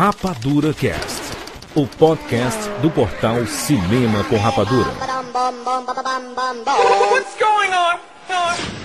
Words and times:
Rapadura 0.00 0.72
Cast, 0.72 1.20
o 1.74 1.86
podcast 1.86 2.58
do 2.80 2.90
portal 2.90 3.46
Cinema 3.46 4.24
com 4.24 4.38
Rapadura. 4.38 4.94
What's 7.10 7.36
going 7.38 7.74
on? 7.74 8.79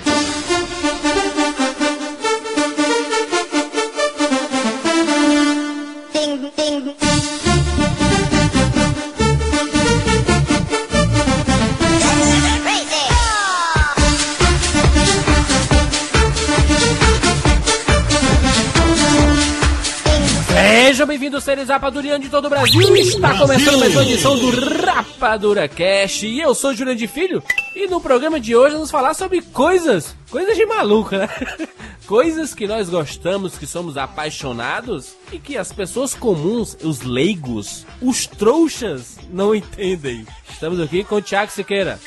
Bem-vindos, 21.25 21.43
seres 21.43 21.69
rapadurianos 21.69 22.23
de 22.23 22.29
todo 22.29 22.45
o 22.45 22.49
Brasil. 22.49 22.95
Está 22.97 23.35
começando 23.39 23.79
mais 23.79 23.95
uma 23.95 24.03
edição 24.03 24.37
do 24.37 24.51
Rapadura 24.85 25.67
Cast. 25.67 26.27
E 26.27 26.39
eu 26.39 26.53
sou 26.53 26.69
o 26.69 26.73
Jurandir 26.75 27.09
Filho. 27.09 27.41
E 27.75 27.87
no 27.87 27.99
programa 27.99 28.39
de 28.39 28.55
hoje 28.55 28.75
vamos 28.75 28.91
falar 28.91 29.15
sobre 29.15 29.41
coisas, 29.41 30.15
coisas 30.29 30.55
de 30.55 30.63
maluco, 30.67 31.15
né? 31.15 31.27
Coisas 32.05 32.53
que 32.53 32.67
nós 32.67 32.87
gostamos, 32.87 33.57
que 33.57 33.65
somos 33.65 33.97
apaixonados 33.97 35.15
e 35.31 35.39
que 35.39 35.57
as 35.57 35.73
pessoas 35.73 36.13
comuns, 36.13 36.77
os 36.83 37.01
leigos, 37.01 37.83
os 37.99 38.27
trouxas, 38.27 39.17
não 39.31 39.55
entendem. 39.55 40.27
Estamos 40.47 40.79
aqui 40.79 41.03
com 41.03 41.15
o 41.15 41.21
Thiago 41.23 41.51
Siqueira. 41.51 41.99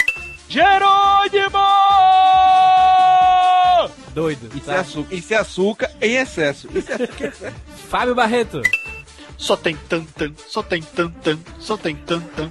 Jerônimo! 0.49 1.59
Doido. 4.15 4.49
Isso 4.57 4.71
é, 4.71 4.75
tá? 4.75 4.81
açúcar, 4.81 5.15
isso 5.17 5.35
é 5.35 5.37
açúcar 5.37 5.91
em 6.01 6.15
excesso. 6.15 6.69
Isso 6.73 6.93
é 6.93 6.95
açúcar 6.95 7.25
em 7.25 7.29
excesso. 7.29 7.57
Fábio 7.89 8.15
Barreto. 8.15 8.63
Só 9.39 9.57
tem 9.57 9.77
tan 9.89 10.03
tan, 10.05 10.33
só 10.49 10.63
tem 10.63 10.83
tan 10.83 11.09
tan, 11.11 11.39
só 11.61 11.77
tem 11.77 11.95
tan 11.95 12.21
tan. 12.21 12.51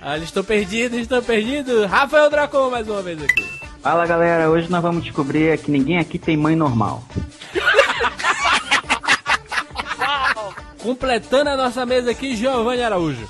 Ah, 0.00 0.16
eles 0.16 0.28
estão 0.28 0.44
perdidos, 0.44 0.92
eles 0.92 1.06
estão 1.06 1.22
perdidos. 1.22 1.86
Rafael 1.86 2.30
Dracon 2.30 2.70
mais 2.70 2.86
uma 2.86 3.02
vez 3.02 3.20
aqui. 3.22 3.44
Fala 3.82 4.06
galera, 4.06 4.50
hoje 4.50 4.70
nós 4.70 4.82
vamos 4.82 5.02
descobrir 5.02 5.56
que 5.58 5.70
ninguém 5.70 5.98
aqui 5.98 6.18
tem 6.18 6.36
mãe 6.36 6.54
normal. 6.54 7.02
Completando 10.82 11.50
a 11.50 11.56
nossa 11.56 11.84
mesa 11.84 12.10
aqui, 12.10 12.36
Giovanni 12.36 12.82
Araújo. 12.82 13.26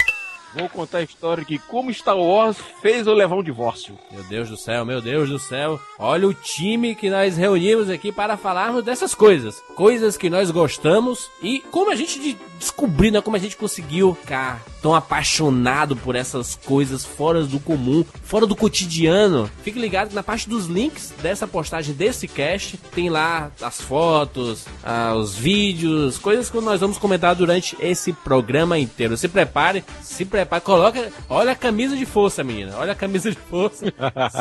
Vou 0.59 0.69
contar 0.69 0.99
a 0.99 1.03
história 1.03 1.45
de 1.45 1.59
como 1.59 1.93
Star 1.93 2.19
Wars 2.19 2.57
fez 2.83 3.07
eu 3.07 3.15
levar 3.15 3.37
um 3.37 3.43
divórcio. 3.43 3.97
Meu 4.11 4.23
Deus 4.25 4.49
do 4.49 4.57
céu, 4.57 4.85
meu 4.85 5.01
Deus 5.01 5.29
do 5.29 5.39
céu. 5.39 5.79
Olha 5.99 6.27
o 6.27 6.35
time 6.35 6.95
que 6.95 7.09
nós 7.09 7.37
reunimos 7.37 7.89
aqui 7.89 8.11
para 8.11 8.37
falarmos 8.37 8.83
dessas 8.85 9.15
coisas. 9.15 9.63
Coisas 9.77 10.17
que 10.17 10.29
nós 10.29 10.51
gostamos 10.51 11.31
e 11.43 11.61
como 11.71 11.91
a 11.91 11.95
gente 11.95 12.19
de- 12.19 12.37
descobriu, 12.59 13.13
né? 13.13 13.21
Como 13.21 13.37
a 13.37 13.41
gente 13.41 13.57
conseguiu 13.57 14.15
ficar 14.21 14.61
tão 14.81 14.95
apaixonado 14.95 15.97
por 15.97 16.17
essas 16.17 16.55
coisas 16.55 17.05
fora 17.05 17.45
do 17.45 17.61
comum, 17.61 18.05
fora 18.23 18.47
do 18.47 18.57
cotidiano. 18.57 19.51
Fique 19.63 19.79
ligado 19.79 20.09
que 20.09 20.15
na 20.15 20.23
parte 20.23 20.49
dos 20.49 20.67
links 20.67 21.13
dessa 21.23 21.47
postagem 21.47 21.95
desse 21.95 22.27
cast 22.29 22.77
tem 22.95 23.09
lá 23.11 23.51
as 23.61 23.81
fotos, 23.81 24.67
ah, 24.85 25.15
os 25.15 25.35
vídeos, 25.35 26.19
coisas 26.19 26.51
que 26.51 26.61
nós 26.61 26.81
vamos 26.81 26.99
comentar 26.99 27.35
durante 27.35 27.77
esse 27.81 28.13
programa 28.13 28.79
inteiro. 28.79 29.17
Se 29.17 29.29
prepare, 29.29 29.85
se 30.03 30.25
prepare, 30.25 30.63
coloca, 30.63 31.11
olha 31.29 31.53
a 31.53 31.57
camisa 31.57 31.97
de 31.97 32.07
força, 32.07 32.45
menina. 32.45 32.75
Olha 32.79 32.93
a 32.93 32.97
camisa 32.97 33.31
de 33.31 33.37
força. 33.37 33.87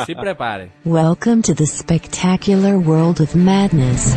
se 0.06 0.14
prepare. 0.14 0.70
Welcome 0.84 1.42
to 1.42 1.54
the 1.54 1.66
spectacular 1.66 2.76
world 2.76 3.22
of 3.22 3.36
madness. 3.36 4.16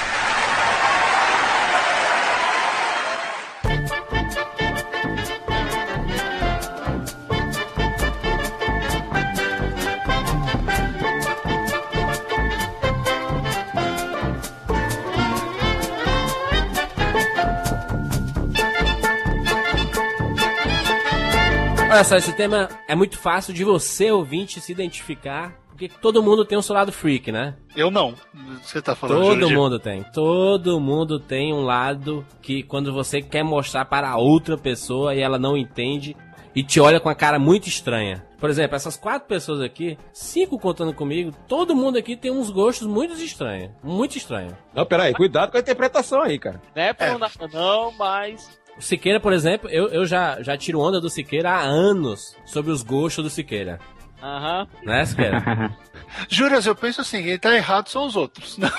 Olha 21.91 22.05
só, 22.05 22.15
esse 22.15 22.31
tema 22.31 22.69
é 22.87 22.95
muito 22.95 23.17
fácil 23.17 23.53
de 23.53 23.65
você, 23.65 24.09
ouvinte, 24.09 24.61
se 24.61 24.71
identificar. 24.71 25.59
Porque 25.67 25.89
todo 25.89 26.23
mundo 26.23 26.45
tem 26.45 26.57
um 26.57 26.61
seu 26.61 26.73
lado 26.73 26.89
freak, 26.89 27.33
né? 27.33 27.53
Eu 27.75 27.91
não. 27.91 28.15
Você 28.63 28.81
tá 28.81 28.95
falando 28.95 29.19
Todo 29.19 29.33
Jurandir? 29.33 29.57
mundo 29.57 29.77
tem. 29.77 30.03
Todo 30.13 30.79
mundo 30.79 31.19
tem 31.19 31.53
um 31.53 31.65
lado 31.65 32.25
que 32.41 32.63
quando 32.63 32.93
você 32.93 33.21
quer 33.21 33.43
mostrar 33.43 33.83
para 33.83 34.15
outra 34.15 34.57
pessoa 34.57 35.13
e 35.13 35.19
ela 35.19 35.37
não 35.37 35.57
entende 35.57 36.15
e 36.55 36.63
te 36.63 36.79
olha 36.79 36.99
com 36.99 37.09
a 37.09 37.15
cara 37.15 37.37
muito 37.37 37.67
estranha. 37.67 38.25
Por 38.39 38.49
exemplo, 38.49 38.75
essas 38.75 38.97
quatro 38.97 39.27
pessoas 39.27 39.61
aqui, 39.61 39.97
cinco 40.13 40.57
contando 40.57 40.93
comigo, 40.93 41.31
todo 41.47 41.75
mundo 41.75 41.97
aqui 41.97 42.15
tem 42.15 42.31
uns 42.31 42.49
gostos 42.49 42.87
muito 42.87 43.13
estranhos. 43.13 43.71
Muito 43.83 44.17
estranhos. 44.17 44.53
Não, 44.73 44.85
peraí, 44.85 45.13
cuidado 45.13 45.51
com 45.51 45.57
a 45.57 45.61
interpretação 45.61 46.21
aí, 46.21 46.39
cara. 46.39 46.61
Não 46.75 46.81
é 46.83 46.93
pra 46.93 47.11
não 47.11 47.19
dar 47.19 47.31
não, 47.51 47.91
mas. 47.91 48.59
O 48.81 48.83
Siqueira, 48.83 49.19
por 49.19 49.31
exemplo, 49.31 49.69
eu, 49.69 49.89
eu 49.89 50.07
já, 50.07 50.41
já 50.41 50.57
tiro 50.57 50.79
onda 50.79 50.99
do 50.99 51.07
Siqueira 51.07 51.51
há 51.51 51.61
anos 51.61 52.35
sobre 52.43 52.71
os 52.71 52.81
gostos 52.81 53.23
do 53.23 53.29
Siqueira. 53.29 53.79
Aham. 54.21 54.67
Né, 54.81 55.05
Siqueira? 55.05 55.77
Juras, 56.27 56.65
eu 56.65 56.75
penso 56.75 56.99
assim, 57.01 57.21
quem 57.21 57.37
tá 57.37 57.55
errado 57.55 57.89
são 57.89 58.07
os 58.07 58.15
outros. 58.15 58.57
Não, 58.57 58.71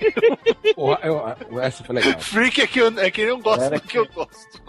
Porra, 0.74 0.98
eu, 1.04 1.60
essa 1.60 1.84
foi 1.84 1.94
legal. 1.94 2.18
freak 2.20 2.60
é 2.60 2.66
que 2.66 2.80
eu, 2.80 2.88
é 2.98 3.08
quem 3.10 3.26
não 3.26 3.40
gosta 3.40 3.66
Era 3.66 3.78
do 3.78 3.86
que 3.86 3.96
eu 3.96 4.06
gosto. 4.06 4.60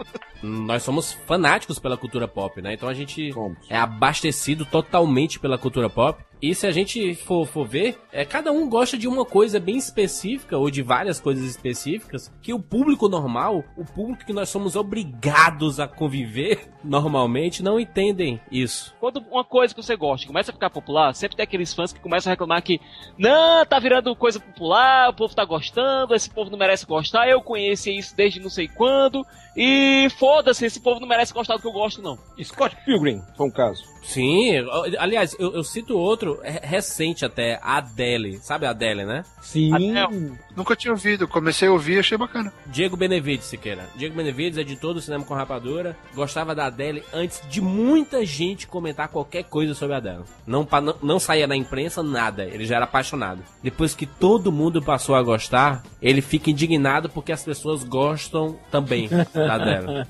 Nós 0.42 0.84
somos 0.84 1.12
fanáticos 1.12 1.80
pela 1.80 1.98
cultura 1.98 2.28
pop, 2.28 2.62
né? 2.62 2.74
Então 2.74 2.88
a 2.88 2.94
gente 2.94 3.34
Somos. 3.34 3.58
é 3.70 3.78
abastecido 3.78 4.64
totalmente 4.64 5.40
pela 5.40 5.58
cultura 5.58 5.90
pop. 5.90 6.24
E 6.42 6.54
se 6.54 6.68
a 6.68 6.72
gente 6.72 7.16
for, 7.16 7.46
for 7.48 7.68
ver, 7.68 8.00
é, 8.12 8.24
cada 8.24 8.52
um 8.52 8.70
gosta 8.70 8.98
de 8.98 9.08
uma 9.08 9.26
coisa 9.26 9.60
bem 9.60 9.78
específica, 9.78 10.58
ou 10.58 10.70
de 10.70 10.82
várias 10.82 11.20
coisas 11.20 11.44
específicas, 11.46 12.32
que 12.42 12.54
o 12.54 12.60
público 12.60 13.10
normal, 13.10 13.64
o 13.76 13.84
público 13.84 14.26
que 14.26 14.34
nós 14.34 14.50
somos 14.50 14.76
obrigados 14.76 15.80
a 15.80 15.88
conviver 15.88 16.70
normalmente, 16.84 17.64
não 17.64 17.80
entendem 17.80 18.40
isso. 18.52 18.96
Quando 19.00 19.24
uma 19.32 19.44
coisa 19.44 19.74
que 19.74 19.82
você 19.82 19.96
gosta 19.96 20.28
começa 20.28 20.52
a 20.52 20.54
ficar 20.54 20.70
popular, 20.70 21.14
sempre 21.14 21.38
tem 21.38 21.44
aqueles 21.44 21.74
fãs 21.74 21.92
que 21.92 22.00
começam 22.00 22.30
a 22.30 22.34
reclamar 22.34 22.62
que 22.62 22.80
não, 23.18 23.66
tá 23.66 23.80
virando 23.80 24.16
coisa 24.16 24.40
popular, 24.40 25.10
o 25.10 25.14
povo 25.14 25.36
tá 25.36 25.44
gostando, 25.44 26.14
esse 26.14 26.30
povo 26.30 26.52
não 26.52 26.58
merece 26.58 26.86
gostar, 26.86 27.28
eu 27.28 27.42
conheci 27.42 27.98
isso 27.98 28.16
desde 28.16 28.40
não 28.40 28.50
sei 28.50 28.68
quando, 28.68 29.26
e 29.56 30.08
foda-se, 30.18 30.66
esse 30.66 30.80
povo 30.80 31.00
não 31.00 31.08
merece 31.08 31.34
gostar 31.34 31.56
do 31.56 31.62
que 31.62 31.68
eu 31.68 31.72
gosto, 31.72 32.02
não. 32.02 32.18
Scott 32.44 32.76
Pilgrim 32.86 33.22
foi 33.36 33.48
um 33.48 33.52
caso. 33.52 33.84
Sim, 34.04 34.52
aliás, 35.00 35.36
eu, 35.40 35.54
eu 35.54 35.64
cito 35.64 35.98
outro 35.98 36.27
é, 36.44 36.60
recente 36.64 37.26
até, 37.26 37.60
a 37.62 37.78
Adele. 37.78 38.40
Sabe 38.40 38.66
a 38.66 38.72
Adele, 38.72 39.06
né? 39.06 39.24
Sim. 39.42 39.74
Adele. 39.74 40.34
Nunca 40.56 40.76
tinha 40.76 40.92
ouvido, 40.92 41.28
comecei 41.28 41.68
a 41.68 41.72
ouvir 41.72 42.00
achei 42.00 42.18
bacana. 42.18 42.52
Diego 42.66 42.98
Benevides, 42.98 43.46
Siqueira. 43.46 43.88
Diego 43.96 44.16
Benevides, 44.16 44.58
editor 44.58 44.94
do 44.94 45.02
Cinema 45.02 45.24
com 45.24 45.34
Rapadura, 45.34 45.96
gostava 46.14 46.56
da 46.56 46.66
Adele 46.66 47.04
antes 47.14 47.42
de 47.48 47.62
muita 47.62 48.26
gente 48.26 48.68
comentar 48.68 49.08
qualquer 49.08 49.44
coisa 49.44 49.74
sobre 49.74 49.96
a 49.96 49.98
Adele. 49.98 50.24
Não, 50.46 50.68
não, 50.82 50.96
não 51.02 51.20
saía 51.20 51.48
na 51.48 51.56
imprensa, 51.56 52.02
nada. 52.02 52.44
Ele 52.44 52.66
já 52.66 52.78
era 52.78 52.86
apaixonado. 52.86 53.44
Depois 53.62 53.94
que 53.94 54.06
todo 54.06 54.52
mundo 54.52 54.82
passou 54.82 55.16
a 55.16 55.24
gostar, 55.24 55.84
ele 56.02 56.22
fica 56.22 56.50
indignado 56.50 57.10
porque 57.10 57.32
as 57.32 57.44
pessoas 57.44 57.84
gostam 57.84 58.58
também 58.72 59.10
da 59.34 59.56
Adele. 59.56 60.08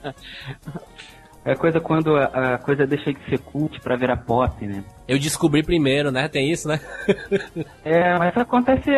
É 1.48 1.56
coisa 1.56 1.80
quando 1.80 2.18
a, 2.18 2.56
a 2.56 2.58
coisa 2.58 2.86
deixa 2.86 3.14
de 3.14 3.20
ser 3.30 3.40
cult 3.40 3.80
pra 3.80 3.96
virar 3.96 4.18
pop, 4.18 4.68
né? 4.68 4.84
Eu 5.08 5.18
descobri 5.18 5.64
primeiro, 5.64 6.12
né? 6.12 6.28
Tem 6.28 6.52
isso, 6.52 6.68
né? 6.68 6.78
É, 7.86 8.18
mas 8.18 8.36
acontece 8.36 8.90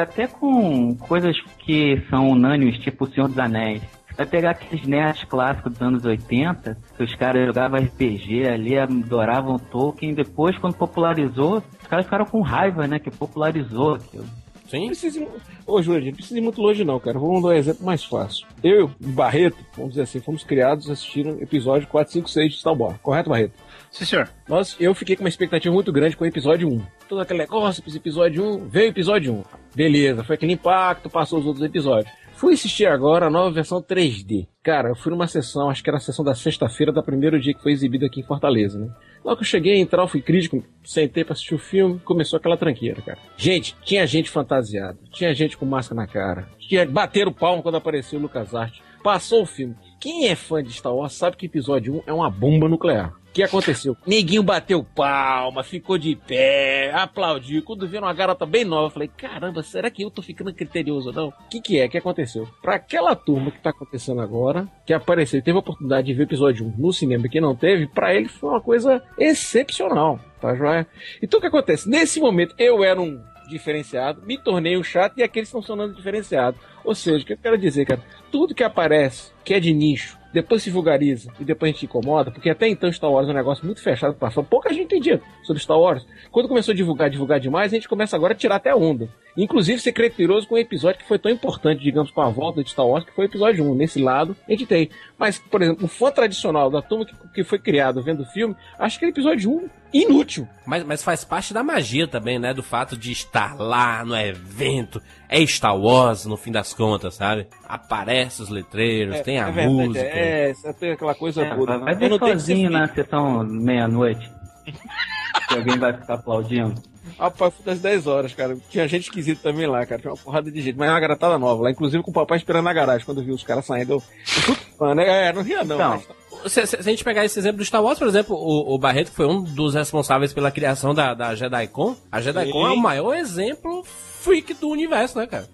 até 0.00 0.26
com 0.26 0.96
coisas 0.96 1.36
que 1.58 2.02
são 2.08 2.30
unânimes, 2.30 2.78
tipo 2.78 3.04
O 3.04 3.10
Senhor 3.10 3.28
dos 3.28 3.38
Anéis. 3.38 3.82
Vai 4.16 4.26
pegar 4.26 4.52
aqueles 4.52 4.86
nerds 4.86 5.24
clássicos 5.24 5.72
dos 5.72 5.82
anos 5.82 6.04
80, 6.04 6.76
que 6.96 7.02
os 7.02 7.14
caras 7.16 7.46
jogavam 7.46 7.78
RPG 7.78 8.48
ali, 8.48 8.78
adoravam 8.78 9.58
Tolkien, 9.58 10.14
depois 10.14 10.56
quando 10.58 10.76
popularizou, 10.76 11.58
os 11.58 11.86
caras 11.86 12.06
ficaram 12.06 12.24
com 12.24 12.40
raiva, 12.40 12.86
né, 12.86 12.98
que 12.98 13.10
popularizou 13.10 13.94
aquilo. 13.96 14.26
Sim. 14.70 14.86
Precisa 14.86 15.20
ir... 15.20 15.28
Ô, 15.66 15.82
Júlio, 15.82 16.06
não 16.06 16.12
precisa 16.12 16.38
ir 16.38 16.42
muito 16.42 16.60
longe, 16.62 16.84
não, 16.84 17.00
cara. 17.00 17.18
Vamos 17.18 17.42
dar 17.42 17.48
um 17.48 17.52
exemplo 17.52 17.84
mais 17.84 18.04
fácil. 18.04 18.46
Eu 18.62 18.90
e 19.00 19.06
Barreto, 19.06 19.58
vamos 19.76 19.90
dizer 19.90 20.02
assim, 20.02 20.20
fomos 20.20 20.44
criados 20.44 20.88
assistindo 20.88 21.42
episódio 21.42 21.88
4, 21.88 22.12
5, 22.12 22.30
6 22.30 22.52
de 22.52 22.58
Star 22.60 22.80
Wars. 22.80 22.96
Correto, 23.02 23.28
Barreto? 23.28 23.54
Sim, 23.90 24.04
senhor. 24.04 24.30
Nós, 24.48 24.76
eu 24.78 24.94
fiquei 24.94 25.16
com 25.16 25.24
uma 25.24 25.28
expectativa 25.28 25.74
muito 25.74 25.92
grande 25.92 26.16
com 26.16 26.22
o 26.22 26.26
episódio 26.26 26.68
1. 26.68 26.82
Todo 27.08 27.20
aquele 27.20 27.40
negócio, 27.40 27.82
episódio 27.94 28.44
1, 28.44 28.68
veio 28.68 28.86
o 28.86 28.90
episódio 28.90 29.32
1. 29.34 29.42
Beleza, 29.74 30.22
foi 30.22 30.36
aquele 30.36 30.52
impacto, 30.52 31.10
passou 31.10 31.40
os 31.40 31.46
outros 31.46 31.64
episódios. 31.64 32.12
Fui 32.34 32.54
assistir 32.54 32.86
agora 32.86 33.26
a 33.26 33.30
nova 33.30 33.50
versão 33.50 33.82
3D. 33.82 34.46
Cara, 34.62 34.88
eu 34.88 34.96
fui 34.96 35.10
numa 35.10 35.26
sessão, 35.26 35.68
acho 35.68 35.82
que 35.82 35.90
era 35.90 35.98
a 35.98 36.00
sessão 36.00 36.24
da 36.24 36.34
sexta-feira 36.34 36.90
da 36.90 37.02
primeiro 37.02 37.38
dia 37.38 37.52
que 37.52 37.62
foi 37.62 37.72
exibido 37.72 38.06
aqui 38.06 38.20
em 38.20 38.26
Fortaleza, 38.26 38.78
né? 38.78 38.88
Logo 39.24 39.36
que 39.36 39.42
eu 39.42 39.46
cheguei 39.46 39.74
a 39.74 39.78
entrar, 39.78 40.06
fui 40.06 40.22
crítico, 40.22 40.64
sentei 40.82 41.24
pra 41.24 41.34
assistir 41.34 41.54
o 41.54 41.58
filme, 41.58 42.00
começou 42.00 42.36
aquela 42.36 42.56
tranqueira, 42.56 43.02
cara. 43.02 43.18
Gente, 43.36 43.76
tinha 43.82 44.06
gente 44.06 44.30
fantasiada, 44.30 44.98
tinha 45.12 45.34
gente 45.34 45.56
com 45.56 45.66
máscara 45.66 46.00
na 46.00 46.06
cara, 46.06 46.48
tinha, 46.58 46.86
bateram 46.86 47.32
palmo 47.32 47.62
quando 47.62 47.76
apareceu 47.76 48.18
o 48.18 48.22
Lucas 48.22 48.54
Arte. 48.54 48.82
Passou 49.02 49.42
o 49.42 49.46
filme. 49.46 49.74
Quem 49.98 50.28
é 50.28 50.34
fã 50.34 50.62
de 50.62 50.72
Star 50.72 50.94
Wars 50.94 51.14
sabe 51.14 51.36
que 51.36 51.46
episódio 51.46 51.96
1 51.96 52.02
é 52.06 52.12
uma 52.12 52.30
bomba 52.30 52.68
nuclear. 52.68 53.14
O 53.30 53.32
que 53.32 53.44
aconteceu? 53.44 53.96
Neguinho 54.04 54.42
bateu 54.42 54.82
palma, 54.82 55.62
ficou 55.62 55.96
de 55.96 56.16
pé, 56.16 56.90
aplaudiu. 56.92 57.62
Quando 57.62 57.86
viram 57.86 58.08
uma 58.08 58.12
garota 58.12 58.44
bem 58.44 58.64
nova, 58.64 58.86
eu 58.86 58.90
falei: 58.90 59.08
caramba, 59.16 59.62
será 59.62 59.88
que 59.88 60.02
eu 60.02 60.10
tô 60.10 60.20
ficando 60.20 60.52
criterioso 60.52 61.12
não? 61.12 61.28
O 61.28 61.48
que, 61.48 61.60
que 61.60 61.78
é? 61.78 61.86
O 61.86 61.88
que 61.88 61.98
aconteceu? 61.98 62.48
Pra 62.60 62.74
aquela 62.74 63.14
turma 63.14 63.52
que 63.52 63.60
tá 63.60 63.70
acontecendo 63.70 64.20
agora, 64.20 64.66
que 64.84 64.92
apareceu 64.92 65.38
e 65.38 65.42
teve 65.42 65.56
a 65.56 65.60
oportunidade 65.60 66.08
de 66.08 66.14
ver 66.14 66.24
o 66.24 66.26
episódio 66.26 66.66
1 66.66 66.74
no 66.76 66.92
cinema 66.92 67.28
que 67.28 67.40
não 67.40 67.54
teve, 67.54 67.86
pra 67.86 68.12
ele 68.12 68.28
foi 68.28 68.50
uma 68.50 68.60
coisa 68.60 69.00
excepcional, 69.16 70.18
tá 70.40 70.52
joia? 70.56 70.84
Então 71.22 71.38
o 71.38 71.40
que 71.40 71.46
acontece? 71.46 71.88
Nesse 71.88 72.18
momento 72.18 72.56
eu 72.58 72.82
era 72.82 73.00
um 73.00 73.22
diferenciado, 73.48 74.22
me 74.26 74.38
tornei 74.38 74.76
um 74.76 74.82
chato 74.82 75.18
e 75.18 75.22
aqueles 75.22 75.48
estão 75.48 75.62
sonando 75.62 75.94
diferenciado. 75.94 76.58
Ou 76.84 76.94
seja, 76.94 77.22
o 77.22 77.26
que 77.26 77.32
eu 77.34 77.38
quero 77.38 77.58
dizer, 77.58 77.84
cara? 77.84 78.02
Tudo 78.30 78.54
que 78.54 78.64
aparece, 78.64 79.32
que 79.44 79.54
é 79.54 79.60
de 79.60 79.72
nicho, 79.72 80.18
depois 80.32 80.62
se 80.62 80.70
vulgariza 80.70 81.32
e 81.40 81.44
depois 81.44 81.70
a 81.70 81.72
gente 81.72 81.84
incomoda, 81.86 82.30
porque 82.30 82.50
até 82.50 82.68
então 82.68 82.92
Star 82.92 83.10
Wars 83.10 83.28
é 83.28 83.32
um 83.32 83.34
negócio 83.34 83.64
muito 83.64 83.82
fechado 83.82 84.14
para 84.14 84.30
fora. 84.30 84.46
Pouca 84.46 84.72
gente 84.72 84.84
entendia 84.84 85.20
sobre 85.42 85.62
Star 85.62 85.78
Wars. 85.78 86.06
Quando 86.30 86.48
começou 86.48 86.72
a 86.72 86.76
divulgar, 86.76 87.10
divulgar 87.10 87.40
demais, 87.40 87.72
a 87.72 87.76
gente 87.76 87.88
começa 87.88 88.16
agora 88.16 88.32
a 88.32 88.36
tirar 88.36 88.56
até 88.56 88.74
onda. 88.74 89.08
Inclusive 89.36 89.80
ser 89.80 89.92
criterioso 89.92 90.46
com 90.46 90.54
um 90.54 90.58
episódio 90.58 91.00
que 91.00 91.08
foi 91.08 91.18
tão 91.18 91.30
importante, 91.30 91.82
digamos, 91.82 92.10
com 92.10 92.20
a 92.20 92.28
volta 92.28 92.62
de 92.62 92.70
Star 92.70 92.86
Wars, 92.86 93.04
que 93.04 93.12
foi 93.14 93.26
o 93.26 93.28
episódio 93.28 93.64
1. 93.70 93.74
Nesse 93.74 94.00
lado, 94.00 94.36
a 94.46 94.50
gente 94.50 94.66
tem. 94.66 94.90
Mas, 95.18 95.38
por 95.38 95.62
exemplo, 95.62 95.84
o 95.84 95.88
fã 95.88 96.10
tradicional 96.10 96.70
da 96.70 96.82
turma 96.82 97.04
que, 97.04 97.14
que 97.34 97.44
foi 97.44 97.58
criado 97.58 98.02
vendo 98.02 98.22
o 98.22 98.26
filme, 98.26 98.56
acho 98.78 98.98
que 98.98 99.04
é 99.04 99.08
episódio 99.08 99.50
1 99.50 99.68
inútil. 99.92 100.48
Mas, 100.66 100.84
mas 100.84 101.02
faz 101.02 101.24
parte 101.24 101.52
da 101.52 101.62
magia 101.62 102.06
também, 102.06 102.38
né? 102.38 102.54
Do 102.54 102.62
fato 102.62 102.96
de 102.96 103.10
estar 103.12 103.56
lá 103.56 104.04
no 104.04 104.16
evento. 104.16 105.00
É 105.28 105.44
Star 105.46 105.76
Wars, 105.76 106.26
no 106.26 106.36
fim 106.36 106.52
das 106.52 106.72
contas, 106.72 107.14
sabe? 107.14 107.46
Aparece 107.68 108.42
os 108.42 108.48
letreiros, 108.48 109.20
tem 109.20 109.38
a 109.38 109.48
é 109.48 109.52
verdade, 109.52 109.74
música. 109.74 110.04
É, 110.04 110.52
é, 110.64 110.72
tem 110.72 110.92
aquela 110.92 111.14
coisa 111.14 111.42
É, 111.42 111.54
toda. 111.54 111.78
vai 111.78 111.94
ver 111.94 112.10
ser 112.10 112.18
sozinho 112.18 112.70
na 112.70 112.88
sessão 112.88 113.44
meia-noite. 113.44 114.30
que 115.48 115.54
alguém 115.54 115.78
vai 115.78 115.92
ficar 115.92 116.14
aplaudindo. 116.14 116.89
Rapaz, 117.18 117.54
foi 117.54 117.64
das 117.64 117.78
10 117.80 118.06
horas, 118.06 118.34
cara. 118.34 118.56
Tinha 118.70 118.86
gente 118.88 119.04
esquisita 119.04 119.40
também 119.50 119.66
lá, 119.66 119.84
cara. 119.86 120.00
Tinha 120.00 120.12
uma 120.12 120.16
porrada 120.22 120.50
de 120.50 120.60
gente. 120.60 120.76
Mas 120.78 120.88
é 120.88 120.92
uma 120.92 121.00
garotada 121.00 121.38
nova 121.38 121.62
lá. 121.64 121.70
Inclusive 121.70 122.02
com 122.02 122.10
o 122.10 122.14
papai 122.14 122.38
esperando 122.38 122.64
na 122.64 122.72
garagem 122.72 123.04
quando 123.04 123.22
viu 123.24 123.34
os 123.34 123.42
caras 123.42 123.64
saindo. 123.66 123.92
Eu... 123.94 123.96
eu 123.96 124.02
fui 124.42 124.56
fã, 124.78 124.94
né? 124.94 125.28
É, 125.28 125.32
não 125.32 125.42
ria 125.42 125.64
não. 125.64 125.76
Então, 125.76 126.02
mas- 126.42 126.52
Se, 126.52 126.66
se- 126.66 126.76
se 126.82 126.88
a 126.88 126.92
gente 126.92 127.04
pegar 127.04 127.24
esse 127.24 127.38
exemplo 127.38 127.58
do 127.58 127.64
Star 127.64 127.82
Wars, 127.82 127.98
por 127.98 128.08
exemplo, 128.08 128.34
o, 128.36 128.74
o 128.74 128.78
Barreto 128.78 129.10
que 129.10 129.16
foi 129.16 129.26
um 129.26 129.42
dos 129.42 129.74
responsáveis 129.74 130.32
pela 130.32 130.50
criação 130.50 130.94
da, 130.94 131.12
da 131.14 131.34
JediCon. 131.34 131.96
A 132.10 132.20
JediCon 132.20 132.66
é 132.68 132.70
o 132.72 132.76
maior 132.78 133.14
exemplo 133.14 133.84
freak 133.84 134.54
do 134.54 134.68
universo, 134.68 135.18
né, 135.18 135.26
cara? 135.26 135.48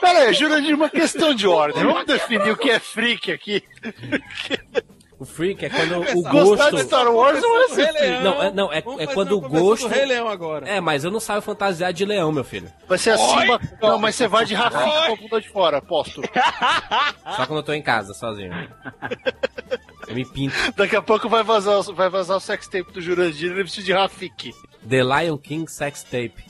Pera 0.00 0.18
aí, 0.20 0.34
jura 0.34 0.60
de 0.60 0.72
uma 0.74 0.88
questão 0.88 1.34
de 1.34 1.46
ordem. 1.46 1.82
Vamos 1.84 2.06
definir 2.06 2.50
o 2.52 2.56
que 2.56 2.70
é 2.70 2.78
freak 2.78 3.32
aqui. 3.32 3.62
O 5.24 5.26
freak 5.26 5.64
é 5.64 5.70
quando 5.70 6.00
o 6.18 6.22
Gostar 6.22 6.70
gosto... 6.70 6.76
de 6.76 6.82
Star 6.82 7.10
Wars 7.10 7.40
não 7.40 7.62
é. 7.62 7.92
Leão. 7.92 8.22
Não, 8.22 8.42
é, 8.42 8.50
não, 8.52 8.72
é, 8.72 8.78
é 8.98 9.06
quando 9.06 9.38
o 9.38 9.40
gosto... 9.40 9.88
Rei 9.88 10.04
Leão 10.04 10.28
agora. 10.28 10.68
É, 10.68 10.80
mas 10.82 11.02
eu 11.02 11.10
não 11.10 11.18
saio 11.18 11.40
fantasiar 11.40 11.94
de 11.94 12.04
leão, 12.04 12.30
meu 12.30 12.44
filho. 12.44 12.70
Vai 12.86 12.98
ser 12.98 13.10
acima. 13.12 13.58
Não, 13.80 13.98
mas 13.98 14.14
você 14.14 14.28
vai 14.28 14.44
de 14.44 14.54
Rafik 14.54 14.84
com 15.06 15.12
a 15.12 15.16
bunda 15.16 15.40
de 15.40 15.48
fora, 15.48 15.78
aposto. 15.78 16.20
Só 17.36 17.46
quando 17.46 17.60
eu 17.60 17.62
tô 17.62 17.72
em 17.72 17.80
casa, 17.82 18.12
sozinho. 18.12 18.52
Eu 20.06 20.14
me 20.14 20.24
pinto. 20.26 20.54
Daqui 20.76 20.94
a 20.96 21.00
pouco 21.00 21.30
vai 21.30 21.42
vazar, 21.42 21.78
o- 21.78 21.94
vai 21.94 22.10
vazar 22.10 22.36
o 22.36 22.40
sex 22.40 22.68
tape 22.68 22.92
do 22.92 23.00
Jurandir 23.00 23.50
ele 23.52 23.62
precisa 23.62 23.86
de 23.86 23.92
Rafik. 23.94 24.52
The 24.86 25.02
Lion 25.02 25.38
King 25.38 25.70
Sex 25.70 26.02
Tape. 26.02 26.44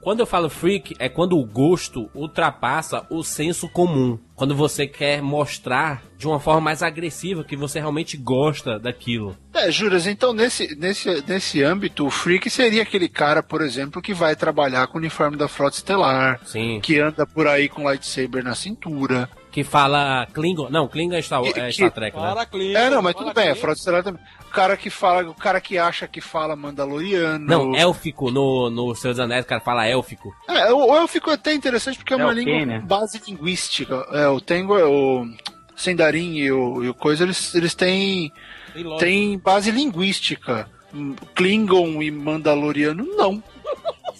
Quando 0.00 0.20
eu 0.20 0.26
falo 0.26 0.48
freak, 0.48 0.96
é 0.98 1.08
quando 1.10 1.38
o 1.38 1.44
gosto 1.44 2.10
ultrapassa 2.14 3.06
o 3.10 3.22
senso 3.22 3.68
comum. 3.68 4.18
Quando 4.34 4.54
você 4.54 4.86
quer 4.86 5.20
mostrar 5.20 6.02
de 6.16 6.26
uma 6.26 6.40
forma 6.40 6.62
mais 6.62 6.82
agressiva 6.82 7.44
que 7.44 7.54
você 7.54 7.78
realmente 7.78 8.16
gosta 8.16 8.78
daquilo. 8.78 9.36
É, 9.52 9.70
Juras, 9.70 10.06
então 10.06 10.32
nesse, 10.32 10.74
nesse, 10.76 11.22
nesse 11.28 11.62
âmbito, 11.62 12.06
o 12.06 12.10
freak 12.10 12.48
seria 12.48 12.82
aquele 12.82 13.08
cara, 13.08 13.42
por 13.42 13.60
exemplo, 13.60 14.00
que 14.00 14.14
vai 14.14 14.34
trabalhar 14.34 14.86
com 14.86 14.96
o 14.96 15.00
uniforme 15.00 15.36
da 15.36 15.48
Frota 15.48 15.76
Estelar, 15.76 16.40
Sim. 16.46 16.80
que 16.80 16.98
anda 16.98 17.26
por 17.26 17.46
aí 17.46 17.68
com 17.68 17.84
lightsaber 17.84 18.42
na 18.42 18.54
cintura. 18.54 19.28
Que 19.50 19.64
fala 19.64 20.26
Klingon. 20.32 20.68
Não, 20.70 20.86
Klingon 20.86 21.16
é 21.16 21.22
Star, 21.22 21.42
Que- 21.42 21.58
é 21.58 21.72
Star 21.72 21.90
Trek, 21.90 22.16
né? 22.16 22.22
Fala, 22.22 22.46
Clinton, 22.46 22.78
É, 22.78 22.88
não, 22.90 23.02
mas 23.02 23.14
tudo 23.14 23.34
bem, 23.34 23.44
a 23.44 23.46
Clinton. 23.48 23.60
Frota 23.60 23.78
Estelar 23.78 24.02
também. 24.04 24.22
O 24.46 24.50
cara 24.52 24.76
que 24.76 24.88
fala, 24.90 25.28
o 25.28 25.34
cara 25.34 25.60
que 25.60 25.76
acha 25.76 26.06
que 26.06 26.20
fala 26.20 26.54
mandaloriano. 26.54 27.44
Não, 27.46 27.74
élfico. 27.74 28.30
No, 28.30 28.70
no 28.70 28.94
Senhor 28.94 29.12
dos 29.12 29.20
Anéis, 29.20 29.44
o 29.44 29.48
cara 29.48 29.60
fala 29.60 29.86
élfico. 29.86 30.32
É, 30.48 30.72
o 30.72 30.96
eu 30.96 31.08
fico 31.08 31.30
até 31.30 31.52
interessante 31.52 31.98
porque 31.98 32.12
é 32.12 32.16
uma 32.16 32.26
É 32.26 32.28
o 32.28 32.32
língua 32.32 32.64
né? 32.66 32.78
base 32.80 33.20
linguística. 33.26 34.06
É, 34.12 34.28
o 34.28 34.40
Tengu, 34.40 34.74
o 34.74 35.26
Sendarin 35.76 36.34
e 36.36 36.52
o, 36.52 36.84
e 36.84 36.88
o 36.88 36.94
coisa, 36.94 37.24
eles, 37.24 37.54
eles 37.54 37.74
têm, 37.74 38.32
têm 38.98 39.36
base 39.38 39.70
linguística. 39.70 40.68
Klingon 41.34 42.02
e 42.02 42.10
Mandaloriano, 42.10 43.04
não. 43.16 43.42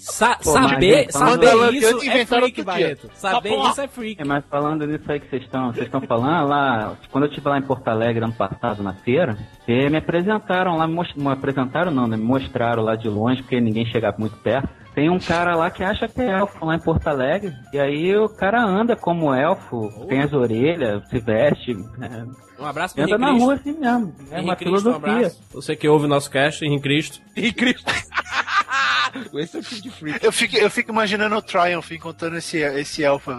Sa 0.03 0.35
Pô, 0.37 0.51
saber 0.51 1.05
mas- 1.05 1.13
saber 1.13 1.73
isso 1.73 2.09
é 2.09 2.25
freak. 2.25 2.63
Barreto. 2.63 3.09
Saber 3.13 3.49
isso 3.69 3.81
é 3.81 3.87
freak. 3.87 4.21
É, 4.21 4.25
mas 4.25 4.43
falando 4.49 4.87
nisso 4.87 5.03
aí 5.11 5.19
que 5.19 5.29
vocês 5.29 5.43
estão, 5.43 5.71
vocês 5.71 5.85
estão 5.85 6.01
falando, 6.01 6.47
lá, 6.49 6.93
quando 7.11 7.25
eu 7.25 7.29
estive 7.29 7.47
lá 7.47 7.57
em 7.59 7.61
Porto 7.61 7.87
Alegre 7.87 8.23
ano 8.23 8.33
passado 8.33 8.81
na 8.81 8.93
feira, 8.93 9.37
eh, 9.67 9.89
me 9.89 9.97
apresentaram 9.97 10.75
lá, 10.77 10.87
me, 10.87 10.95
mos- 10.95 11.13
me 11.15 11.27
apresentaram 11.31 11.91
não, 11.91 12.07
né, 12.07 12.17
me 12.17 12.23
mostraram 12.23 12.81
lá 12.83 12.95
de 12.95 13.07
longe, 13.07 13.41
porque 13.43 13.61
ninguém 13.61 13.85
chegava 13.85 14.17
muito 14.17 14.35
perto. 14.37 14.69
Tem 14.93 15.09
um 15.09 15.19
cara 15.19 15.55
lá 15.55 15.71
que 15.71 15.83
acha 15.83 16.07
que 16.07 16.21
é 16.21 16.31
elfo 16.39 16.65
lá 16.65 16.75
em 16.75 16.79
Porto 16.79 17.07
Alegre, 17.07 17.53
e 17.71 17.79
aí 17.79 18.15
o 18.17 18.27
cara 18.27 18.61
anda 18.61 18.95
como 18.95 19.33
elfo, 19.33 19.89
tem 20.09 20.21
as 20.21 20.33
orelhas, 20.33 21.07
se 21.09 21.17
veste, 21.19 21.71
é, 22.01 22.61
Um 22.61 22.65
abraço 22.65 22.93
pro 22.95 23.03
anda 23.03 23.11
Henrique 23.15 23.21
na 23.21 23.27
Cristo. 23.29 23.43
rua 23.45 23.53
assim 23.53 23.71
mesmo, 23.71 24.15
é 24.29 24.33
uma 24.33 24.39
Henrique 24.39 24.55
Cristo, 24.65 24.73
um 24.89 24.93
filosofia. 24.93 25.13
abraço. 25.15 25.41
Você 25.53 25.75
que 25.77 25.87
ouve 25.87 26.05
o 26.05 26.09
nosso 26.09 26.29
cast, 26.29 26.65
Henrique 26.65 26.83
Cristo. 26.83 27.21
E 27.37 27.53
Cristo. 27.53 27.91
Esse 29.33 29.57
é 29.57 29.59
o 29.59 29.63
tipo 29.63 29.81
de 29.81 29.89
freak. 29.89 30.25
Eu 30.25 30.31
fico, 30.31 30.55
eu 30.57 30.69
fico 30.69 30.91
imaginando 30.91 31.35
o 31.35 31.41
Triumph 31.41 31.91
contando 32.01 32.37
esse, 32.37 32.57
esse 32.59 33.03
elfo. 33.03 33.31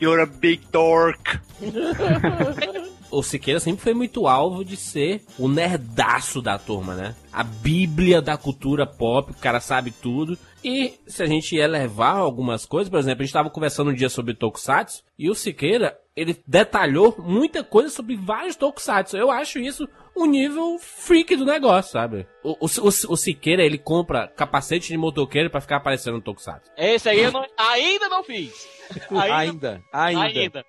You're 0.00 0.22
a 0.22 0.26
big 0.26 0.62
dork. 0.72 1.38
O 3.10 3.22
Siqueira 3.22 3.58
sempre 3.58 3.82
foi 3.82 3.94
muito 3.94 4.26
alvo 4.28 4.62
de 4.62 4.76
ser 4.76 5.24
o 5.38 5.48
nerdaço 5.48 6.42
da 6.42 6.58
turma, 6.58 6.94
né? 6.94 7.14
A 7.32 7.42
bíblia 7.42 8.20
da 8.20 8.36
cultura 8.36 8.86
pop, 8.86 9.30
o 9.32 9.34
cara 9.34 9.60
sabe 9.60 9.90
tudo. 9.90 10.36
E 10.64 10.98
se 11.06 11.22
a 11.22 11.26
gente 11.26 11.56
elevar 11.56 12.16
algumas 12.16 12.66
coisas, 12.66 12.88
por 12.90 12.98
exemplo, 12.98 13.22
a 13.22 13.24
gente 13.24 13.32
tava 13.32 13.50
conversando 13.50 13.90
um 13.90 13.94
dia 13.94 14.08
sobre 14.08 14.34
Tokusatsu, 14.34 15.04
e 15.18 15.30
o 15.30 15.34
Siqueira, 15.34 15.96
ele 16.16 16.36
detalhou 16.46 17.14
muita 17.18 17.62
coisa 17.62 17.88
sobre 17.90 18.16
vários 18.16 18.56
Tokusatsu. 18.56 19.16
Eu 19.16 19.30
acho 19.30 19.58
isso 19.60 19.88
um 20.16 20.26
nível 20.26 20.76
freak 20.80 21.36
do 21.36 21.44
negócio, 21.44 21.92
sabe? 21.92 22.26
O, 22.42 22.50
o, 22.52 22.66
o, 22.66 22.88
o 23.12 23.16
Siqueira, 23.16 23.62
ele 23.62 23.78
compra 23.78 24.26
capacete 24.26 24.88
de 24.88 24.96
motoqueiro 24.96 25.48
pra 25.48 25.60
ficar 25.60 25.76
aparecendo 25.76 26.14
no 26.14 26.22
Tokusatsu. 26.22 26.70
Esse 26.76 27.08
aí 27.08 27.20
eu 27.20 27.30
não- 27.30 27.46
ainda 27.56 28.08
não 28.08 28.24
fiz. 28.24 28.66
Ainda, 29.10 29.82
ainda. 29.92 30.22
Ainda. 30.22 30.64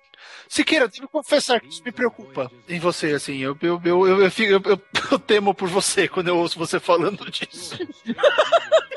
Siqueira, 0.46 0.86
devo 0.86 1.08
confessar 1.08 1.58
que 1.58 1.68
isso 1.68 1.82
me 1.82 1.90
preocupa 1.90 2.50
em 2.68 2.78
você, 2.78 3.12
assim. 3.12 3.38
Eu, 3.38 3.56
eu, 3.62 3.80
eu, 3.82 4.06
eu, 4.06 4.20
eu, 4.24 4.30
fico- 4.30 4.52
eu, 4.52 4.60
eu- 4.72 4.82
eu 5.12 5.18
temo 5.18 5.54
por 5.54 5.68
você 5.70 6.06
quando 6.06 6.28
eu 6.28 6.36
ouço 6.36 6.58
você 6.58 6.78
falando 6.78 7.28
disso. 7.30 7.78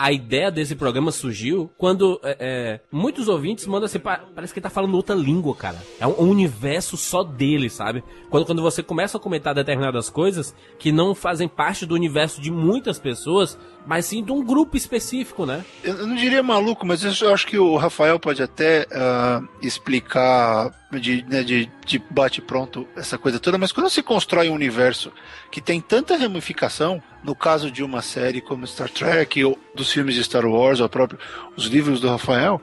a 0.00 0.12
ideia 0.12 0.48
desse 0.48 0.76
programa 0.76 1.10
surgiu 1.10 1.68
quando 1.76 2.20
é, 2.22 2.36
é, 2.38 2.80
muitos 2.92 3.26
ouvintes 3.26 3.66
mandam 3.66 3.86
assim, 3.86 3.98
pa- 3.98 4.22
parece 4.32 4.52
que 4.52 4.60
ele 4.60 4.62
tá 4.62 4.70
falando 4.70 4.94
outra 4.94 5.16
língua, 5.16 5.56
cara. 5.56 5.76
É 5.98 6.06
um, 6.06 6.30
universo 6.30 6.96
só 6.96 7.24
dele, 7.24 7.68
sabe? 7.68 8.04
Quando, 8.30 8.46
quando 8.46 8.62
você 8.62 8.80
começa 8.80 9.16
a 9.18 9.20
comentar 9.20 9.52
determinadas 9.56 10.08
coisas 10.08 10.54
que 10.78 10.92
não 10.92 11.16
fazem 11.16 11.48
parte 11.48 11.84
do 11.84 11.96
universo 11.96 12.40
de 12.40 12.48
muitas 12.48 13.00
pessoas, 13.00 13.58
mas 13.84 14.06
sim 14.06 14.22
de 14.22 14.30
um 14.30 14.44
grupo 14.44 14.76
específico, 14.76 15.44
né? 15.44 15.64
Eu 15.82 16.06
não 16.06 16.14
diria 16.14 16.44
maluco, 16.44 16.86
mas 16.86 17.02
eu 17.20 17.34
acho 17.34 17.46
que 17.46 17.58
o 17.58 17.76
Rafael 17.76 18.20
pode 18.20 18.40
até 18.40 18.86
ah, 18.92 19.42
explicar 19.60 20.72
de, 20.92 21.24
né, 21.28 21.42
de, 21.42 21.70
de 21.84 22.02
bate-pronto, 22.10 22.88
essa 22.96 23.18
coisa 23.18 23.38
toda, 23.38 23.58
mas 23.58 23.72
quando 23.72 23.90
se 23.90 24.02
constrói 24.02 24.48
um 24.48 24.54
universo 24.54 25.12
que 25.50 25.60
tem 25.60 25.80
tanta 25.80 26.16
ramificação, 26.16 27.02
no 27.22 27.34
caso 27.34 27.70
de 27.70 27.82
uma 27.82 28.00
série 28.00 28.40
como 28.40 28.66
Star 28.66 28.88
Trek, 28.88 29.44
ou 29.44 29.58
dos 29.74 29.92
filmes 29.92 30.14
de 30.14 30.24
Star 30.24 30.46
Wars, 30.46 30.80
ou 30.80 30.88
próprio 30.88 31.18
os 31.56 31.66
livros 31.66 32.00
do 32.00 32.08
Rafael, 32.08 32.62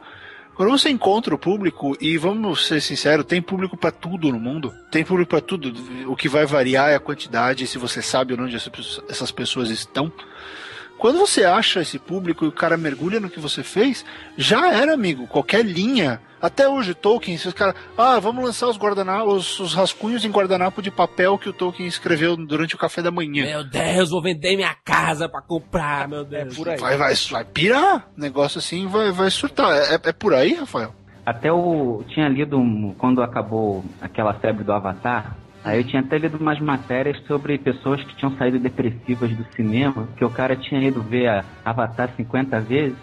quando 0.56 0.72
você 0.72 0.90
encontra 0.90 1.36
o 1.36 1.38
público, 1.38 1.98
e 2.00 2.18
vamos 2.18 2.66
ser 2.66 2.82
sinceros, 2.82 3.26
tem 3.26 3.42
público 3.42 3.76
para 3.76 3.92
tudo 3.92 4.32
no 4.32 4.40
mundo. 4.40 4.74
Tem 4.90 5.04
público 5.04 5.32
para 5.32 5.42
tudo. 5.42 5.74
O 6.10 6.16
que 6.16 6.30
vai 6.30 6.46
variar 6.46 6.90
é 6.92 6.96
a 6.96 7.00
quantidade, 7.00 7.68
se 7.68 7.78
você 7.78 8.02
sabe 8.02 8.34
onde 8.34 8.56
essas 8.56 9.32
pessoas 9.32 9.70
estão. 9.70 10.10
Quando 10.98 11.20
você 11.20 11.44
acha 11.44 11.82
esse 11.82 12.00
público 12.00 12.46
e 12.46 12.48
o 12.48 12.54
cara 12.54 12.78
mergulha 12.78 13.20
no 13.20 13.30
que 13.30 13.40
você 13.40 13.64
fez, 13.64 14.06
já 14.38 14.72
era, 14.74 14.94
amigo. 14.94 15.28
Qualquer 15.28 15.66
linha. 15.66 16.22
Até 16.46 16.70
hoje, 16.70 16.94
Tolkien, 16.94 17.38
se 17.38 17.48
os 17.48 17.54
caras. 17.54 17.76
Ah, 17.98 18.20
vamos 18.20 18.44
lançar 18.44 18.68
os 18.68 18.78
guardanapos, 18.78 19.60
os 19.60 19.74
rascunhos 19.74 20.24
em 20.24 20.30
guardanapo 20.32 20.82
de 20.82 20.92
papel 20.92 21.38
que 21.38 21.50
o 21.50 21.54
Tolkien 21.54 21.88
escreveu 21.88 22.38
durante 22.38 22.76
o 22.76 22.78
café 22.78 23.02
da 23.02 23.10
manhã. 23.12 23.46
Meu 23.46 23.64
Deus, 23.64 24.10
vou 24.12 24.22
vender 24.22 24.56
minha 24.56 24.76
casa 24.86 25.28
pra 25.28 25.42
comprar, 25.42 26.08
meu 26.08 26.24
Deus. 26.24 26.54
É 26.54 26.56
por 26.56 26.70
aí. 26.70 26.78
Vai, 26.78 26.98
vai, 26.98 27.14
vai 27.32 27.44
pirar. 27.46 28.08
Negócio 28.16 28.60
assim 28.60 28.86
vai, 28.88 29.12
vai 29.12 29.30
surtar. 29.32 29.72
É, 29.76 29.96
é 29.96 30.14
por 30.14 30.34
aí, 30.34 30.54
Rafael? 30.54 30.94
Até 31.26 31.52
o. 31.52 32.04
Tinha 32.10 32.28
lido 32.30 32.58
um- 32.60 32.94
quando 32.98 33.24
acabou 33.24 33.84
aquela 34.00 34.34
febre 34.36 34.64
do 34.64 34.72
Avatar. 34.72 35.36
Aí 35.64 35.80
eu 35.80 35.84
tinha 35.84 36.04
até 36.04 36.20
lido 36.20 36.38
umas 36.38 36.60
matérias 36.60 37.18
sobre 37.26 37.58
pessoas 37.58 38.04
que 38.04 38.16
tinham 38.16 38.38
saído 38.38 38.60
depressivas 38.60 39.32
do 39.36 39.44
cinema, 39.56 40.08
que 40.16 40.24
o 40.24 40.30
cara 40.30 40.56
tinha 40.56 40.80
ido 40.80 41.02
ver 41.02 41.28
a 41.28 41.44
Avatar 41.66 42.12
50 42.16 42.60
vezes. 42.62 42.96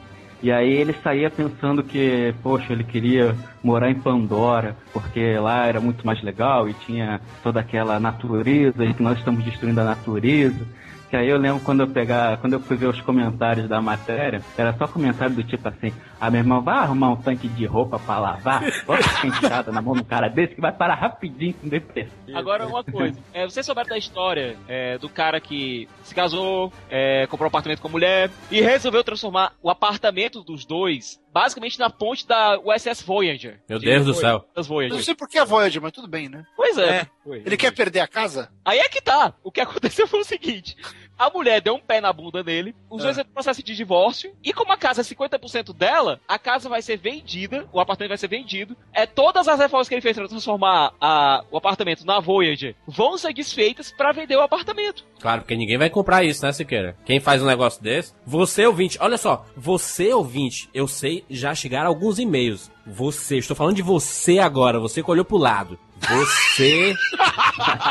E 0.42 0.50
aí 0.50 0.72
ele 0.72 0.92
saía 1.04 1.30
pensando 1.30 1.84
que, 1.84 2.34
poxa, 2.42 2.72
ele 2.72 2.82
queria 2.82 3.34
morar 3.62 3.90
em 3.90 3.94
Pandora, 3.94 4.76
porque 4.92 5.38
lá 5.38 5.66
era 5.66 5.80
muito 5.80 6.04
mais 6.04 6.20
legal 6.20 6.68
e 6.68 6.74
tinha 6.74 7.20
toda 7.44 7.60
aquela 7.60 8.00
natureza, 8.00 8.84
e 8.84 8.92
que 8.92 9.02
nós 9.02 9.18
estamos 9.18 9.44
destruindo 9.44 9.80
a 9.80 9.84
natureza. 9.84 10.66
Que 11.08 11.16
aí 11.16 11.28
eu 11.28 11.38
lembro 11.38 11.60
quando 11.60 11.80
eu 11.80 11.86
pegar, 11.86 12.38
quando 12.38 12.54
eu 12.54 12.60
fui 12.60 12.76
ver 12.76 12.86
os 12.86 13.00
comentários 13.02 13.68
da 13.68 13.80
matéria, 13.80 14.40
era 14.58 14.72
só 14.72 14.88
comentário 14.88 15.36
do 15.36 15.44
tipo 15.44 15.68
assim, 15.68 15.92
ah 16.22 16.30
meu 16.30 16.38
irmão, 16.38 16.62
vai 16.62 16.76
arrumar 16.76 17.10
um 17.10 17.16
tanque 17.16 17.48
de 17.48 17.66
roupa 17.66 17.98
pra 17.98 18.16
lavar, 18.16 18.62
bota 18.86 19.02
penteada 19.20 19.72
na 19.72 19.82
mão 19.82 19.92
de 19.94 20.02
um 20.02 20.04
cara 20.04 20.28
desse 20.28 20.54
que 20.54 20.60
vai 20.60 20.70
parar 20.70 20.94
rapidinho 20.94 21.52
com 21.54 21.68
depressão. 21.68 22.12
Agora, 22.32 22.64
uma 22.64 22.84
coisa. 22.84 23.18
É, 23.34 23.44
vocês 23.44 23.64
souberam 23.64 23.88
da 23.88 23.96
história 23.98 24.56
é, 24.68 24.98
do 24.98 25.08
cara 25.08 25.40
que 25.40 25.88
se 26.04 26.14
casou, 26.14 26.72
é, 26.88 27.26
comprou 27.26 27.46
um 27.46 27.48
apartamento 27.48 27.80
com 27.80 27.88
a 27.88 27.90
mulher 27.90 28.30
e 28.50 28.60
resolveu 28.60 29.02
transformar 29.02 29.52
o 29.62 29.70
apartamento 29.70 30.42
dos 30.42 30.64
dois 30.64 31.20
basicamente 31.32 31.78
na 31.78 31.88
ponte 31.88 32.26
da 32.26 32.60
USS 32.60 33.02
Voyager. 33.02 33.60
Meu 33.68 33.78
Deus 33.78 34.04
do 34.04 34.14
céu. 34.14 34.44
Voyager. 34.54 34.96
não 34.96 35.02
sei 35.02 35.14
por 35.14 35.28
que 35.28 35.38
a 35.38 35.44
Voyager, 35.44 35.80
mas 35.80 35.92
tudo 35.92 36.06
bem, 36.06 36.28
né? 36.28 36.44
Pois 36.54 36.76
é. 36.76 37.06
Ele 37.26 37.56
quer 37.56 37.72
perder 37.72 38.00
a 38.00 38.06
casa? 38.06 38.50
Aí 38.64 38.78
é 38.78 38.88
que 38.88 39.00
tá. 39.00 39.32
O 39.42 39.50
que 39.50 39.60
aconteceu 39.60 40.06
foi 40.06 40.20
o 40.20 40.24
seguinte: 40.24 40.76
a 41.18 41.30
mulher 41.30 41.60
deu 41.60 41.74
um 41.74 41.80
pé 41.80 42.00
na 42.00 42.12
bunda 42.12 42.42
dele, 42.42 42.74
os 42.90 43.02
dois 43.02 43.16
entram 43.16 43.28
no 43.28 43.34
processo 43.34 43.62
de 43.62 43.74
divórcio, 43.74 44.34
e 44.42 44.52
como 44.52 44.72
a 44.72 44.76
casa 44.76 45.00
é 45.00 45.04
50% 45.04 45.72
dela, 45.72 46.11
a 46.28 46.38
casa 46.38 46.68
vai 46.68 46.82
ser 46.82 46.96
vendida, 46.96 47.68
o 47.72 47.80
apartamento 47.80 48.10
vai 48.10 48.18
ser 48.18 48.28
vendido. 48.28 48.76
É 48.92 49.06
todas 49.06 49.48
as 49.48 49.58
reformas 49.58 49.88
que 49.88 49.94
ele 49.94 50.00
fez 50.02 50.16
pra 50.16 50.28
transformar 50.28 50.92
a- 51.00 51.44
o 51.50 51.56
apartamento 51.56 52.04
na 52.04 52.20
Voyager 52.20 52.74
vão 52.86 53.16
ser 53.18 53.32
desfeitas 53.32 53.90
pra 53.92 54.12
vender 54.12 54.36
o 54.36 54.40
apartamento. 54.42 55.04
Claro, 55.20 55.42
porque 55.42 55.56
ninguém 55.56 55.78
vai 55.78 55.90
comprar 55.90 56.24
isso, 56.24 56.44
né, 56.44 56.52
Siqueira? 56.52 56.96
Quem 57.04 57.20
faz 57.20 57.42
um 57.42 57.46
negócio 57.46 57.82
desse? 57.82 58.12
Você, 58.26 58.66
ouvinte, 58.66 58.98
olha 59.00 59.16
só, 59.18 59.46
você, 59.56 60.12
ouvinte, 60.12 60.68
eu 60.74 60.88
sei, 60.88 61.24
já 61.30 61.54
chegaram 61.54 61.88
alguns 61.88 62.18
e-mails. 62.18 62.70
Você, 62.86 63.38
estou 63.38 63.56
falando 63.56 63.76
de 63.76 63.82
você 63.82 64.38
agora, 64.38 64.80
você 64.80 65.02
que 65.02 65.10
olhou 65.10 65.24
pro 65.24 65.36
lado. 65.36 65.78
Você, 66.08 66.94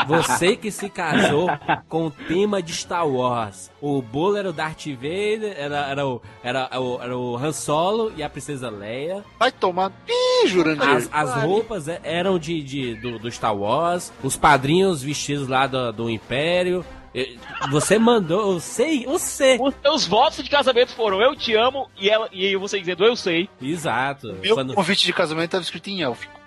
você 0.08 0.56
que 0.56 0.70
se 0.72 0.90
casou 0.90 1.48
com 1.88 2.08
o 2.08 2.12
tema 2.12 2.62
de 2.62 2.74
Star 2.74 3.08
Wars. 3.08 3.72
O 3.82 4.02
bolo 4.02 4.38
era 4.38 4.50
o 4.50 4.54
Darth 4.54 4.86
Vader, 4.88 5.54
era, 5.58 5.88
era, 5.88 6.08
o, 6.08 6.22
era, 6.44 6.70
o, 6.80 7.02
era 7.02 7.18
o 7.18 7.38
Han 7.38 7.52
Solo 7.54 8.12
e 8.16 8.22
a 8.24 8.30
Princesa 8.30 8.70
Leia. 8.70 9.24
Vai 9.40 9.52
tomar. 9.52 9.92
Ih, 10.08 10.48
Jurandir. 10.48 10.88
As, 10.90 11.10
as 11.12 11.44
roupas 11.44 11.88
é- 11.88 12.02
eram 12.04 12.38
de, 12.38 12.62
de- 12.62 12.96
do, 12.96 13.18
do 13.20 13.32
Star 13.32 13.56
Wars, 13.56 14.12
os 14.24 14.36
padrinhos 14.36 15.02
vestidos 15.02 15.48
lá 15.48 15.66
do, 15.68 15.92
do 15.92 16.10
Império. 16.10 16.86
Você 17.72 18.00
mandou, 18.00 18.54
eu 18.54 18.60
sei, 18.62 19.06
você. 19.06 19.58
Os 19.60 19.74
seus 19.82 20.08
votos 20.08 20.44
de 20.44 20.50
casamento 20.50 20.94
foram 20.96 21.22
eu 21.22 21.36
te 21.36 21.54
amo 21.56 21.90
e, 22.00 22.10
ela, 22.10 22.30
e 22.32 22.56
você 22.56 22.80
dizendo 22.80 23.04
eu 23.04 23.16
sei. 23.16 23.50
Exato. 23.62 24.34
Meu 24.42 24.56
Quando- 24.56 24.74
convite 24.74 25.06
de 25.06 25.12
casamento 25.14 25.46
estava 25.46 25.64
escrito 25.64 25.90
em 25.90 26.02
élfico. 26.04 26.40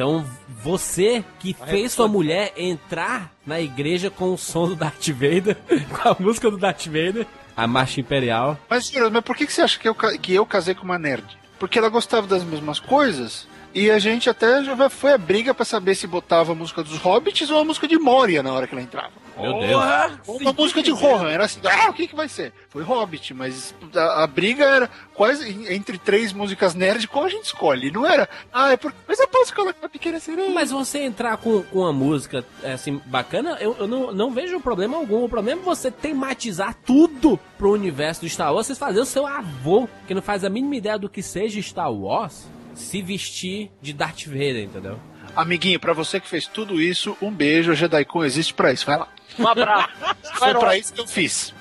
Então, 0.00 0.24
você 0.64 1.22
que 1.38 1.52
fez 1.52 1.92
sua 1.92 2.08
mulher 2.08 2.54
entrar 2.56 3.30
na 3.44 3.60
igreja 3.60 4.08
com 4.08 4.32
o 4.32 4.38
som 4.38 4.66
do 4.66 4.74
Darth 4.74 5.08
Vader, 5.08 5.58
com 5.92 6.08
a 6.08 6.16
música 6.18 6.50
do 6.50 6.56
Darth 6.56 6.86
Vader, 6.86 7.26
a 7.54 7.66
marcha 7.66 8.00
imperial. 8.00 8.58
Mas, 8.66 8.86
senhor, 8.86 9.10
mas 9.10 9.22
por 9.22 9.36
que 9.36 9.46
você 9.46 9.60
acha 9.60 9.78
que 9.78 9.86
eu, 9.86 9.94
que 9.94 10.32
eu 10.32 10.46
casei 10.46 10.74
com 10.74 10.86
uma 10.86 10.98
nerd? 10.98 11.26
Porque 11.58 11.78
ela 11.78 11.90
gostava 11.90 12.26
das 12.26 12.42
mesmas 12.42 12.80
coisas 12.80 13.46
e 13.74 13.90
a 13.90 13.98
gente 13.98 14.28
até 14.28 14.62
já 14.64 14.88
foi 14.88 15.12
a 15.12 15.18
briga 15.18 15.54
pra 15.54 15.64
saber 15.64 15.94
se 15.94 16.06
botava 16.06 16.52
a 16.52 16.54
música 16.54 16.82
dos 16.82 16.96
Hobbits 16.98 17.50
ou 17.50 17.58
a 17.60 17.64
música 17.64 17.86
de 17.86 17.98
Moria 17.98 18.42
na 18.42 18.52
hora 18.52 18.66
que 18.66 18.74
ela 18.74 18.82
entrava. 18.82 19.12
Meu 19.40 19.58
Deus. 19.58 19.82
Ou 20.26 20.36
uma 20.38 20.52
música 20.52 20.82
de 20.82 20.90
Rohan, 20.90 21.30
era 21.30 21.44
assim, 21.46 21.60
ah, 21.64 21.88
o 21.88 21.94
que 21.94 22.06
que 22.06 22.14
vai 22.14 22.28
ser? 22.28 22.52
Foi 22.68 22.82
Hobbit, 22.82 23.32
mas 23.32 23.74
a, 23.96 24.24
a 24.24 24.26
briga 24.26 24.64
era 24.64 24.90
quase 25.14 25.50
en- 25.50 25.72
entre 25.74 25.96
três 25.96 26.30
músicas 26.30 26.74
nerd, 26.74 27.08
qual 27.08 27.24
a 27.24 27.28
gente 27.30 27.44
escolhe? 27.46 27.90
Não 27.90 28.04
era, 28.04 28.28
ah, 28.52 28.72
é 28.72 28.76
porque, 28.76 28.98
mas 29.08 29.18
eu 29.18 29.26
posso 29.28 29.54
colocar 29.54 29.86
a 29.86 29.88
Pequena 29.88 30.20
Sereia. 30.20 30.50
Mas 30.50 30.70
você 30.70 30.98
entrar 30.98 31.38
com, 31.38 31.62
com 31.62 31.78
uma 31.78 31.92
música 31.92 32.44
assim 32.62 33.00
bacana, 33.06 33.56
eu, 33.60 33.74
eu 33.78 33.88
não, 33.88 34.12
não 34.12 34.30
vejo 34.30 34.60
problema 34.60 34.98
algum. 34.98 35.24
O 35.24 35.28
problema 35.28 35.62
é 35.62 35.64
você 35.64 35.90
tematizar 35.90 36.74
tudo 36.84 37.40
pro 37.56 37.72
universo 37.72 38.20
do 38.20 38.28
Star 38.28 38.52
Wars. 38.52 38.66
Vocês 38.66 38.78
fazer 38.78 39.00
o 39.00 39.06
seu 39.06 39.26
avô, 39.26 39.88
que 40.06 40.12
não 40.12 40.20
faz 40.20 40.44
a 40.44 40.50
mínima 40.50 40.76
ideia 40.76 40.98
do 40.98 41.08
que 41.08 41.22
seja 41.22 41.62
Star 41.62 41.90
Wars, 41.90 42.44
se 42.74 43.02
vestir 43.02 43.70
de 43.80 43.92
Darth 43.92 44.26
Vader, 44.26 44.64
entendeu? 44.64 44.98
Amiguinho, 45.36 45.78
pra 45.78 45.92
você 45.92 46.18
que 46.20 46.28
fez 46.28 46.46
tudo 46.46 46.80
isso, 46.80 47.16
um 47.22 47.30
beijo, 47.30 47.70
a 47.70 47.74
JediCon 47.74 48.24
existe 48.24 48.52
pra 48.52 48.72
isso, 48.72 48.84
vai 48.86 48.98
lá. 48.98 49.08
Um 49.38 49.46
abraço. 49.46 49.88
Foi 50.34 50.54
pra 50.54 50.76
isso 50.76 50.92
que 50.92 51.00
eu 51.00 51.06
fiz. 51.06 51.54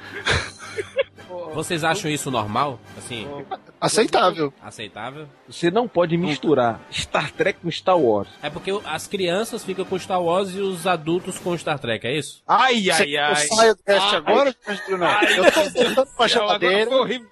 Vocês 1.53 1.83
acham 1.83 2.09
isso 2.09 2.31
normal? 2.31 2.79
Assim, 2.97 3.27
Aceitável. 3.81 4.53
aceitável? 4.61 5.27
Você 5.47 5.71
não 5.71 5.87
pode 5.87 6.17
misturar 6.17 6.81
Star 6.91 7.31
Trek 7.31 7.59
com 7.61 7.71
Star 7.71 7.97
Wars. 7.97 8.27
É 8.41 8.49
porque 8.49 8.71
as 8.85 9.07
crianças 9.07 9.63
ficam 9.63 9.85
com 9.85 9.97
Star 9.97 10.21
Wars 10.21 10.53
e 10.53 10.59
os 10.59 10.85
adultos 10.85 11.39
com 11.39 11.57
Star 11.57 11.79
Trek, 11.79 12.05
é 12.05 12.17
isso? 12.17 12.43
Ai, 12.47 12.81
Você 12.81 13.17
eu 13.17 13.35
saio 13.55 13.75
do 13.75 13.83
teste 13.83 14.15
agora? 14.15 14.55
Não, 14.89 15.21
eu 15.23 15.51
tô 15.51 15.61
voltando 15.61 15.95
pra 15.95 16.03
Agora 16.13 16.27
geladeira. 16.27 16.89
foi 16.89 16.99
horrível. 16.99 17.29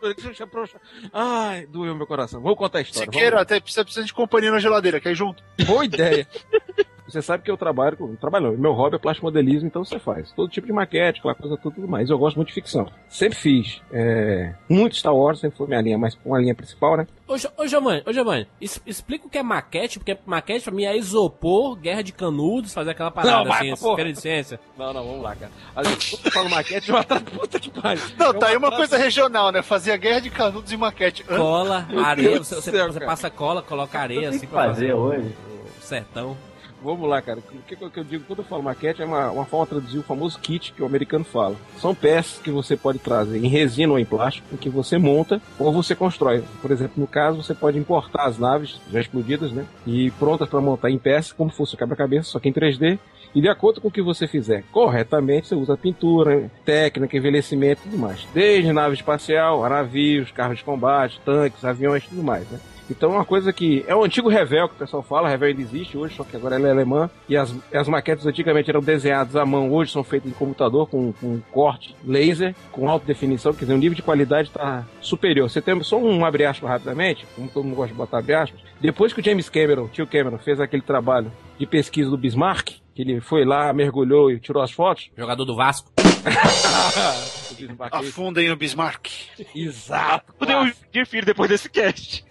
Ai, 1.13 1.66
doeu 1.68 1.96
meu 1.96 2.08
coração. 2.08 2.42
Vou 2.42 2.56
contar 2.56 2.80
a 2.80 2.82
história. 2.82 3.12
Siqueira, 3.12 3.42
até 3.42 3.60
precisa, 3.60 3.84
precisa 3.84 4.06
de 4.06 4.13
companhia 4.13 4.51
na 4.51 4.60
geladeira, 4.60 5.00
quer 5.01 5.12
ir 5.12 5.16
junto? 5.16 5.44
Boa 5.66 5.84
ideia. 5.84 6.27
Você 7.08 7.22
sabe 7.22 7.44
que 7.44 7.50
eu 7.50 7.58
trabalho 7.58 7.96
com. 7.96 8.16
Trabalho, 8.16 8.58
meu 8.58 8.74
hobby 8.74 8.98
é 8.98 9.00
plástico 9.00 9.26
modelismo, 9.28 9.68
então 9.68 9.84
você 9.86 9.98
faz. 9.98 10.32
Todo 10.34 10.50
tipo 10.50 10.68
de 10.68 10.74
maquete, 10.74 11.20
aquela 11.20 11.34
coisa 11.36 11.56
tudo, 11.58 11.76
tudo 11.76 11.88
mais. 11.88 12.10
Eu 12.10 12.18
gosto 12.20 12.36
muito 12.36 12.50
de 12.50 12.54
ficção. 12.54 12.90
Sempre 13.08 13.38
fiz. 13.38 13.82
É, 13.92 14.54
muito 14.70 14.96
Star 14.98 15.16
Wars, 15.16 15.40
sempre 15.40 15.58
foi 15.58 15.68
minha 15.68 15.82
linha, 15.82 15.98
mas 15.98 16.18
uma 16.26 16.40
linha 16.40 16.54
principal, 16.54 16.98
né? 16.98 17.08
Ô, 17.28 17.36
ô 17.62 17.68
Giovanni, 17.68 18.04
ô 18.06 18.12
Giovanni, 18.14 18.48
explica 18.86 19.26
o 19.26 19.30
que 19.30 19.38
é 19.38 19.44
maquete, 19.44 20.00
porque 20.00 20.18
maquete 20.26 20.64
pra 20.66 20.74
mim 20.74 20.86
é 20.86 20.98
isopor, 20.98 21.76
guerra 21.76 22.02
de 22.02 22.12
canudos, 22.12 22.74
fazer 22.74 22.92
aquela 22.92 23.12
parada 23.12 23.38
Não, 23.38 23.46
vai 23.46 23.70
assim, 23.72 23.96
de 24.14 24.16
ciência. 24.22 24.60
Não, 24.78 24.94
não, 24.94 25.04
vamos 25.06 25.22
lá, 25.22 25.36
cara. 25.36 25.52
Às 25.76 25.88
vezes, 25.88 26.10
quando 26.10 26.26
eu 26.26 26.32
falo 26.32 26.50
maquete, 26.50 26.90
eu 26.90 26.98
atraso 26.98 27.26
puta 27.26 27.60
que 27.60 27.70
pariu. 27.70 28.04
Não, 28.18 28.34
tá 28.34 28.48
aí 28.48 28.58
uma 28.58 28.72
coisa 28.72 28.98
regional, 28.98 29.52
né? 29.52 29.62
Fazia 29.62 29.96
guerra 29.98 30.20
de 30.20 30.30
canudos 30.30 30.72
e 30.72 30.78
maquete. 30.78 31.24
Cola, 31.24 31.88
areia, 32.04 32.38
você, 32.38 32.56
do 32.56 32.62
você- 32.62 32.72
céu, 32.72 32.88
você 32.88 33.00
cara. 33.00 33.06
passa 33.12 33.30
cola, 33.30 33.62
coloca 33.62 34.00
areia 34.00 34.20
Tem 34.22 34.30
assim 34.30 34.40
que 34.40 34.48
pra 34.48 34.66
fazer 34.68 34.94
hoje. 34.94 35.34
o 35.78 35.82
sertão. 35.82 36.38
Vamos 36.84 37.10
lá, 37.10 37.22
cara. 37.22 37.40
O 37.40 37.62
que, 37.64 37.76
que 37.76 38.00
eu- 38.00 38.04
digo 38.04 38.24
quando 38.26 38.40
eu 38.40 38.46
falo 38.46 38.62
maquete 38.62 39.02
é 39.02 39.06
uma, 39.06 39.32
uma 39.32 39.46
forma 39.46 39.66
de 39.66 39.72
traduzir 39.72 39.98
o 39.98 40.04
famoso 40.04 40.38
kit 40.40 40.72
que 40.74 40.84
o 40.84 40.86
americano 40.86 41.24
fala. 41.26 41.56
São 41.80 41.94
peças 41.96 42.40
que 42.40 42.52
você 42.52 42.78
pode 42.78 43.00
trazer 43.00 43.44
em 43.44 43.48
resina 43.48 43.92
ou 43.92 44.00
em 44.00 44.06
plástico, 44.06 44.56
que 44.58 44.70
você 44.70 44.98
monta 44.98 45.42
ou 45.58 45.74
você 45.74 45.96
constrói. 45.96 46.44
Por 46.62 46.70
exemplo, 46.72 46.94
no 46.98 47.08
caso, 47.08 47.42
você 47.42 47.56
pode 47.56 47.80
importar 47.80 48.26
as 48.26 48.38
naves 48.38 48.80
já 48.92 49.00
explodidas, 49.02 49.52
né? 49.52 49.66
E 49.88 50.12
prontas 50.12 50.48
para 50.48 50.62
montar 50.62 50.92
em 50.92 51.00
peças, 51.00 51.32
como 51.32 51.50
fosse 51.50 51.74
o 51.74 51.78
quebra-cabeça, 51.78 52.30
só 52.30 52.40
que 52.40 52.48
em 52.48 52.54
3D. 52.54 53.00
E 53.36 53.42
de 53.42 53.50
acordo 53.50 53.82
com 53.82 53.88
o 53.90 53.92
que 53.92 54.02
você 54.02 54.28
fizer 54.28 54.64
corretamente, 54.72 55.48
você 55.48 55.56
usa 55.56 55.76
pintura, 55.76 56.50
técnica, 56.64 57.18
envelhecimento 57.18 57.82
e 57.86 57.90
tudo 57.90 58.00
mais. 58.00 58.26
Desde 58.34 58.72
nave 58.72 58.94
espacial, 58.96 59.68
navios, 59.68 60.32
carros 60.32 60.60
de 60.60 60.64
combate, 60.64 61.20
tanques, 61.26 61.66
aviões, 61.66 62.06
tudo 62.08 62.24
mais, 62.24 62.48
né? 62.50 62.60
Então, 62.89 63.12
uma 63.12 63.25
coisa 63.25 63.51
que 63.51 63.84
é 63.88 63.96
o 63.96 64.03
antigo 64.03 64.29
Revel 64.29 64.70
que 64.70 64.75
o 64.75 64.77
pessoal 64.77 65.03
fala, 65.03 65.29
Revel 65.29 65.50
ainda 65.50 65.62
existe 65.62 65.98
hoje, 65.98 66.15
só 66.15 66.24
que 66.24 66.36
agora 66.36 66.56
ela 66.56 66.67
é 66.67 66.72
alemã. 66.72 67.10
E 67.27 67.36
as, 67.36 67.53
as 67.74 67.88
maquetes 67.88 68.25
antigamente 68.25 68.70
eram 68.70 68.82
desenhadas 68.82 69.36
à 69.36 69.46
mão, 69.46 69.72
hoje 69.72 69.91
são 69.91 70.03
feitas 70.03 70.29
em 70.29 70.34
computador 70.34 70.88
com, 70.88 71.12
com 71.13 71.39
corte 71.51 71.96
laser, 72.06 72.56
com 72.72 72.89
alta 72.89 73.06
definição, 73.06 73.53
quer 73.53 73.65
dizer, 73.65 73.74
o 73.74 73.77
nível 73.77 73.96
de 73.96 74.01
qualidade 74.01 74.50
está 74.50 74.86
superior. 75.01 75.50
Você 75.50 75.62
tem 75.62 75.82
só 75.84 75.98
um 75.98 76.25
abre 76.25 76.46
aspas 76.46 76.70
rapidamente, 76.70 77.25
como 77.36 77.50
todo 77.50 77.65
mundo 77.65 77.75
gosta 77.75 77.91
de 77.91 77.98
botar 77.98 78.20
abre 78.20 78.36
aspas. 78.36 78.60
Depois 78.79 79.13
que 79.13 79.22
o 79.22 79.24
James 79.24 79.50
Cameron, 79.50 79.88
tio 79.88 80.08
Cameron, 80.08 80.38
fez 80.38 80.60
aquele 80.60 80.82
trabalho 80.82 81.32
de 81.58 81.65
pesquisa 81.65 82.10
do 82.10 82.17
Bismarck, 82.17 82.75
que 82.94 83.01
ele 83.01 83.20
foi 83.22 83.46
lá, 83.46 83.72
mergulhou 83.74 84.32
e 84.32 84.39
tirou 84.39 84.62
as 84.62 84.72
fotos. 84.72 85.10
Jogador 85.15 85.46
do 85.46 85.56
Vasco. 85.56 85.91
Bismarck. 87.66 87.94
Afundem 87.94 88.52
o 88.52 88.56
Bismarck. 88.56 89.08
Exato. 89.56 90.34
Fudeu 90.38 90.62
o 90.62 91.06
filho 91.06 91.26
depois 91.26 91.50
desse 91.50 91.70
cast. 91.70 92.24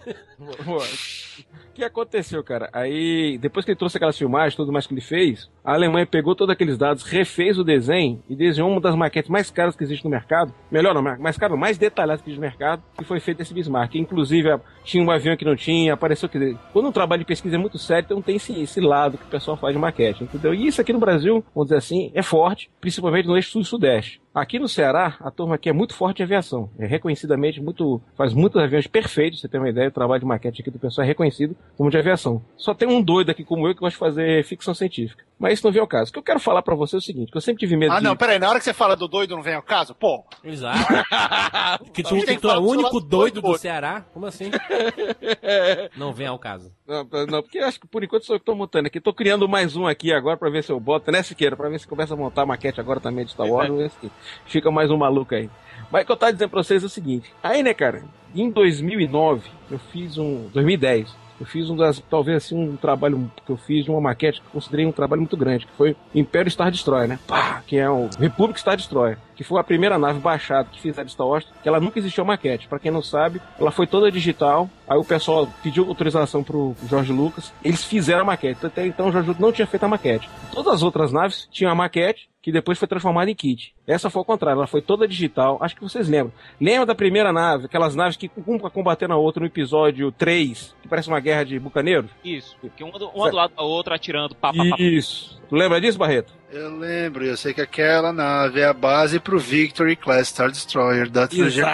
Pô, 0.65 0.77
O 0.77 1.73
que 1.73 1.83
aconteceu, 1.83 2.43
cara? 2.43 2.69
Aí, 2.73 3.37
depois 3.39 3.63
que 3.65 3.71
ele 3.71 3.77
trouxe 3.77 3.97
aquelas 3.97 4.17
filmagens, 4.17 4.55
tudo 4.55 4.71
mais 4.71 4.87
que 4.87 4.93
ele 4.93 5.01
fez, 5.01 5.49
a 5.63 5.73
Alemanha 5.73 6.07
pegou 6.07 6.35
todos 6.35 6.51
aqueles 6.51 6.77
dados, 6.77 7.03
refez 7.03 7.57
o 7.59 7.63
desenho 7.63 8.23
e 8.27 8.35
desenhou 8.35 8.69
uma 8.69 8.81
das 8.81 8.95
maquetes 8.95 9.29
mais 9.29 9.51
caras 9.51 9.75
que 9.75 9.83
existe 9.83 10.03
no 10.03 10.09
mercado. 10.09 10.53
Melhor 10.71 10.93
não, 10.95 11.03
mais 11.03 11.37
caro, 11.37 11.57
mais 11.57 11.77
detalhada 11.77 12.21
que 12.21 12.29
existe 12.29 12.39
no 12.41 12.47
mercado, 12.47 12.83
que 12.97 13.03
foi 13.03 13.19
feito 13.19 13.41
esse 13.41 13.53
Bismarck. 13.53 13.95
Inclusive, 13.95 14.59
tinha 14.83 15.03
um 15.03 15.11
avião 15.11 15.35
que 15.37 15.45
não 15.45 15.55
tinha, 15.55 15.93
apareceu 15.93 16.27
que. 16.29 16.57
Quando 16.73 16.87
um 16.87 16.91
trabalho 16.91 17.19
de 17.19 17.27
pesquisa 17.27 17.55
é 17.55 17.59
muito 17.59 17.77
sério, 17.77 18.05
então 18.05 18.21
tem 18.21 18.37
esse, 18.37 18.59
esse 18.59 18.79
lado 18.79 19.17
que 19.17 19.25
o 19.25 19.29
pessoal 19.29 19.57
faz 19.57 19.73
de 19.73 19.79
maquete, 19.79 20.23
entendeu? 20.23 20.53
E 20.53 20.67
isso 20.67 20.81
aqui 20.81 20.93
no 20.93 20.99
Brasil, 20.99 21.43
vamos 21.53 21.67
dizer 21.69 21.77
assim, 21.77 22.11
é 22.13 22.23
forte, 22.23 22.71
principalmente 22.81 23.27
no 23.27 23.35
eixo 23.35 23.51
sul 23.51 23.61
e 23.61 23.65
sudeste. 23.65 24.21
Aqui 24.37 24.59
no 24.59 24.67
Ceará, 24.67 25.17
a 25.19 25.31
turma 25.31 25.55
aqui 25.55 25.67
é 25.67 25.73
muito 25.73 25.95
forte 25.95 26.19
em 26.19 26.23
aviação. 26.23 26.69
É 26.77 26.85
reconhecidamente 26.85 27.59
muito. 27.59 27.99
faz 28.15 28.35
muitos 28.35 28.61
aviões 28.61 28.85
perfeitos, 28.85 29.41
você 29.41 29.47
ter 29.47 29.57
uma 29.57 29.67
ideia, 29.67 29.87
o 29.89 29.91
trabalho 29.91 30.19
de 30.19 30.27
maquete 30.27 30.61
aqui 30.61 30.69
do 30.69 30.77
pessoal 30.77 31.03
é 31.05 31.07
reconhecido 31.07 31.57
como 31.75 31.89
de 31.89 31.97
aviação. 31.97 32.39
Só 32.55 32.75
tem 32.75 32.87
um 32.87 33.01
doido 33.01 33.31
aqui 33.31 33.43
como 33.43 33.67
eu 33.67 33.73
que 33.73 33.79
gosta 33.79 33.95
de 33.95 33.97
fazer 33.99 34.43
ficção 34.43 34.75
científica. 34.75 35.23
Mas 35.39 35.53
isso 35.53 35.65
não 35.65 35.71
vem 35.71 35.81
ao 35.81 35.87
caso. 35.87 36.09
O 36.09 36.13
que 36.13 36.19
eu 36.19 36.23
quero 36.23 36.39
falar 36.39 36.61
pra 36.61 36.75
você 36.75 36.97
é 36.97 36.99
o 36.99 37.01
seguinte, 37.01 37.31
que 37.31 37.37
eu 37.37 37.41
sempre 37.41 37.61
tive 37.61 37.75
medo 37.75 37.93
Ah, 37.93 37.97
de... 37.97 38.03
não, 38.03 38.15
peraí, 38.15 38.37
na 38.37 38.47
hora 38.47 38.59
que 38.59 38.65
você 38.65 38.73
fala 38.73 38.95
do 38.95 39.07
doido 39.07 39.35
não 39.35 39.41
vem 39.41 39.55
ao 39.55 39.61
caso? 39.63 39.95
Pô, 39.95 40.23
Exato. 40.43 40.77
que 41.91 42.03
tu, 42.03 42.09
tem 42.23 42.35
que 42.35 42.41
tu 42.41 42.49
é 42.49 42.59
o 42.59 42.61
único 42.61 42.99
doido 42.99 43.41
do. 43.41 43.57
Ceará? 43.57 44.01
Como 44.13 44.27
assim? 44.27 44.51
Não 45.97 46.13
vem 46.13 46.27
ao 46.27 46.37
caso. 46.37 46.71
Não, 46.87 47.03
não, 47.27 47.41
porque 47.41 47.59
acho 47.59 47.79
que 47.79 47.87
por 47.87 48.03
enquanto 48.03 48.25
sou 48.25 48.35
eu 48.35 48.39
que 48.39 48.45
tô 48.45 48.55
montando 48.55 48.87
aqui. 48.87 48.99
Tô 49.01 49.13
criando 49.13 49.47
mais 49.47 49.75
um 49.75 49.85
aqui 49.85 50.13
agora 50.13 50.37
pra 50.37 50.49
ver 50.49 50.63
se 50.63 50.71
eu 50.71 50.79
boto, 50.79 51.11
né, 51.11 51.21
Siqueira? 51.23 51.55
Pra 51.55 51.69
ver 51.69 51.79
se 51.79 51.87
começa 51.87 52.13
a 52.13 52.17
montar 52.17 52.43
a 52.43 52.45
maquete 52.45 52.79
agora 52.79 52.99
também 52.99 53.25
de 53.25 53.31
Star 53.31 53.47
Wars. 53.47 53.91
se 53.93 54.11
fica 54.45 54.71
mais 54.71 54.91
um 54.91 54.97
maluco 54.97 55.35
aí. 55.35 55.49
Mas 55.91 56.03
o 56.03 56.05
que 56.05 56.11
eu 56.11 56.17
tava 56.17 56.33
dizendo 56.33 56.49
pra 56.49 56.63
vocês 56.63 56.83
é 56.83 56.85
o 56.85 56.89
seguinte. 56.89 57.33
Aí, 57.41 57.63
né, 57.63 57.73
cara, 57.73 58.03
em 58.35 58.49
2009, 58.49 59.49
eu 59.71 59.79
fiz 59.79 60.17
um... 60.17 60.47
2010, 60.53 61.15
eu 61.39 61.45
fiz 61.45 61.69
um 61.69 61.75
das... 61.75 61.99
Talvez 62.09 62.37
assim, 62.37 62.55
um 62.55 62.75
trabalho 62.75 63.31
que 63.45 63.51
eu 63.51 63.57
fiz 63.57 63.87
uma 63.87 64.01
maquete 64.01 64.41
que 64.41 64.47
eu 64.47 64.51
considerei 64.51 64.85
um 64.85 64.91
trabalho 64.91 65.21
muito 65.21 65.37
grande, 65.37 65.65
que 65.65 65.73
foi 65.73 65.95
Império 66.13 66.51
Star 66.51 66.71
Destroyer, 66.71 67.07
né? 67.07 67.19
Pá! 67.27 67.61
Que 67.65 67.77
é 67.77 67.89
o 67.89 68.09
Republic 68.19 68.59
Star 68.59 68.75
Destroyer. 68.75 69.17
Que 69.37 69.43
foi 69.43 69.61
a 69.61 69.63
primeira 69.63 69.97
nave 69.97 70.19
baixada 70.19 70.67
que 70.71 70.81
fizeram 70.81 71.07
Star 71.07 71.27
Wars, 71.27 71.47
que 71.61 71.69
ela 71.69 71.79
nunca 71.79 71.99
existiu 71.99 72.23
a 72.23 72.27
maquete. 72.27 72.67
Pra 72.67 72.79
quem 72.79 72.91
não 72.91 73.03
sabe, 73.03 73.39
ela 73.59 73.71
foi 73.71 73.87
toda 73.87 74.11
digital. 74.11 74.69
Aí 74.87 74.97
o 74.97 75.05
pessoal 75.05 75.47
pediu 75.61 75.87
autorização 75.87 76.43
pro 76.43 76.75
Jorge 76.89 77.13
Lucas. 77.13 77.53
Eles 77.63 77.83
fizeram 77.83 78.21
a 78.21 78.25
maquete. 78.25 78.65
Até 78.65 78.85
então 78.85 79.09
o 79.09 79.11
Jorge 79.11 79.27
Lucas 79.27 79.41
não 79.41 79.51
tinha 79.51 79.67
feito 79.67 79.83
a 79.83 79.87
maquete. 79.87 80.27
Todas 80.51 80.73
as 80.73 80.83
outras 80.83 81.13
naves 81.13 81.47
tinham 81.51 81.71
a 81.71 81.75
maquete, 81.75 82.27
que 82.41 82.51
depois 82.51 82.79
foi 82.79 82.87
transformada 82.87 83.29
em 83.29 83.35
kit. 83.35 83.75
Essa 83.85 84.09
foi 84.09 84.21
ao 84.21 84.25
contrário, 84.25 84.59
ela 84.59 84.67
foi 84.67 84.81
toda 84.81 85.05
digital. 85.07 85.57
Acho 85.61 85.75
que 85.75 85.83
vocês 85.83 86.07
lembram. 86.07 86.31
Lembra 86.61 86.85
da 86.85 86.95
primeira 86.95 87.33
nave, 87.33 87.65
aquelas 87.65 87.93
naves 87.93 88.15
que 88.15 88.31
um 88.47 88.57
pra 88.57 88.69
combater 88.69 89.05
na 89.07 89.17
outra 89.17 89.41
no 89.41 89.47
episódio 89.47 90.11
3, 90.13 90.73
que 90.81 90.87
parece 90.87 91.09
uma 91.09 91.19
guerra 91.19 91.43
de 91.43 91.59
bucaneiros? 91.59 92.09
Isso. 92.23 92.55
Porque 92.61 92.83
uma 92.83 92.97
do, 92.97 93.09
uma 93.09 93.29
do 93.29 93.35
lado 93.35 93.53
da 93.53 93.63
outra 93.63 93.95
atirando. 93.95 94.33
Pá, 94.33 94.53
pá, 94.53 94.63
pá. 94.69 94.75
Isso. 94.79 95.37
Tu 95.49 95.55
lembra 95.55 95.81
disso, 95.81 95.97
Barreto? 95.97 96.33
Eu 96.51 96.77
lembro, 96.77 97.25
eu 97.25 97.35
sei 97.35 97.53
que 97.53 97.61
aquela 97.61 98.13
nave 98.13 98.61
é 98.61 98.65
a 98.65 98.73
base 98.73 99.19
pro 99.19 99.37
Victory 99.37 99.95
Class 99.95 100.29
Star 100.29 100.49
Destroyer 100.49 101.09
da 101.09 101.27
trilogia 101.27 101.63
de 101.63 101.69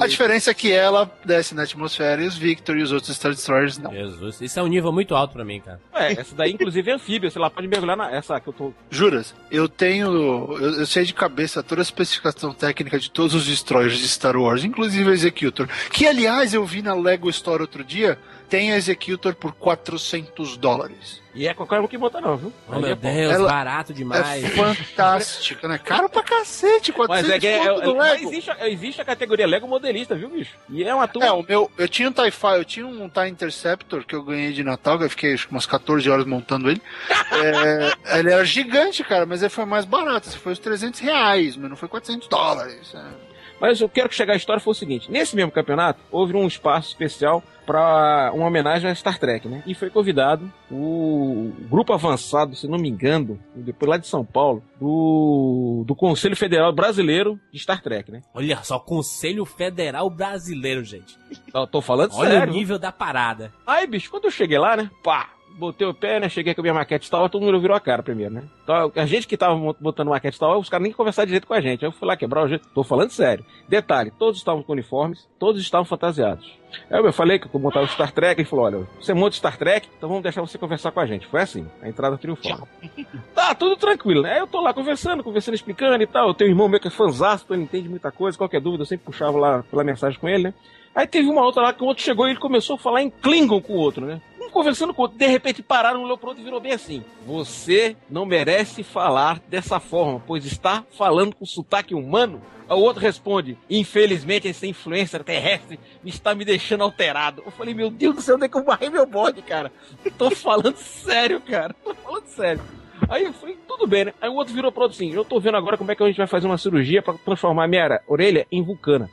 A 0.00 0.06
diferença 0.06 0.50
é 0.50 0.54
que 0.54 0.72
ela 0.72 1.10
desce 1.24 1.54
na 1.54 1.62
atmosfera 1.62 2.22
e 2.22 2.26
os 2.26 2.36
Victory 2.36 2.80
e 2.80 2.82
os 2.82 2.92
outros 2.92 3.14
Star 3.14 3.32
Destroyers 3.32 3.76
não. 3.78 3.92
Jesus, 3.92 4.40
isso 4.40 4.58
é 4.58 4.62
um 4.62 4.66
nível 4.66 4.90
muito 4.92 5.14
alto 5.14 5.34
pra 5.34 5.44
mim, 5.44 5.60
cara. 5.60 5.80
É, 5.94 6.12
essa 6.12 6.34
daí 6.34 6.52
inclusive 6.52 6.90
é 6.90 6.94
anfíbia, 6.94 7.30
sei 7.30 7.42
lá, 7.42 7.50
pode 7.50 7.68
mergulhar 7.68 7.96
na 7.96 8.10
essa 8.10 8.40
que 8.40 8.48
eu 8.48 8.52
tô. 8.52 8.72
Juras, 8.90 9.34
eu 9.50 9.68
tenho. 9.68 10.08
Eu, 10.56 10.80
eu 10.80 10.86
sei 10.86 11.04
de 11.04 11.12
cabeça 11.12 11.62
toda 11.62 11.80
a 11.80 11.82
especificação 11.82 12.54
técnica 12.54 12.98
de 12.98 13.10
todos 13.10 13.34
os 13.34 13.44
destroyers 13.44 13.98
de 13.98 14.08
Star 14.08 14.36
Wars, 14.36 14.64
inclusive 14.64 15.10
a 15.10 15.12
Executor. 15.12 15.68
Que, 15.92 16.06
aliás, 16.06 16.54
eu 16.54 16.64
vi 16.64 16.80
na 16.80 16.94
Lego 16.94 17.28
Store 17.28 17.60
outro 17.60 17.84
dia, 17.84 18.18
tem 18.50 18.72
a 18.72 18.76
Executor 18.76 19.34
por 19.34 19.52
400 19.52 20.56
dólares. 20.56 21.22
E 21.32 21.46
é 21.46 21.54
qualquer 21.54 21.78
um 21.78 21.86
que 21.86 21.96
monta 21.96 22.20
não, 22.20 22.36
viu? 22.36 22.52
Oh, 22.68 22.72
Aí 22.74 22.80
meu 22.82 22.90
é. 22.90 22.94
Deus, 22.96 23.32
Ela- 23.32 23.48
barato 23.48 23.94
demais. 23.94 24.42
É 24.44 24.48
fantástica, 24.48 25.68
né? 25.68 25.78
Caro 25.78 26.08
pra 26.10 26.24
cacete, 26.24 26.92
400 26.92 27.28
Mas 27.28 27.36
é 27.36 27.38
que 27.38 27.46
é, 27.46 27.64
é, 27.64 27.80
do 27.80 27.94
mas 27.94 28.12
Lego. 28.18 28.28
existe, 28.32 28.50
a- 28.50 28.68
existe 28.68 29.00
a 29.00 29.04
categoria 29.04 29.46
Lego 29.46 29.68
modelista, 29.68 30.16
viu, 30.16 30.28
bicho? 30.28 30.56
E 30.68 30.82
é 30.82 30.92
uma 30.92 31.06
turma. 31.06 31.28
É, 31.28 31.32
o 31.32 31.44
meu, 31.48 31.70
eu 31.78 31.88
tinha 31.88 32.08
um 32.08 32.12
TIE 32.12 32.32
eu 32.56 32.64
tinha 32.64 32.84
um 32.84 33.08
TIE 33.08 33.28
Interceptor 33.28 34.04
que 34.04 34.14
eu 34.16 34.24
ganhei 34.24 34.52
de 34.52 34.64
Natal, 34.64 34.98
que 34.98 35.04
eu 35.04 35.10
fiquei 35.10 35.34
acho 35.34 35.46
umas 35.52 35.66
14 35.66 36.10
horas 36.10 36.26
montando 36.26 36.68
ele. 36.68 36.82
É, 37.08 38.18
ele 38.18 38.32
era 38.32 38.44
gigante, 38.44 39.04
cara, 39.04 39.24
mas 39.24 39.40
ele 39.40 39.50
foi 39.50 39.64
mais 39.64 39.84
barato, 39.84 40.28
foi 40.36 40.52
os 40.52 40.58
300 40.58 40.98
reais, 40.98 41.56
mas 41.56 41.70
não 41.70 41.76
foi 41.76 41.88
400 41.88 42.26
dólares. 42.26 42.92
é. 42.92 43.29
Mas 43.60 43.80
eu 43.80 43.88
quero 43.88 44.08
que 44.08 44.14
chegar 44.14 44.32
a 44.32 44.36
história 44.36 44.60
foi 44.60 44.72
o 44.72 44.74
seguinte: 44.74 45.10
nesse 45.10 45.36
mesmo 45.36 45.50
campeonato, 45.50 46.00
houve 46.10 46.36
um 46.36 46.46
espaço 46.46 46.88
especial 46.88 47.42
para 47.66 48.32
uma 48.34 48.46
homenagem 48.46 48.90
a 48.90 48.94
Star 48.94 49.16
Trek, 49.18 49.46
né? 49.46 49.62
E 49.64 49.74
foi 49.74 49.90
convidado 49.90 50.50
o 50.70 51.52
grupo 51.68 51.92
avançado, 51.92 52.56
se 52.56 52.66
não 52.66 52.78
me 52.78 52.88
engano, 52.88 53.38
depois 53.54 53.88
lá 53.88 53.96
de 53.96 54.08
São 54.08 54.24
Paulo, 54.24 54.60
do, 54.80 55.84
do 55.86 55.94
Conselho 55.94 56.34
Federal 56.34 56.72
Brasileiro 56.72 57.38
de 57.52 57.60
Star 57.60 57.80
Trek, 57.80 58.10
né? 58.10 58.22
Olha 58.34 58.58
só, 58.64 58.78
Conselho 58.80 59.44
Federal 59.44 60.10
Brasileiro, 60.10 60.82
gente. 60.82 61.16
Eu 61.54 61.66
tô 61.66 61.80
falando 61.80 62.12
Olha 62.14 62.30
sério. 62.30 62.52
o 62.52 62.56
nível 62.56 62.78
da 62.78 62.90
parada. 62.90 63.52
Aí, 63.64 63.86
bicho, 63.86 64.10
quando 64.10 64.24
eu 64.24 64.30
cheguei 64.32 64.58
lá, 64.58 64.76
né? 64.76 64.90
Pá! 65.04 65.30
Botei 65.60 65.86
o 65.86 65.92
pé, 65.92 66.18
né? 66.18 66.26
Cheguei 66.30 66.54
com 66.54 66.62
a 66.62 66.64
minha 66.64 66.72
maquete 66.72 67.04
Star 67.04 67.20
Wars, 67.20 67.30
todo 67.30 67.44
mundo 67.44 67.60
virou 67.60 67.76
a 67.76 67.80
cara 67.80 68.02
primeiro, 68.02 68.32
né? 68.32 68.44
Então, 68.64 68.90
a 68.96 69.04
gente 69.04 69.28
que 69.28 69.36
tava 69.36 69.54
botando 69.78 70.08
maquete 70.08 70.36
Star 70.36 70.48
Wars, 70.48 70.62
os 70.62 70.70
caras 70.70 70.84
nem 70.84 70.92
conversaram 70.92 71.26
direito 71.26 71.46
com 71.46 71.52
a 71.52 71.60
gente. 71.60 71.84
Aí 71.84 71.88
eu 71.88 71.92
fui 71.92 72.08
lá 72.08 72.16
quebrar 72.16 72.44
o 72.44 72.48
jeito. 72.48 72.66
Tô 72.74 72.82
falando 72.82 73.10
sério. 73.10 73.44
Detalhe, 73.68 74.10
todos 74.18 74.38
estavam 74.38 74.62
com 74.62 74.72
uniformes, 74.72 75.28
todos 75.38 75.60
estavam 75.60 75.84
fantasiados. 75.84 76.58
Aí 76.90 76.98
eu 76.98 77.12
falei 77.12 77.38
que 77.38 77.46
eu 77.54 77.60
montava 77.60 77.84
o 77.84 77.88
Star 77.88 78.10
Trek, 78.10 78.40
ele 78.40 78.48
falou, 78.48 78.64
olha, 78.64 78.88
você 78.98 79.12
monta 79.12 79.34
o 79.34 79.36
Star 79.36 79.58
Trek, 79.58 79.86
então 79.98 80.08
vamos 80.08 80.22
deixar 80.22 80.40
você 80.40 80.56
conversar 80.56 80.92
com 80.92 81.00
a 81.00 81.04
gente. 81.06 81.26
Foi 81.26 81.42
assim, 81.42 81.68
a 81.82 81.88
entrada 81.90 82.16
triunfal. 82.16 82.66
tá, 83.34 83.54
tudo 83.54 83.76
tranquilo, 83.76 84.22
né? 84.22 84.32
Aí 84.32 84.38
eu 84.38 84.46
tô 84.46 84.62
lá 84.62 84.72
conversando, 84.72 85.22
conversando, 85.22 85.56
explicando 85.56 86.02
e 86.02 86.06
tal. 86.06 86.28
Eu 86.28 86.34
tenho 86.34 86.48
um 86.48 86.54
irmão 86.54 86.68
meu 86.70 86.80
que 86.80 86.88
é 86.88 86.90
fãzaço, 86.90 87.44
então 87.44 87.54
ele 87.54 87.64
entende 87.64 87.86
muita 87.86 88.10
coisa, 88.10 88.38
qualquer 88.38 88.62
dúvida 88.62 88.82
eu 88.82 88.86
sempre 88.86 89.04
puxava 89.04 89.36
lá 89.36 89.62
pela 89.64 89.84
mensagem 89.84 90.18
com 90.18 90.26
ele, 90.26 90.44
né? 90.44 90.54
Aí 90.94 91.06
teve 91.06 91.28
uma 91.28 91.44
outra 91.44 91.62
lá 91.62 91.72
que 91.72 91.82
o 91.82 91.86
outro 91.86 92.02
chegou 92.02 92.26
e 92.26 92.30
ele 92.30 92.40
começou 92.40 92.76
a 92.76 92.78
falar 92.78 93.02
em 93.02 93.10
Klingon 93.10 93.60
com 93.60 93.74
o 93.74 93.76
outro, 93.76 94.06
né? 94.06 94.20
Conversando 94.50 94.92
com 94.92 95.02
o 95.02 95.04
outro, 95.04 95.18
de 95.18 95.26
repente 95.26 95.62
pararam, 95.62 96.00
um 96.00 96.04
olhou 96.04 96.18
pro 96.18 96.28
outro 96.28 96.42
e 96.42 96.44
virou 96.44 96.60
bem 96.60 96.72
assim: 96.72 97.04
Você 97.26 97.96
não 98.08 98.26
merece 98.26 98.82
falar 98.82 99.40
dessa 99.48 99.78
forma, 99.78 100.22
pois 100.26 100.44
está 100.44 100.84
falando 100.96 101.34
com 101.34 101.46
sotaque 101.46 101.94
humano. 101.94 102.42
O 102.68 102.74
outro 102.74 103.02
responde: 103.02 103.58
Infelizmente, 103.68 104.48
essa 104.48 104.66
influência 104.66 105.18
terrestre 105.20 105.78
está 106.04 106.34
me 106.34 106.44
deixando 106.44 106.84
alterado. 106.84 107.42
Eu 107.44 107.52
falei: 107.52 107.74
Meu 107.74 107.90
Deus 107.90 108.14
do 108.16 108.22
céu, 108.22 108.36
onde 108.36 108.46
é 108.46 108.48
que 108.48 108.56
eu 108.56 108.64
barrei 108.64 108.90
meu 108.90 109.06
bode, 109.06 109.42
cara? 109.42 109.72
Tô 110.16 110.30
falando 110.30 110.76
sério, 110.78 111.40
cara. 111.40 111.74
Tô 111.84 111.94
falando 111.94 112.26
sério. 112.26 112.79
Aí 113.10 113.24
eu 113.24 113.32
falei, 113.32 113.58
tudo 113.66 113.86
bem, 113.88 114.04
né? 114.04 114.14
Aí 114.20 114.28
o 114.30 114.34
outro 114.34 114.54
virou 114.54 114.70
pro 114.70 114.82
outro 114.84 114.94
assim, 114.96 115.12
eu 115.12 115.24
tô 115.24 115.40
vendo 115.40 115.56
agora 115.56 115.76
como 115.76 115.90
é 115.90 115.96
que 115.96 116.02
a 116.02 116.06
gente 116.06 116.16
vai 116.16 116.28
fazer 116.28 116.46
uma 116.46 116.56
cirurgia 116.56 117.02
pra 117.02 117.14
transformar 117.14 117.66
minha 117.66 118.00
orelha 118.06 118.46
em 118.52 118.62
vulcana. 118.62 119.10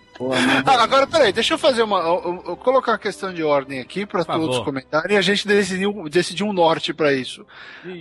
Ah, 0.66 0.84
agora, 0.84 1.08
peraí, 1.08 1.34
deixa 1.34 1.54
eu 1.56 1.58
fazer 1.58 1.82
uma. 1.84 2.00
Eu, 2.00 2.44
eu- 2.48 2.58
colocar 2.58 2.92
uma 2.94 2.98
questão 2.98 3.34
de 3.34 3.44
ordem 3.44 3.80
aqui 3.80 4.06
para 4.06 4.24
todos 4.24 4.60
comentarem 4.64 5.16
e 5.16 5.18
a 5.18 5.22
gente 5.22 5.48
decidiu, 5.48 6.08
decidir 6.10 6.44
um 6.44 6.54
norte 6.54 6.94
para 6.94 7.12
isso. 7.14 7.46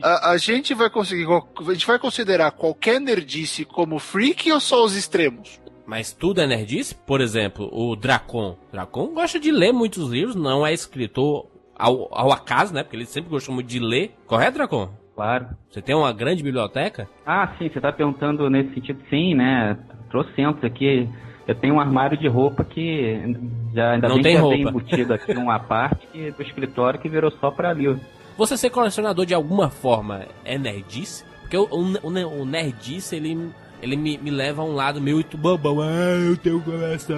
A, 0.03 0.31
a 0.33 0.37
gente 0.39 0.75
vai 0.75 0.89
conseguir. 0.91 1.27
A 1.27 1.73
gente 1.73 1.87
vai 1.87 1.99
considerar 1.99 2.51
qualquer 2.53 3.01
nerdice 3.01 3.65
como 3.65 3.99
freak 3.99 4.51
ou 4.53 4.61
só 4.61 4.85
os 4.85 4.95
extremos? 4.97 5.61
Mas 5.87 6.13
tudo 6.13 6.41
é 6.41 6.47
nerdice? 6.47 6.95
Por 6.95 7.21
exemplo, 7.21 7.69
o 7.73 7.95
Dracon. 7.97 8.57
Dracon 8.73 9.09
gosta 9.15 9.39
de 9.39 9.51
ler 9.53 9.73
muitos 9.73 10.11
livros, 10.11 10.35
não 10.35 10.67
é 10.67 10.73
escritor 10.73 11.47
ao, 11.75 12.09
ao 12.13 12.33
acaso, 12.33 12.75
né? 12.75 12.83
Porque 12.83 12.97
ele 12.97 13.07
sempre 13.07 13.31
gostou 13.31 13.55
muito 13.55 13.69
de 13.69 13.79
ler. 13.79 14.15
Correto, 14.27 14.55
Dracon? 14.59 14.91
Claro. 15.16 15.46
Você 15.70 15.81
tem 15.81 15.94
uma 15.94 16.12
grande 16.12 16.42
biblioteca? 16.42 17.09
Ah, 17.26 17.55
sim, 17.59 17.70
você 17.70 17.81
tá 17.81 17.90
perguntando 17.90 18.48
nesse 18.50 18.74
sentido, 18.74 19.00
sim, 19.09 19.35
né? 19.35 19.76
Trocentos 20.11 20.62
aqui. 20.62 21.09
Eu 21.48 21.55
tenho 21.55 21.74
um 21.76 21.81
armário 21.81 22.18
de 22.18 22.29
roupa 22.29 22.62
que 22.62 23.35
já 23.72 23.92
ainda 23.92 24.09
Não 24.09 24.16
bem 24.16 24.24
tem 24.24 24.37
roupa. 24.37 24.57
embutido 24.57 25.14
aqui 25.14 25.33
uma 25.38 25.59
parte 25.59 26.07
do 26.33 26.42
escritório 26.42 27.00
que 27.00 27.09
virou 27.09 27.31
só 27.40 27.50
pra 27.50 27.72
livro. 27.72 27.98
Você 28.37 28.59
ser 28.59 28.68
colecionador 28.68 29.24
de 29.24 29.33
alguma 29.33 29.70
forma 29.70 30.26
é 30.44 30.59
nerdice? 30.59 31.24
Porque 31.40 31.57
o, 31.57 31.64
o, 31.64 32.40
o 32.42 32.44
nerdice, 32.44 33.16
ele. 33.16 33.50
Ele 33.87 33.96
me, 33.96 34.18
me 34.18 34.31
leva 34.31 34.62
a 34.62 34.64
um 34.64 34.75
lado 34.75 35.01
meio 35.01 35.16
muito 35.16 35.37
bobão. 35.38 35.81
Ah, 35.81 36.16
eu 36.29 36.37
tenho 36.37 36.61
coração. 36.61 37.16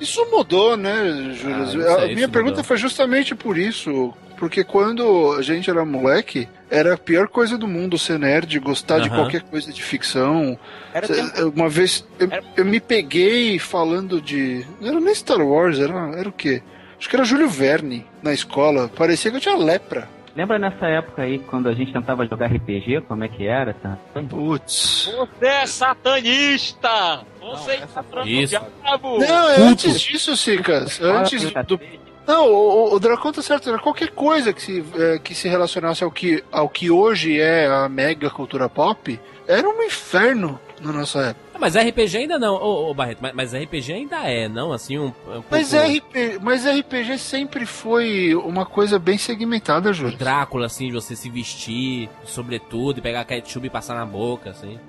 Isso 0.00 0.24
mudou, 0.30 0.76
né, 0.76 1.32
Júlio? 1.34 1.88
Ah, 1.90 2.04
a 2.04 2.06
minha 2.08 2.28
pergunta 2.28 2.56
mudou. 2.56 2.64
foi 2.64 2.76
justamente 2.76 3.34
por 3.34 3.56
isso. 3.56 4.12
Porque 4.36 4.62
quando 4.62 5.32
a 5.36 5.42
gente 5.42 5.68
era 5.68 5.84
moleque, 5.84 6.48
era 6.70 6.94
a 6.94 6.96
pior 6.96 7.26
coisa 7.26 7.58
do 7.58 7.66
mundo 7.66 7.98
ser 7.98 8.20
nerd, 8.20 8.56
gostar 8.60 9.00
de 9.00 9.08
Aham. 9.08 9.16
qualquer 9.22 9.42
coisa 9.42 9.72
de 9.72 9.82
ficção. 9.82 10.56
Tempo- 11.06 11.52
Uma 11.56 11.68
vez 11.68 12.06
eu, 12.20 12.28
Era- 12.30 12.44
eu 12.56 12.64
me 12.64 12.78
peguei 12.78 13.58
falando 13.58 14.20
de. 14.20 14.64
Não 14.80 14.88
era 14.90 15.00
nem 15.00 15.12
Star 15.14 15.40
Wars, 15.40 15.80
era, 15.80 15.92
era 16.16 16.28
o 16.28 16.32
quê? 16.32 16.62
Acho 16.96 17.08
que 17.08 17.16
era 17.16 17.24
Júlio 17.24 17.48
Verne 17.48 18.06
na 18.22 18.32
escola. 18.32 18.88
Parecia 18.94 19.30
que 19.30 19.36
eu 19.38 19.40
tinha 19.40 19.56
lepra. 19.56 20.08
Lembra 20.36 20.58
nessa 20.58 20.86
época 20.86 21.22
aí, 21.22 21.38
quando 21.38 21.68
a 21.68 21.74
gente 21.74 21.92
tentava 21.92 22.26
jogar 22.26 22.46
RPG, 22.46 23.02
como 23.08 23.24
é 23.24 23.28
que 23.28 23.46
era, 23.46 23.74
tá? 23.74 23.98
Putz. 24.28 25.10
Você 25.16 25.46
é 25.46 25.66
satanista! 25.66 27.24
Você 27.40 27.74
está 27.74 28.04
Isso. 28.24 28.58
diabo! 28.58 29.18
Não, 29.18 29.50
é 29.50 29.54
Puto. 29.54 29.68
antes 29.68 30.00
disso, 30.00 30.36
Cicas. 30.36 31.00
Antes 31.00 31.42
do. 31.42 31.80
Não, 32.26 32.46
o, 32.46 32.94
o 32.94 33.00
Dracon 33.00 33.32
tá 33.32 33.40
certo. 33.40 33.70
Era 33.70 33.78
qualquer 33.78 34.10
coisa 34.10 34.52
que 34.52 34.60
se, 34.60 34.84
é, 34.94 35.18
que 35.18 35.34
se 35.34 35.48
relacionasse 35.48 36.04
ao 36.04 36.10
que, 36.10 36.44
ao 36.52 36.68
que 36.68 36.90
hoje 36.90 37.40
é 37.40 37.66
a 37.66 37.88
mega 37.88 38.28
cultura 38.28 38.68
pop 38.68 39.18
era 39.46 39.66
um 39.66 39.82
inferno 39.82 40.60
na 40.80 40.92
nossa 40.92 41.20
época. 41.20 41.47
Mas 41.58 41.74
RPG 41.76 42.16
ainda 42.18 42.38
não, 42.38 42.54
ô, 42.54 42.90
ô 42.90 42.94
Barreto, 42.94 43.18
mas, 43.20 43.32
mas 43.34 43.54
RPG 43.54 43.92
ainda 43.92 44.16
é, 44.28 44.48
não? 44.48 44.72
Assim, 44.72 44.98
um. 44.98 45.06
um 45.06 45.42
Mas, 45.50 45.70
pouco- 45.72 45.86
RP, 45.86 46.38
mas 46.42 46.64
RPG 46.66 47.18
sempre 47.18 47.66
foi 47.66 48.34
uma 48.34 48.64
coisa 48.64 48.98
bem 48.98 49.18
segmentada, 49.18 49.92
Júlio. 49.92 50.16
Drácula, 50.16 50.66
assim, 50.66 50.86
de 50.88 50.92
você 50.92 51.16
se 51.16 51.28
vestir, 51.28 52.08
sobretudo, 52.24 52.98
e 52.98 53.02
pegar 53.02 53.24
ketchup 53.24 53.66
e 53.66 53.70
passar 53.70 53.94
na 53.94 54.06
boca, 54.06 54.50
assim. 54.50 54.78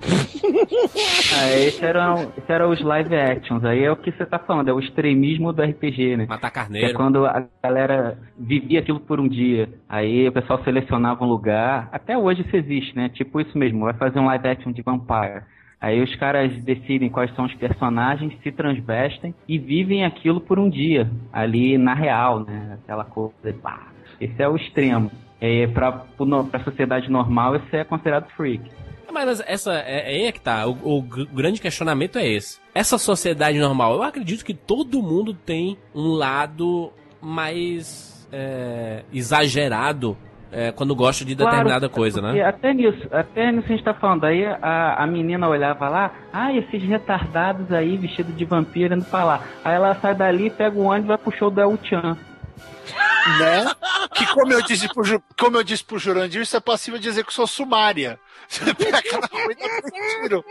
Ah, 1.32 1.56
esse 1.58 1.84
era, 1.84 2.14
esse 2.36 2.50
era 2.52 2.68
os 2.68 2.80
live 2.80 3.14
actions, 3.14 3.64
aí 3.64 3.84
é 3.84 3.90
o 3.90 3.96
que 3.96 4.10
você 4.10 4.26
tá 4.26 4.38
falando, 4.38 4.68
é 4.68 4.72
o 4.72 4.80
extremismo 4.80 5.52
do 5.52 5.62
RPG, 5.62 6.16
né? 6.16 6.26
Matar 6.28 6.50
Que 6.50 6.58
é 6.58 6.62
carneiro. 6.62 6.94
quando 6.94 7.24
a 7.26 7.44
galera 7.62 8.18
vivia 8.38 8.80
aquilo 8.80 9.00
por 9.00 9.20
um 9.20 9.28
dia. 9.28 9.68
Aí 9.88 10.28
o 10.28 10.32
pessoal 10.32 10.62
selecionava 10.64 11.24
um 11.24 11.28
lugar. 11.28 11.88
Até 11.92 12.16
hoje 12.18 12.42
isso 12.42 12.56
existe, 12.56 12.96
né? 12.96 13.08
Tipo 13.10 13.40
isso 13.40 13.56
mesmo, 13.56 13.84
vai 13.84 13.94
fazer 13.94 14.18
um 14.18 14.26
live 14.26 14.48
action 14.48 14.72
de 14.72 14.82
Vampire. 14.82 15.42
Aí 15.80 16.02
os 16.02 16.14
caras 16.16 16.52
decidem 16.62 17.08
quais 17.08 17.34
são 17.34 17.46
os 17.46 17.54
personagens, 17.54 18.34
se 18.42 18.52
transvestem 18.52 19.34
e 19.48 19.58
vivem 19.58 20.04
aquilo 20.04 20.40
por 20.40 20.58
um 20.58 20.68
dia, 20.68 21.10
ali 21.32 21.78
na 21.78 21.94
real, 21.94 22.40
né? 22.40 22.78
Aquela 22.82 23.04
coisa, 23.04 23.32
pá. 23.62 23.88
Esse 24.20 24.42
é 24.42 24.48
o 24.48 24.56
extremo. 24.56 25.10
É, 25.40 25.66
pra, 25.68 25.90
pra 26.50 26.62
sociedade 26.64 27.10
normal, 27.10 27.56
isso 27.56 27.74
é 27.74 27.82
considerado 27.82 28.28
freak. 28.36 28.70
Mas 29.10 29.40
essa 29.46 29.72
é, 29.74 30.24
é 30.24 30.26
é 30.26 30.32
que 30.32 30.40
tá. 30.40 30.66
O, 30.66 30.98
o 30.98 31.02
gr- 31.02 31.24
grande 31.32 31.60
questionamento 31.60 32.16
é 32.18 32.28
esse. 32.28 32.60
Essa 32.74 32.98
sociedade 32.98 33.58
normal, 33.58 33.94
eu 33.94 34.02
acredito 34.02 34.44
que 34.44 34.52
todo 34.54 35.02
mundo 35.02 35.32
tem 35.34 35.78
um 35.94 36.08
lado 36.12 36.92
mais 37.20 38.28
é, 38.30 39.02
exagerado 39.12 40.16
é, 40.52 40.72
quando 40.72 40.94
gosta 40.94 41.24
de 41.24 41.34
determinada 41.34 41.88
Claro, 41.88 41.94
coisa, 41.94 42.20
né? 42.20 42.42
Até 42.42 42.72
nisso, 42.74 43.06
até 43.10 43.52
nisso 43.52 43.66
a 43.66 43.70
gente 43.70 43.84
tá 43.84 43.94
falando. 43.94 44.24
Aí 44.24 44.44
a, 44.44 44.94
a 45.02 45.06
menina 45.06 45.48
olhava 45.48 45.88
lá, 45.88 46.12
ah, 46.32 46.52
esses 46.52 46.82
retardados 46.82 47.70
aí 47.72 47.96
vestidos 47.96 48.36
de 48.36 48.44
vampiro 48.44 48.94
indo 48.94 49.04
pra 49.04 49.24
lá. 49.24 49.44
Aí 49.64 49.74
ela 49.74 49.94
sai 50.00 50.14
dali, 50.14 50.50
pega 50.50 50.76
o 50.78 50.84
ônibus 50.84 51.04
e 51.04 51.08
vai 51.08 51.18
pro 51.18 51.32
show 51.36 51.50
do 51.50 51.60
El 51.60 51.78
Chan. 51.82 52.16
Né? 53.38 53.70
Que 54.14 54.26
como 54.34 54.52
eu 54.52 54.62
disse 54.62 54.88
pro, 54.92 55.22
como 55.38 55.56
eu 55.58 55.62
disse 55.62 55.84
pro 55.84 55.98
Jurandir, 55.98 56.42
isso 56.42 56.56
é 56.56 56.60
passível 56.60 56.98
de 56.98 57.08
execução 57.08 57.46
sumária. 57.46 58.18
Você 58.48 58.72
pega 58.74 58.98
aquela 58.98 59.28
coisa 59.28 59.60
tiro. 60.22 60.44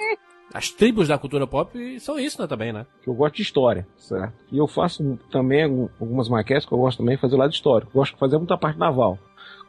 As 0.53 0.69
tribos 0.69 1.07
da 1.07 1.17
cultura 1.17 1.45
pop 1.45 1.99
são 1.99 2.17
isso, 2.17 2.41
né, 2.41 2.47
também, 2.47 2.73
né? 2.73 2.85
que 3.03 3.09
eu 3.09 3.13
gosto 3.13 3.35
de 3.35 3.43
história, 3.43 3.87
certo? 3.97 4.33
E 4.51 4.57
eu 4.57 4.67
faço 4.67 5.19
também 5.31 5.63
algum- 5.63 5.89
algumas 6.01 6.27
maquetes 6.27 6.65
que 6.65 6.73
eu 6.73 6.77
gosto 6.79 6.97
também 6.99 7.15
de 7.15 7.21
fazer 7.21 7.35
o 7.35 7.37
lado 7.37 7.51
histórico. 7.53 7.91
Eu 7.93 7.99
gosto 7.99 8.13
de 8.13 8.19
fazer 8.19 8.37
muita 8.37 8.57
parte 8.57 8.79
naval. 8.79 9.19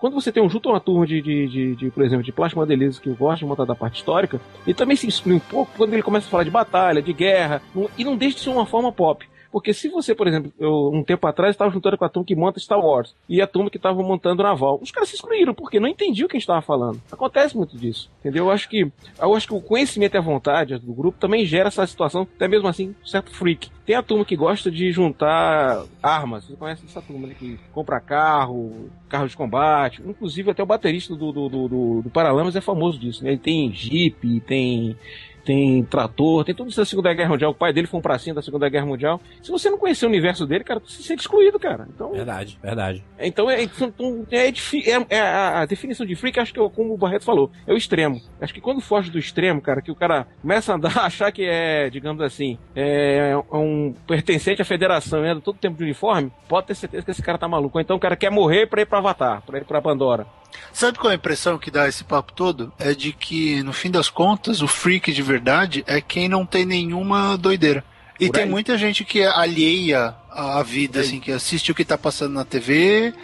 Quando 0.00 0.14
você 0.14 0.32
tem 0.32 0.42
um 0.42 0.48
junto 0.48 0.70
uma 0.70 0.80
turma 0.80 1.06
de, 1.06 1.20
de, 1.20 1.46
de, 1.46 1.76
de, 1.76 1.90
por 1.90 2.02
exemplo, 2.02 2.24
de 2.24 2.32
plástico 2.32 2.58
modelistas 2.58 2.98
que 2.98 3.10
gosta 3.10 3.40
de 3.40 3.44
montar 3.44 3.66
da 3.66 3.74
parte 3.74 3.96
histórica, 3.98 4.40
ele 4.66 4.72
também 4.72 4.96
se 4.96 5.06
exclui 5.06 5.36
um 5.36 5.40
pouco 5.40 5.72
quando 5.76 5.92
ele 5.92 6.02
começa 6.02 6.26
a 6.26 6.30
falar 6.30 6.44
de 6.44 6.50
batalha, 6.50 7.02
de 7.02 7.12
guerra, 7.12 7.60
e 7.98 8.02
não 8.02 8.16
deixa 8.16 8.36
de 8.36 8.42
ser 8.44 8.50
uma 8.50 8.64
forma 8.64 8.90
pop. 8.90 9.28
Porque 9.50 9.74
se 9.74 9.88
você, 9.88 10.14
por 10.14 10.28
exemplo, 10.28 10.52
eu, 10.58 10.90
um 10.92 11.02
tempo 11.02 11.26
atrás 11.26 11.50
estava 11.52 11.70
juntando 11.70 11.98
com 11.98 12.04
a 12.04 12.08
turma 12.08 12.26
que 12.26 12.36
monta 12.36 12.60
Star 12.60 12.78
Wars 12.78 13.14
e 13.28 13.42
a 13.42 13.46
turma 13.46 13.70
que 13.70 13.76
estava 13.76 14.00
montando 14.02 14.42
naval, 14.42 14.78
os 14.80 14.90
caras 14.90 15.08
se 15.08 15.16
excluíram 15.16 15.52
porque 15.54 15.80
não 15.80 15.88
entendiam 15.88 16.26
o 16.26 16.28
que 16.28 16.36
a 16.36 16.38
gente 16.38 16.44
estava 16.44 16.62
falando. 16.62 17.00
Acontece 17.10 17.56
muito 17.56 17.76
disso, 17.76 18.10
entendeu? 18.20 18.46
Eu 18.46 18.50
acho 18.50 18.68
que 18.68 18.90
eu 19.18 19.34
acho 19.34 19.48
que 19.48 19.54
o 19.54 19.60
conhecimento 19.60 20.14
e 20.14 20.18
a 20.18 20.22
vontade 20.22 20.78
do 20.78 20.92
grupo 20.92 21.18
também 21.18 21.44
gera 21.44 21.68
essa 21.68 21.86
situação, 21.86 22.22
até 22.22 22.46
mesmo 22.46 22.68
assim, 22.68 22.94
certo 23.04 23.30
freak. 23.34 23.70
Tem 23.84 23.96
a 23.96 24.02
turma 24.02 24.24
que 24.24 24.36
gosta 24.36 24.70
de 24.70 24.92
juntar 24.92 25.84
armas. 26.00 26.44
Você 26.44 26.54
conhece 26.54 26.84
essa 26.86 27.02
turma 27.02 27.26
ali 27.26 27.34
que 27.34 27.58
compra 27.72 27.98
carro, 27.98 28.88
carro 29.08 29.26
de 29.28 29.36
combate. 29.36 30.00
Inclusive 30.06 30.50
até 30.50 30.62
o 30.62 30.66
baterista 30.66 31.16
do, 31.16 31.32
do, 31.32 31.48
do, 31.48 31.68
do, 31.68 32.02
do 32.02 32.10
Paralamas 32.10 32.54
é 32.54 32.60
famoso 32.60 33.00
disso, 33.00 33.24
né? 33.24 33.30
Ele 33.30 33.38
tem 33.38 33.72
Jeep, 33.72 34.40
tem 34.42 34.96
tem 35.44 35.82
trator, 35.84 36.44
tem 36.44 36.54
tudo 36.54 36.68
isso 36.70 36.76
da 36.80 36.84
Segunda 36.84 37.12
Guerra 37.14 37.30
Mundial. 37.30 37.50
O 37.50 37.54
pai 37.54 37.72
dele 37.72 37.86
foi 37.86 37.98
um 37.98 38.02
pracinho 38.02 38.34
da 38.34 38.42
Segunda 38.42 38.68
Guerra 38.68 38.86
Mundial. 38.86 39.20
Se 39.42 39.50
você 39.50 39.70
não 39.70 39.78
conhecer 39.78 40.06
o 40.06 40.08
universo 40.08 40.46
dele, 40.46 40.64
cara, 40.64 40.80
você 40.80 40.96
se 40.96 41.02
sente 41.02 41.20
excluído, 41.22 41.58
cara. 41.58 41.86
Então, 41.94 42.12
Verdade, 42.12 42.58
verdade. 42.62 43.04
então 43.18 43.50
é, 43.50 43.62
então, 43.62 43.92
é, 44.30 44.50
difi- 44.50 44.88
é- 44.90 45.06
é 45.16 45.20
a, 45.20 45.66
definição 45.66 46.04
de 46.06 46.14
freak, 46.14 46.38
acho 46.40 46.52
que 46.54 46.60
é 46.60 46.68
como 46.70 46.94
o 46.94 46.98
Barreto 46.98 47.24
falou, 47.24 47.50
é 47.66 47.72
o 47.72 47.76
extremo. 47.76 48.20
Acho 48.40 48.52
que 48.54 48.60
quando 48.60 48.80
foge 48.80 49.10
do 49.10 49.18
extremo, 49.18 49.60
cara, 49.60 49.80
que 49.82 49.90
o 49.90 49.94
cara 49.94 50.26
começa 50.42 50.72
a 50.72 50.76
andar, 50.76 50.96
achar 51.04 51.30
que 51.32 51.44
é, 51.44 51.88
digamos 51.90 52.22
assim, 52.22 52.58
é 52.74 53.34
um 53.52 53.94
pertencente 54.06 54.62
à 54.62 54.64
federação 54.64 55.24
e 55.24 55.28
anda 55.28 55.40
todo 55.40 55.58
tempo 55.58 55.76
de 55.78 55.84
uniforme, 55.84 56.30
pode 56.48 56.66
ter 56.68 56.74
certeza 56.74 57.04
que 57.04 57.10
esse 57.10 57.22
cara 57.22 57.38
tá 57.38 57.48
maluco. 57.48 57.78
Ou 57.78 57.82
então 57.82 57.96
o 57.96 58.00
cara 58.00 58.16
quer 58.16 58.30
morrer 58.30 58.66
pra 58.66 58.82
ir 58.82 58.86
pra 58.86 58.98
Avatar, 58.98 59.42
pra 59.42 59.58
ir 59.58 59.64
pra 59.64 59.80
Pandora. 59.82 60.26
Sabe 60.72 60.98
qual 60.98 61.10
é 61.10 61.14
a 61.14 61.16
impressão 61.16 61.58
que 61.58 61.70
dá 61.70 61.88
esse 61.88 62.04
papo 62.04 62.32
todo? 62.32 62.72
É 62.78 62.94
de 62.94 63.12
que, 63.12 63.62
no 63.62 63.72
fim 63.72 63.90
das 63.90 64.08
contas, 64.08 64.62
o 64.62 64.68
freak 64.68 65.12
de 65.12 65.22
verdade 65.22 65.84
é 65.86 66.00
quem 66.00 66.28
não 66.28 66.46
tem 66.46 66.64
nenhuma 66.64 67.36
doideira. 67.36 67.84
E 68.18 68.26
Por 68.26 68.34
tem 68.34 68.44
aí. 68.44 68.50
muita 68.50 68.76
gente 68.76 69.04
que 69.04 69.20
é 69.20 69.28
alheia 69.28 70.14
à 70.30 70.62
vida, 70.62 71.00
assim, 71.00 71.18
que 71.20 71.32
assiste 71.32 71.72
o 71.72 71.74
que 71.74 71.84
tá 71.84 71.96
passando 71.96 72.34
na 72.34 72.44
TV, 72.44 73.14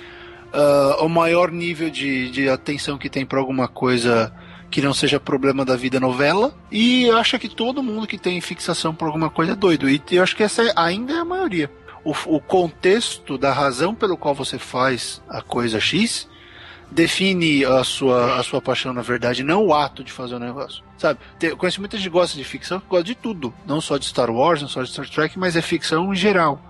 ah, 0.53 0.99
o 1.01 1.09
maior 1.09 1.51
nível 1.51 1.91
de, 1.91 2.31
de 2.31 2.49
atenção 2.49 2.97
que 2.99 3.11
tem 3.11 3.27
pra 3.27 3.39
alguma 3.39 3.69
coisa 3.69 4.33
que 4.71 4.81
não 4.83 4.93
seja 4.95 5.21
problema 5.21 5.65
da 5.65 5.77
vida 5.77 6.01
novela, 6.01 6.55
e 6.73 7.09
acha 7.11 7.39
que 7.39 7.49
todo 7.49 7.83
mundo 7.83 8.07
que 8.07 8.19
tem 8.19 8.41
fixação 8.41 8.95
por 8.95 9.07
alguma 9.07 9.31
coisa 9.31 9.53
é 9.53 9.55
doido. 9.57 9.89
E 9.89 10.03
eu 10.11 10.23
acho 10.23 10.35
que 10.35 10.43
essa 10.43 10.63
é- 10.65 10.73
ainda 10.75 11.13
é 11.15 11.19
a 11.19 11.25
maioria. 11.25 11.71
O, 12.05 12.11
o 12.27 12.41
contexto 12.41 13.37
da 13.39 13.53
razão 13.53 13.95
pelo 13.95 14.17
qual 14.17 14.35
você 14.35 14.59
faz 14.59 15.23
a 15.29 15.41
coisa 15.43 15.79
X 15.79 16.29
define 16.91 17.65
a 17.65 17.83
sua, 17.85 18.39
a 18.39 18.43
sua 18.43 18.61
paixão, 18.61 18.93
na 18.93 19.03
verdade, 19.03 19.43
não 19.43 19.67
o 19.67 19.75
ato 19.75 20.05
de 20.05 20.13
fazer 20.13 20.35
o 20.35 20.39
negócio. 20.39 20.83
Sabe? 20.99 21.19
Eu 21.41 21.57
conheço 21.57 21.81
muita 21.81 21.97
gente 21.97 22.07
que 22.07 22.11
gosta 22.13 22.37
de 22.37 22.45
ficção, 22.45 22.81
que 22.81 22.87
gosta 22.89 23.05
de 23.05 23.15
tudo. 23.15 23.53
Não 23.67 23.81
só 23.81 23.99
de 23.99 24.07
Star 24.07 24.31
Wars, 24.31 24.63
não 24.63 24.69
só 24.69 24.83
de 24.83 24.91
Star 24.91 25.09
Trek, 25.09 25.39
mas 25.39 25.57
é 25.57 25.63
ficção 25.63 26.13
em 26.13 26.17
geral. 26.17 26.61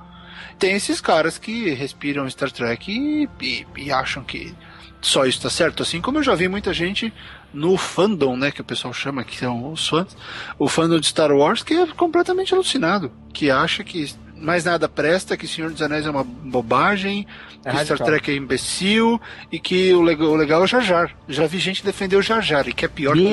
Tem 0.59 0.75
esses 0.75 1.01
caras 1.01 1.37
que 1.39 1.71
respiram 1.71 2.29
Star 2.31 2.51
Trek 2.51 2.91
e, 2.91 3.29
e- 3.45 3.67
e 3.77 3.93
acham 3.93 4.25
que 4.25 4.55
só 5.03 5.27
isso 5.27 5.43
tá 5.43 5.51
certo. 5.51 5.83
Assim 5.83 6.01
como 6.01 6.19
eu 6.19 6.23
já 6.23 6.35
vi 6.35 6.49
muita 6.49 6.73
gente 6.73 7.13
no 7.53 7.77
fandom, 7.77 8.37
né, 8.37 8.51
que 8.51 8.61
o 8.61 8.65
pessoal 8.65 8.93
chama, 8.93 9.23
que 9.23 9.37
são 9.37 9.71
os 9.73 9.87
fãs, 9.87 10.17
o 10.59 10.67
fandom 10.69 10.99
de 10.99 11.07
Star 11.07 11.31
Wars, 11.31 11.63
que 11.63 11.75
é 11.75 11.87
completamente 11.89 12.55
alucinado. 12.55 13.13
Que 13.33 13.51
acha 13.51 13.85
que 13.85 14.13
mais 14.35 14.65
nada 14.65 14.89
presta, 14.89 15.37
que 15.37 15.47
Senhor 15.47 15.71
dos 15.71 15.81
Anéis 15.81 16.07
é 16.07 16.11
uma 16.11 16.25
bobagem, 16.25 17.27
É 17.67 17.73
que 17.73 17.85
Star. 17.85 17.99
Trek 17.99 18.31
é 18.31 18.35
imbecil 18.37 19.21
e 19.51 19.59
que 19.59 19.93
o 19.93 20.01
legal, 20.01 20.29
o 20.29 20.37
legal 20.37 20.61
é 20.61 20.65
o 20.65 20.67
Jar 20.69 20.83
Jar. 20.83 21.17
Já 21.29 21.49
vi 21.49 21.59
gente 21.59 21.85
defender 21.85 22.15
o 22.15 22.23
Jar 22.23 22.41
Jar, 22.41 22.69
e 22.69 22.73
que 22.73 22.85
é 22.85 22.89
pior 22.89 23.15
que 23.15 23.25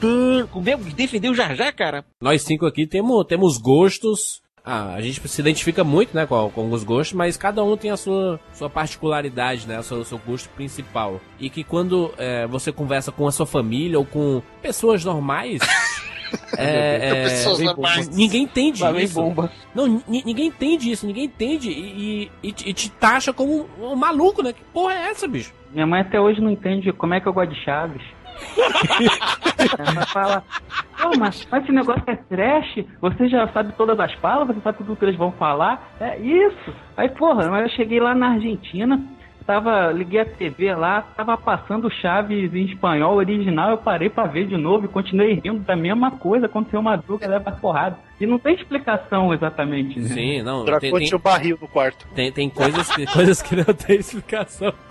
Deus! 0.00 0.48
Como 0.50 0.68
é 0.70 0.76
que 0.76 0.94
defendeu 0.94 1.32
o 1.32 1.34
Jar 1.34 1.56
Jar, 1.56 1.74
cara? 1.74 2.04
Nós 2.20 2.42
cinco 2.42 2.66
aqui 2.66 2.86
temos, 2.86 3.26
temos 3.26 3.58
gostos. 3.58 4.42
Ah, 4.64 4.94
a 4.94 5.00
gente 5.00 5.20
se 5.28 5.40
identifica 5.40 5.82
muito, 5.82 6.14
né, 6.16 6.24
com, 6.24 6.48
com 6.50 6.70
os 6.70 6.84
gostos, 6.84 7.12
mas 7.14 7.36
cada 7.36 7.62
um 7.64 7.76
tem 7.76 7.90
a 7.90 7.96
sua, 7.96 8.40
sua 8.52 8.70
particularidade, 8.70 9.66
né, 9.66 9.80
o 9.80 9.82
seu, 9.82 9.98
o 9.98 10.04
seu 10.04 10.18
gosto 10.18 10.48
principal. 10.50 11.20
E 11.38 11.50
que 11.50 11.64
quando 11.64 12.14
é, 12.16 12.46
você 12.46 12.70
conversa 12.72 13.10
com 13.10 13.26
a 13.26 13.32
sua 13.32 13.44
família 13.44 13.98
ou 13.98 14.06
com 14.06 14.40
pessoas 14.62 15.04
normais, 15.04 15.60
é, 16.58 17.26
é, 17.26 18.04
ninguém 18.12 18.42
entende 18.44 18.82
Lá 18.82 18.92
vem 18.92 19.04
isso. 19.04 19.14
bomba. 19.20 19.50
Não, 19.74 19.86
ni- 20.08 20.22
ninguém 20.24 20.46
entende 20.46 20.90
isso, 20.90 21.06
ninguém 21.06 21.24
entende 21.24 21.68
e, 21.70 22.30
e, 22.42 22.48
e 22.48 22.52
te- 22.52 22.68
e 22.68 22.72
te 22.72 22.90
taxa 22.90 23.32
como 23.32 23.68
um, 23.80 23.94
maluco, 23.96 24.42
né? 24.42 24.52
Que 24.52 24.62
porra 24.72 24.94
é 24.94 25.10
essa, 25.10 25.26
bicho? 25.28 25.52
Minha 25.72 25.86
mãe 25.86 26.00
até 26.00 26.20
hoje 26.20 26.40
não 26.40 26.50
entende 26.50 26.92
como 26.92 27.14
é 27.14 27.20
que 27.20 27.26
eu 27.26 27.32
gosto 27.32 27.50
de 27.52 27.60
Chaves. 27.64 28.02
Ela 29.78 30.06
fala, 30.06 30.42
Pô, 31.00 31.10
mas, 31.18 31.46
mas 31.50 31.62
esse 31.62 31.72
negócio 31.72 32.02
é 32.06 32.16
trash, 32.16 32.84
você 33.00 33.28
já 33.28 33.48
sabe 33.48 33.72
todas 33.76 33.98
as 33.98 34.12
falas, 34.14 34.48
você 34.48 34.60
sabe 34.60 34.78
tudo 34.78 34.96
que 34.96 35.04
eles 35.04 35.16
vão 35.16 35.32
falar. 35.32 35.94
É 36.00 36.18
isso. 36.18 36.74
Aí, 36.96 37.08
porra, 37.10 37.48
mas 37.48 37.62
eu 37.64 37.76
cheguei 37.76 38.00
lá 38.00 38.14
na 38.14 38.32
Argentina, 38.32 39.00
tava, 39.46 39.92
liguei 39.92 40.20
a 40.20 40.24
TV 40.24 40.74
lá, 40.74 41.02
tava 41.02 41.36
passando 41.36 41.90
Chaves 41.90 42.54
em 42.54 42.64
espanhol 42.64 43.16
original, 43.16 43.70
eu 43.70 43.78
parei 43.78 44.08
pra 44.08 44.24
ver 44.24 44.46
de 44.46 44.56
novo 44.56 44.86
e 44.86 44.88
continuei 44.88 45.34
rindo 45.34 45.60
da 45.60 45.76
mesma 45.76 46.10
coisa, 46.10 46.46
aconteceu 46.46 46.80
uma 46.80 46.96
dúvida, 46.96 47.28
leva 47.28 47.52
porrada. 47.52 47.98
E 48.20 48.26
não 48.26 48.38
tem 48.38 48.54
explicação 48.54 49.34
exatamente, 49.34 49.98
né? 49.98 50.08
Sim, 50.08 50.42
não. 50.42 50.62
O 50.62 50.78
Tem, 50.78 50.92
um 50.92 51.18
barril 51.18 51.58
no 51.60 51.68
quarto. 51.68 52.06
tem, 52.14 52.30
tem 52.30 52.48
coisas, 52.48 52.90
que, 52.90 53.06
coisas 53.12 53.42
que 53.42 53.56
não 53.56 53.64
tem 53.64 53.96
explicação. 53.96 54.72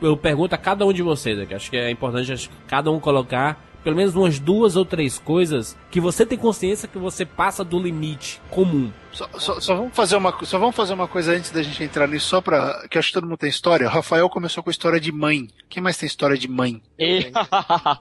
Eu 0.00 0.16
pergunto 0.16 0.54
a 0.54 0.58
cada 0.58 0.84
um 0.84 0.92
de 0.92 1.02
vocês 1.02 1.38
aqui. 1.38 1.54
Acho 1.54 1.70
que 1.70 1.76
é 1.76 1.90
importante 1.90 2.32
acho 2.32 2.50
que 2.50 2.56
cada 2.66 2.90
um 2.90 2.98
colocar 2.98 3.58
pelo 3.84 3.96
menos 3.96 4.14
umas 4.14 4.38
duas 4.38 4.76
ou 4.76 4.84
três 4.84 5.18
coisas 5.18 5.76
que 5.90 6.00
você 6.00 6.24
tem 6.24 6.38
consciência 6.38 6.88
que 6.88 6.98
você 6.98 7.24
passa 7.24 7.64
do 7.64 7.78
limite 7.78 8.40
comum. 8.50 8.90
Só, 9.12 9.28
só- 9.38 9.60
só 9.60 9.74
vamos 9.76 9.94
fazer 9.94 10.16
uma, 10.16 10.34
só 10.44 10.58
vamos 10.58 10.74
fazer 10.74 10.94
uma 10.94 11.06
coisa 11.08 11.32
antes 11.32 11.50
da 11.50 11.62
gente 11.62 11.82
entrar 11.84 12.06
nisso, 12.08 12.26
só 12.28 12.40
pra. 12.40 12.86
Que 12.88 12.98
acho 12.98 13.08
que 13.08 13.14
todo 13.14 13.24
mundo 13.26 13.36
tem 13.38 13.50
história. 13.50 13.86
O 13.86 13.90
Rafael 13.90 14.28
começou 14.30 14.62
com 14.62 14.70
história 14.70 14.98
de 15.00 15.12
mãe. 15.12 15.48
Quem 15.68 15.82
mais 15.82 15.96
tem 15.98 16.06
história 16.06 16.36
de 16.38 16.48
mãe? 16.48 16.82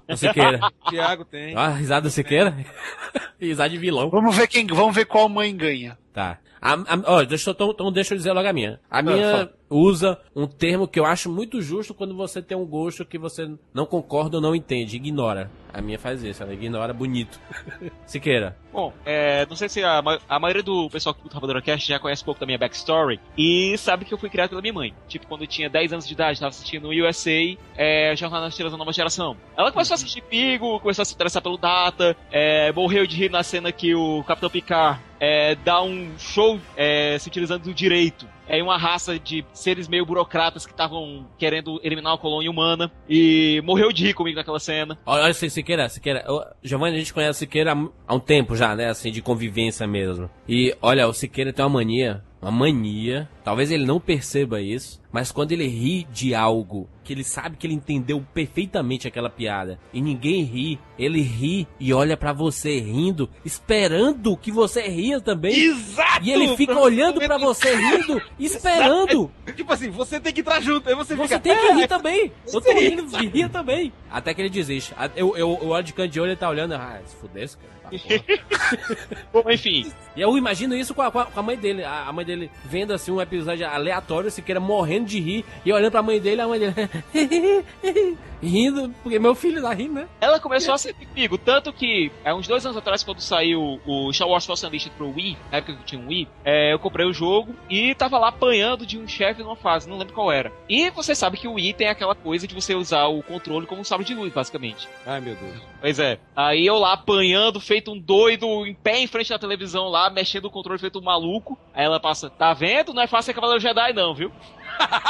O 0.07 0.15
Siqueira. 0.15 0.59
Tiago 0.89 1.25
tem. 1.25 1.55
Ah, 1.55 1.69
risada 1.69 2.01
do 2.07 2.09
Siqueira? 2.11 2.55
risada 3.39 3.69
de 3.69 3.77
vilão. 3.77 4.09
Vamos 4.09 4.35
ver 4.35 4.47
quem. 4.47 4.65
Vamos 4.67 4.95
ver 4.95 5.05
qual 5.05 5.27
mãe 5.27 5.55
ganha. 5.55 5.97
Tá. 6.13 6.37
A, 6.61 6.73
a- 6.73 7.03
ó, 7.05 7.23
deixa, 7.23 7.49
eu- 7.49 7.53
então, 7.53 7.71
então 7.71 7.91
deixa 7.91 8.13
eu 8.13 8.17
dizer 8.17 8.31
logo 8.31 8.47
a 8.47 8.53
minha. 8.53 8.79
A 8.89 9.01
minha 9.01 9.31
fala. 9.31 9.53
Usa 9.71 10.19
um 10.35 10.45
termo 10.45 10.87
que 10.87 10.99
eu 10.99 11.05
acho 11.05 11.31
muito 11.31 11.61
justo 11.61 11.93
quando 11.93 12.15
você 12.15 12.41
tem 12.41 12.57
um 12.57 12.65
gosto 12.65 13.05
que 13.05 13.17
você 13.17 13.49
não 13.73 13.85
concorda 13.85 14.37
ou 14.37 14.41
não 14.41 14.53
entende. 14.53 14.97
Ignora. 14.97 15.49
A 15.73 15.81
minha 15.81 15.97
faz 15.97 16.21
isso, 16.21 16.43
ela 16.43 16.53
ignora 16.53 16.93
bonito. 16.93 17.39
Siqueira. 18.05 18.57
Bom, 18.73 18.93
é, 19.05 19.45
não 19.45 19.55
sei 19.55 19.69
se 19.69 19.81
a, 19.83 20.03
a 20.27 20.39
maioria 20.39 20.61
do 20.61 20.89
pessoal 20.89 21.13
que 21.13 21.19
escuta 21.19 21.35
o 21.35 21.37
Rapadura 21.37 21.61
Cast 21.61 21.87
já 21.87 21.97
conhece 21.97 22.21
um 22.21 22.25
pouco 22.25 22.39
da 22.39 22.45
minha 22.45 22.57
backstory 22.57 23.19
e 23.37 23.77
sabe 23.77 24.03
que 24.03 24.13
eu 24.13 24.17
fui 24.17 24.29
criado 24.29 24.49
pela 24.49 24.61
minha 24.61 24.73
mãe. 24.73 24.93
Tipo, 25.07 25.27
quando 25.27 25.41
eu 25.41 25.47
tinha 25.47 25.69
10 25.69 25.93
anos 25.93 26.07
de 26.07 26.13
idade, 26.13 26.39
tava 26.39 26.49
assistindo 26.49 26.89
no 26.89 27.07
USA, 27.07 27.31
é, 27.77 28.13
Jornal 28.15 28.41
nas 28.41 28.53
Estrelas 28.53 28.73
da 28.73 28.77
Nova 28.77 28.91
Geração. 28.91 29.37
Ela 29.55 29.71
começou 29.71 29.93
a 29.93 29.95
assistir 29.95 30.21
Pigo, 30.21 30.79
começou 30.81 31.03
a 31.03 31.05
se 31.05 31.13
interessar 31.13 31.41
pelo 31.41 31.57
Data, 31.57 32.15
é, 32.31 32.71
morreu 32.73 33.07
de 33.07 33.15
rir 33.15 33.29
na 33.29 33.43
cena 33.43 33.71
que 33.71 33.95
o 33.95 34.23
Capitão 34.23 34.49
Picard 34.49 34.99
é, 35.19 35.55
dá 35.55 35.81
um 35.81 36.11
show 36.17 36.59
é, 36.75 37.17
se 37.19 37.29
utilizando 37.29 37.63
do 37.63 37.73
direito. 37.73 38.27
É 38.53 38.61
uma 38.61 38.77
raça 38.77 39.17
de 39.17 39.45
seres 39.53 39.87
meio 39.87 40.05
burocratas 40.05 40.65
que 40.65 40.73
estavam 40.73 41.25
querendo 41.37 41.79
eliminar 41.81 42.13
a 42.15 42.17
colônia 42.17 42.51
humana 42.51 42.91
e 43.09 43.61
morreu 43.63 43.93
de 43.93 44.07
rir 44.07 44.13
comigo 44.13 44.35
naquela 44.37 44.59
cena. 44.59 44.99
Olha, 45.05 45.23
olha 45.23 45.33
Siqueira, 45.33 45.87
Siqueira. 45.87 46.21
eu- 46.27 46.43
Giovanni, 46.61 46.97
a 46.97 46.99
gente 46.99 47.13
conhece 47.13 47.37
o 47.37 47.39
Siqueira 47.39 47.73
há 48.05 48.13
um 48.13 48.19
tempo 48.19 48.53
já, 48.53 48.75
né? 48.75 48.89
Assim, 48.89 49.09
de 49.09 49.21
convivência 49.21 49.87
mesmo. 49.87 50.29
E 50.49 50.75
olha, 50.81 51.07
o 51.07 51.13
Siqueira 51.13 51.53
tem 51.53 51.63
uma 51.63 51.69
mania. 51.79 52.21
Uma 52.41 52.51
mania. 52.51 53.29
Talvez 53.43 53.69
ele 53.71 53.85
não 53.85 53.99
perceba 53.99 54.59
isso. 54.61 54.99
Mas 55.11 55.31
quando 55.31 55.51
ele 55.51 55.67
ri 55.67 56.07
de 56.11 56.33
algo 56.33 56.87
que 57.03 57.11
ele 57.11 57.23
sabe 57.23 57.57
que 57.57 57.67
ele 57.67 57.73
entendeu 57.73 58.25
perfeitamente 58.33 59.07
aquela 59.07 59.29
piada 59.29 59.77
e 59.93 60.01
ninguém 60.01 60.43
ri, 60.43 60.79
ele 60.97 61.21
ri 61.21 61.67
e 61.79 61.93
olha 61.93 62.15
pra 62.15 62.31
você 62.31 62.79
rindo, 62.79 63.29
esperando 63.43 64.37
que 64.37 64.51
você 64.51 64.87
ria 64.87 65.19
também. 65.19 65.53
Exato! 65.53 66.23
E 66.23 66.31
ele 66.31 66.55
fica 66.55 66.79
olhando 66.79 67.19
pra 67.19 67.37
você 67.37 67.75
rindo, 67.75 68.21
esperando. 68.39 69.29
Tipo 69.55 69.73
assim, 69.73 69.89
você 69.89 70.19
tem 70.19 70.31
que 70.33 70.39
entrar 70.39 70.61
junto, 70.61 70.87
aí 70.87 70.95
você, 70.95 71.13
Você 71.15 71.35
fica... 71.35 71.39
tem 71.41 71.57
que 71.57 71.67
"Ah, 71.67 71.75
rir 71.75 71.87
também. 71.87 72.31
Eu 72.51 72.61
tô 72.61 72.71
rindo 72.71 73.05
de 73.07 73.27
rir 73.27 73.49
também. 73.49 73.91
Até 74.09 74.33
que 74.33 74.41
ele 74.41 74.49
desiste. 74.49 74.93
Eu, 75.15 75.35
eu, 75.35 75.59
eu 75.61 75.69
olho 75.69 75.83
de 75.83 75.93
canto 75.93 76.09
de 76.09 76.19
olho 76.21 76.29
e 76.29 76.31
ele 76.31 76.37
tá 76.39 76.49
olhando. 76.49 76.73
Ah, 76.73 77.01
se 77.05 77.15
fudesse, 77.17 77.57
cara. 77.57 77.80
Bom, 79.33 79.43
enfim, 79.49 79.91
e 80.15 80.21
eu 80.21 80.37
imagino 80.37 80.75
isso 80.75 80.93
com 80.93 81.01
a, 81.01 81.11
com 81.11 81.19
a- 81.19 81.25
com 81.25 81.39
a 81.39 81.43
mãe 81.43 81.57
dele. 81.57 81.83
A, 81.83 82.07
a 82.07 82.11
mãe 82.13 82.25
dele 82.25 82.51
vendo 82.65 82.93
assim 82.93 83.11
um 83.11 83.21
episódio 83.21 83.67
aleatório, 83.67 84.29
se 84.31 84.41
queira 84.41 84.59
morrendo 84.59 85.05
de 85.07 85.19
rir. 85.19 85.45
E 85.65 85.71
olhando 85.71 85.91
pra 85.91 86.01
mãe 86.01 86.19
dele, 86.19 86.41
a 86.41 86.47
mãe 86.47 86.59
dele 86.59 86.73
rindo. 88.41 88.93
Porque 89.03 89.19
meu 89.19 89.35
filho 89.35 89.61
tá 89.61 89.73
rindo, 89.73 89.93
né? 89.93 90.07
Ela 90.19 90.39
começou 90.39 90.73
a 90.73 90.77
ser 90.77 90.93
comigo, 90.93 91.37
tanto 91.37 91.71
que, 91.71 92.11
há 92.25 92.33
uns 92.33 92.47
dois 92.47 92.65
anos 92.65 92.77
atrás, 92.77 93.03
quando 93.03 93.21
saiu 93.21 93.79
o 93.85 94.11
Star 94.13 94.27
Wars 94.27 94.45
Force 94.45 94.65
Unleashed 94.65 94.91
pro 94.97 95.13
Wii, 95.13 95.37
na 95.51 95.57
época 95.59 95.73
que 95.73 95.79
eu 95.79 95.85
tinha 95.85 96.01
um 96.01 96.07
Wii, 96.07 96.27
é, 96.43 96.73
eu 96.73 96.79
comprei 96.79 97.05
o 97.05 97.13
jogo 97.13 97.53
e 97.69 97.93
tava 97.95 98.17
lá 98.17 98.29
apanhando 98.29 98.85
de 98.85 98.97
um 98.97 99.07
chefe 99.07 99.41
numa 99.43 99.55
fase, 99.55 99.87
não 99.89 99.97
lembro 99.97 100.13
qual 100.13 100.31
era. 100.31 100.51
E 100.67 100.89
você 100.91 101.13
sabe 101.15 101.37
que 101.37 101.47
o 101.47 101.53
Wii 101.53 101.73
tem 101.73 101.87
aquela 101.87 102.15
coisa 102.15 102.47
de 102.47 102.53
você 102.55 102.73
usar 102.75 103.05
o 103.07 103.21
controle 103.23 103.65
como 103.67 103.81
um 103.81 103.83
sabre 103.85 104.05
de 104.05 104.13
luz, 104.13 104.33
basicamente. 104.33 104.87
Ai, 105.05 105.21
meu 105.21 105.35
Deus. 105.35 105.61
Pois 105.79 105.99
é. 105.99 106.19
Aí 106.35 106.65
eu 106.65 106.75
lá 106.75 106.93
apanhando, 106.93 107.59
feito 107.59 107.80
um 107.89 107.97
doido, 107.97 108.65
em 108.65 108.73
pé 108.73 108.99
em 108.99 109.07
frente 109.07 109.29
da 109.29 109.39
televisão 109.39 109.87
lá, 109.87 110.09
mexendo 110.09 110.45
o 110.45 110.51
controle 110.51 110.79
feito 110.79 110.99
um 110.99 111.03
maluco. 111.03 111.57
Aí 111.73 111.85
ela 111.85 111.99
passa, 111.99 112.29
tá 112.29 112.53
vendo? 112.53 112.93
Não 112.93 113.01
é 113.01 113.07
fácil 113.07 113.27
ser 113.27 113.33
Cavaleiro 113.33 113.61
Jedi 113.61 113.93
não, 113.93 114.13
viu? 114.13 114.31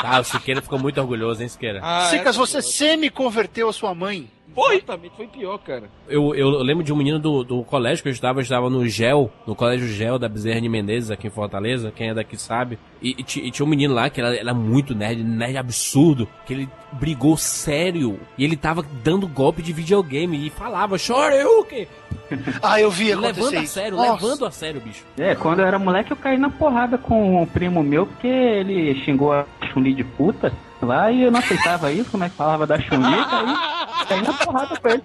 Ah, 0.03 0.19
o 0.19 0.23
Siqueira 0.23 0.62
ficou 0.62 0.79
muito 0.79 0.99
orgulhoso, 0.99 1.41
hein, 1.41 1.47
Siqueira? 1.49 1.79
Ah, 1.84 2.07
Sicas, 2.10 2.36
essa 2.36 2.39
você 2.39 2.62
semi-converteu 2.62 3.69
a 3.69 3.73
sua 3.73 3.93
mãe. 3.93 4.29
Foi! 4.53 4.75
Exatamente, 4.75 5.15
foi 5.15 5.27
pior, 5.27 5.57
cara. 5.60 5.84
Eu, 6.10 6.36
eu 6.36 6.49
lembro 6.62 6.84
de 6.84 6.91
um 6.91 6.95
menino 6.95 7.17
do, 7.17 7.43
do 7.43 7.63
colégio 7.63 8.03
que 8.03 8.10
eu 8.10 8.12
estudava, 8.12 8.39
eu 8.39 8.43
estava 8.43 8.69
no 8.69 8.86
GEL, 8.86 9.31
no 9.47 9.55
colégio 9.55 9.88
GEL 9.88 10.19
da 10.19 10.27
Bezerra 10.27 10.60
de 10.60 10.67
Menezes, 10.67 11.10
aqui 11.10 11.27
em 11.27 11.31
Fortaleza, 11.31 11.91
quem 11.95 12.10
é 12.10 12.13
daqui 12.13 12.36
sabe. 12.36 12.77
E, 13.01 13.15
e 13.17 13.21
e 13.47 13.51
tinha 13.51 13.65
um 13.65 13.69
menino 13.69 13.93
lá 13.93 14.10
que 14.10 14.19
era, 14.19 14.36
era 14.36 14.53
muito 14.53 14.93
nerd, 14.93 15.23
nerd 15.23 15.57
absurdo, 15.57 16.27
que 16.45 16.53
ele 16.53 16.69
brigou 16.91 17.38
sério. 17.38 18.19
E 18.38 18.43
ele 18.43 18.57
tava 18.57 18.86
dando 19.03 19.27
golpe 19.27 19.62
de 19.62 19.71
videogame 19.71 20.45
e 20.45 20.49
falava, 20.49 20.97
Shoryuken! 20.97 21.88
Ah, 22.62 22.79
eu 22.79 22.89
vi 22.89 23.12
acontecer 23.12 23.41
Levando 23.41 23.57
a 23.57 23.65
sério, 23.65 23.97
Nossa. 23.97 24.25
levando 24.25 24.45
a 24.45 24.51
sério, 24.51 24.79
bicho. 24.79 25.03
É, 25.17 25.36
quando 25.36 25.60
eu 25.60 25.65
era 25.65 25.77
moleque 25.77 26.12
eu 26.12 26.17
caí 26.17 26.38
na 26.38 26.49
porrada 26.49 26.97
com 26.97 27.41
um 27.41 27.45
primo 27.45 27.84
meu 27.84 28.05
porque 28.05 28.27
ele 28.27 28.95
xingou 29.03 29.34
a 29.34 29.45
Chun-Li 29.67 29.93
de 29.93 30.04
puta 30.04 30.52
lá 30.82 31.12
e 31.12 31.24
eu 31.24 31.32
não 31.32 31.39
aceitava 31.39 31.91
isso, 31.91 32.12
como 32.12 32.24
é 32.24 32.30
que 32.30 32.36
falava 32.36 32.65
da 32.65 32.80
Chun-Li, 32.80 33.26
caí, 33.30 34.08
caí 34.08 34.21
na 34.21 34.34
porrada 34.34 34.80
com 34.80 34.88
ele. 34.88 35.04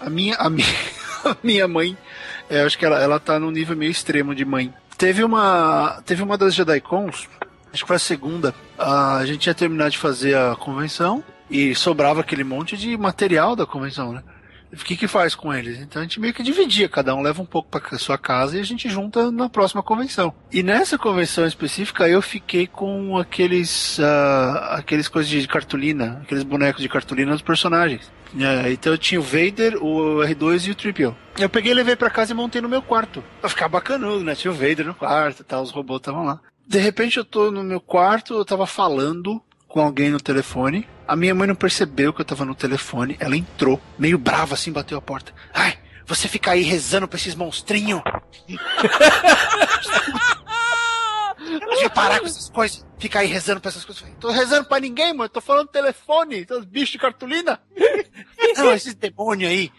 A 0.00 0.10
minha, 0.10 0.36
a 0.36 0.50
minha, 0.50 0.66
a 1.24 1.36
minha 1.42 1.68
mãe, 1.68 1.96
é, 2.48 2.62
eu 2.62 2.66
acho 2.66 2.78
que 2.78 2.84
ela, 2.84 2.98
ela 3.00 3.18
tá 3.20 3.38
num 3.38 3.50
nível 3.50 3.76
meio 3.76 3.90
extremo 3.90 4.34
de 4.34 4.44
mãe. 4.44 4.72
Teve 4.96 5.24
uma, 5.24 6.02
teve 6.04 6.22
uma 6.22 6.38
das 6.38 6.54
JediCons, 6.54 7.28
acho 7.72 7.82
que 7.82 7.88
foi 7.88 7.96
a 7.96 7.98
segunda, 7.98 8.54
a 8.78 9.22
gente 9.24 9.46
ia 9.46 9.54
terminar 9.54 9.90
de 9.90 9.98
fazer 9.98 10.36
a 10.36 10.54
convenção 10.54 11.22
e 11.50 11.74
sobrava 11.74 12.20
aquele 12.20 12.44
monte 12.44 12.76
de 12.76 12.96
material 12.96 13.56
da 13.56 13.66
convenção, 13.66 14.12
né? 14.12 14.22
O 14.80 14.84
que 14.84 14.96
que 14.96 15.08
faz 15.08 15.34
com 15.34 15.52
eles? 15.52 15.78
Então 15.78 16.00
a 16.00 16.04
gente 16.04 16.20
meio 16.20 16.34
que 16.34 16.42
dividia, 16.42 16.88
cada 16.88 17.14
um 17.14 17.22
leva 17.22 17.40
um 17.40 17.46
pouco 17.46 17.68
para 17.68 17.98
sua 17.98 18.18
casa 18.18 18.56
e 18.56 18.60
a 18.60 18.64
gente 18.64 18.88
junta 18.88 19.30
na 19.30 19.48
próxima 19.48 19.82
convenção. 19.82 20.34
E 20.52 20.62
nessa 20.62 20.98
convenção 20.98 21.46
específica 21.46 22.08
eu 22.08 22.20
fiquei 22.20 22.66
com 22.66 23.16
aqueles 23.16 23.98
ah, 24.00 24.76
aqueles 24.78 25.08
coisas 25.08 25.30
de 25.30 25.46
cartolina, 25.46 26.20
aqueles 26.22 26.42
bonecos 26.42 26.82
de 26.82 26.88
cartolina 26.88 27.32
dos 27.32 27.42
personagens. 27.42 28.12
É, 28.38 28.72
então 28.72 28.92
eu 28.92 28.98
tinha 28.98 29.20
o 29.20 29.22
Vader, 29.22 29.76
o 29.80 30.18
R2 30.24 30.66
e 30.66 30.70
o 30.72 30.74
Triple. 30.74 31.14
Eu 31.38 31.48
peguei, 31.48 31.72
levei 31.72 31.94
pra 31.94 32.10
casa 32.10 32.32
e 32.32 32.34
montei 32.34 32.60
no 32.60 32.68
meu 32.68 32.82
quarto. 32.82 33.22
Pra 33.40 33.48
ficar 33.48 33.68
bacanudo, 33.68 34.24
né? 34.24 34.34
Tinha 34.34 34.50
o 34.50 34.54
Vader 34.54 34.86
no 34.86 34.94
quarto 34.94 35.44
tal, 35.44 35.62
os 35.62 35.70
robôs 35.70 36.00
estavam 36.00 36.24
lá. 36.24 36.40
De 36.66 36.78
repente 36.78 37.18
eu 37.18 37.24
tô 37.24 37.50
no 37.50 37.62
meu 37.62 37.80
quarto, 37.80 38.34
eu 38.34 38.44
tava 38.44 38.66
falando 38.66 39.40
com 39.74 39.80
alguém 39.80 40.08
no 40.08 40.20
telefone. 40.20 40.88
A 41.06 41.16
minha 41.16 41.34
mãe 41.34 41.48
não 41.48 41.56
percebeu 41.56 42.12
que 42.12 42.20
eu 42.20 42.24
tava 42.24 42.44
no 42.44 42.54
telefone. 42.54 43.16
Ela 43.18 43.36
entrou, 43.36 43.80
meio 43.98 44.16
brava 44.16 44.54
assim, 44.54 44.70
bateu 44.70 44.96
a 44.96 45.02
porta. 45.02 45.32
Ai, 45.52 45.76
você 46.06 46.28
fica 46.28 46.52
aí 46.52 46.62
rezando 46.62 47.08
pra 47.08 47.18
esses 47.18 47.34
monstrinhos. 47.34 48.00
Devia 51.44 51.90
parar 51.90 52.20
com 52.20 52.26
essas 52.26 52.48
coisas. 52.48 52.86
Fica 52.98 53.20
aí 53.20 53.26
rezando 53.26 53.60
pra 53.60 53.68
essas 53.70 53.84
coisas. 53.84 54.04
Tô 54.18 54.30
rezando 54.30 54.66
pra 54.66 54.80
ninguém, 54.80 55.12
mano. 55.12 55.28
Tô 55.28 55.40
falando 55.40 55.68
telefone. 55.68 56.44
Tô 56.44 56.60
bichos 56.60 56.90
de 56.90 56.98
cartolina. 56.98 57.60
Não, 58.56 58.72
esses 58.72 58.94
demônios 58.94 59.50
aí. 59.50 59.72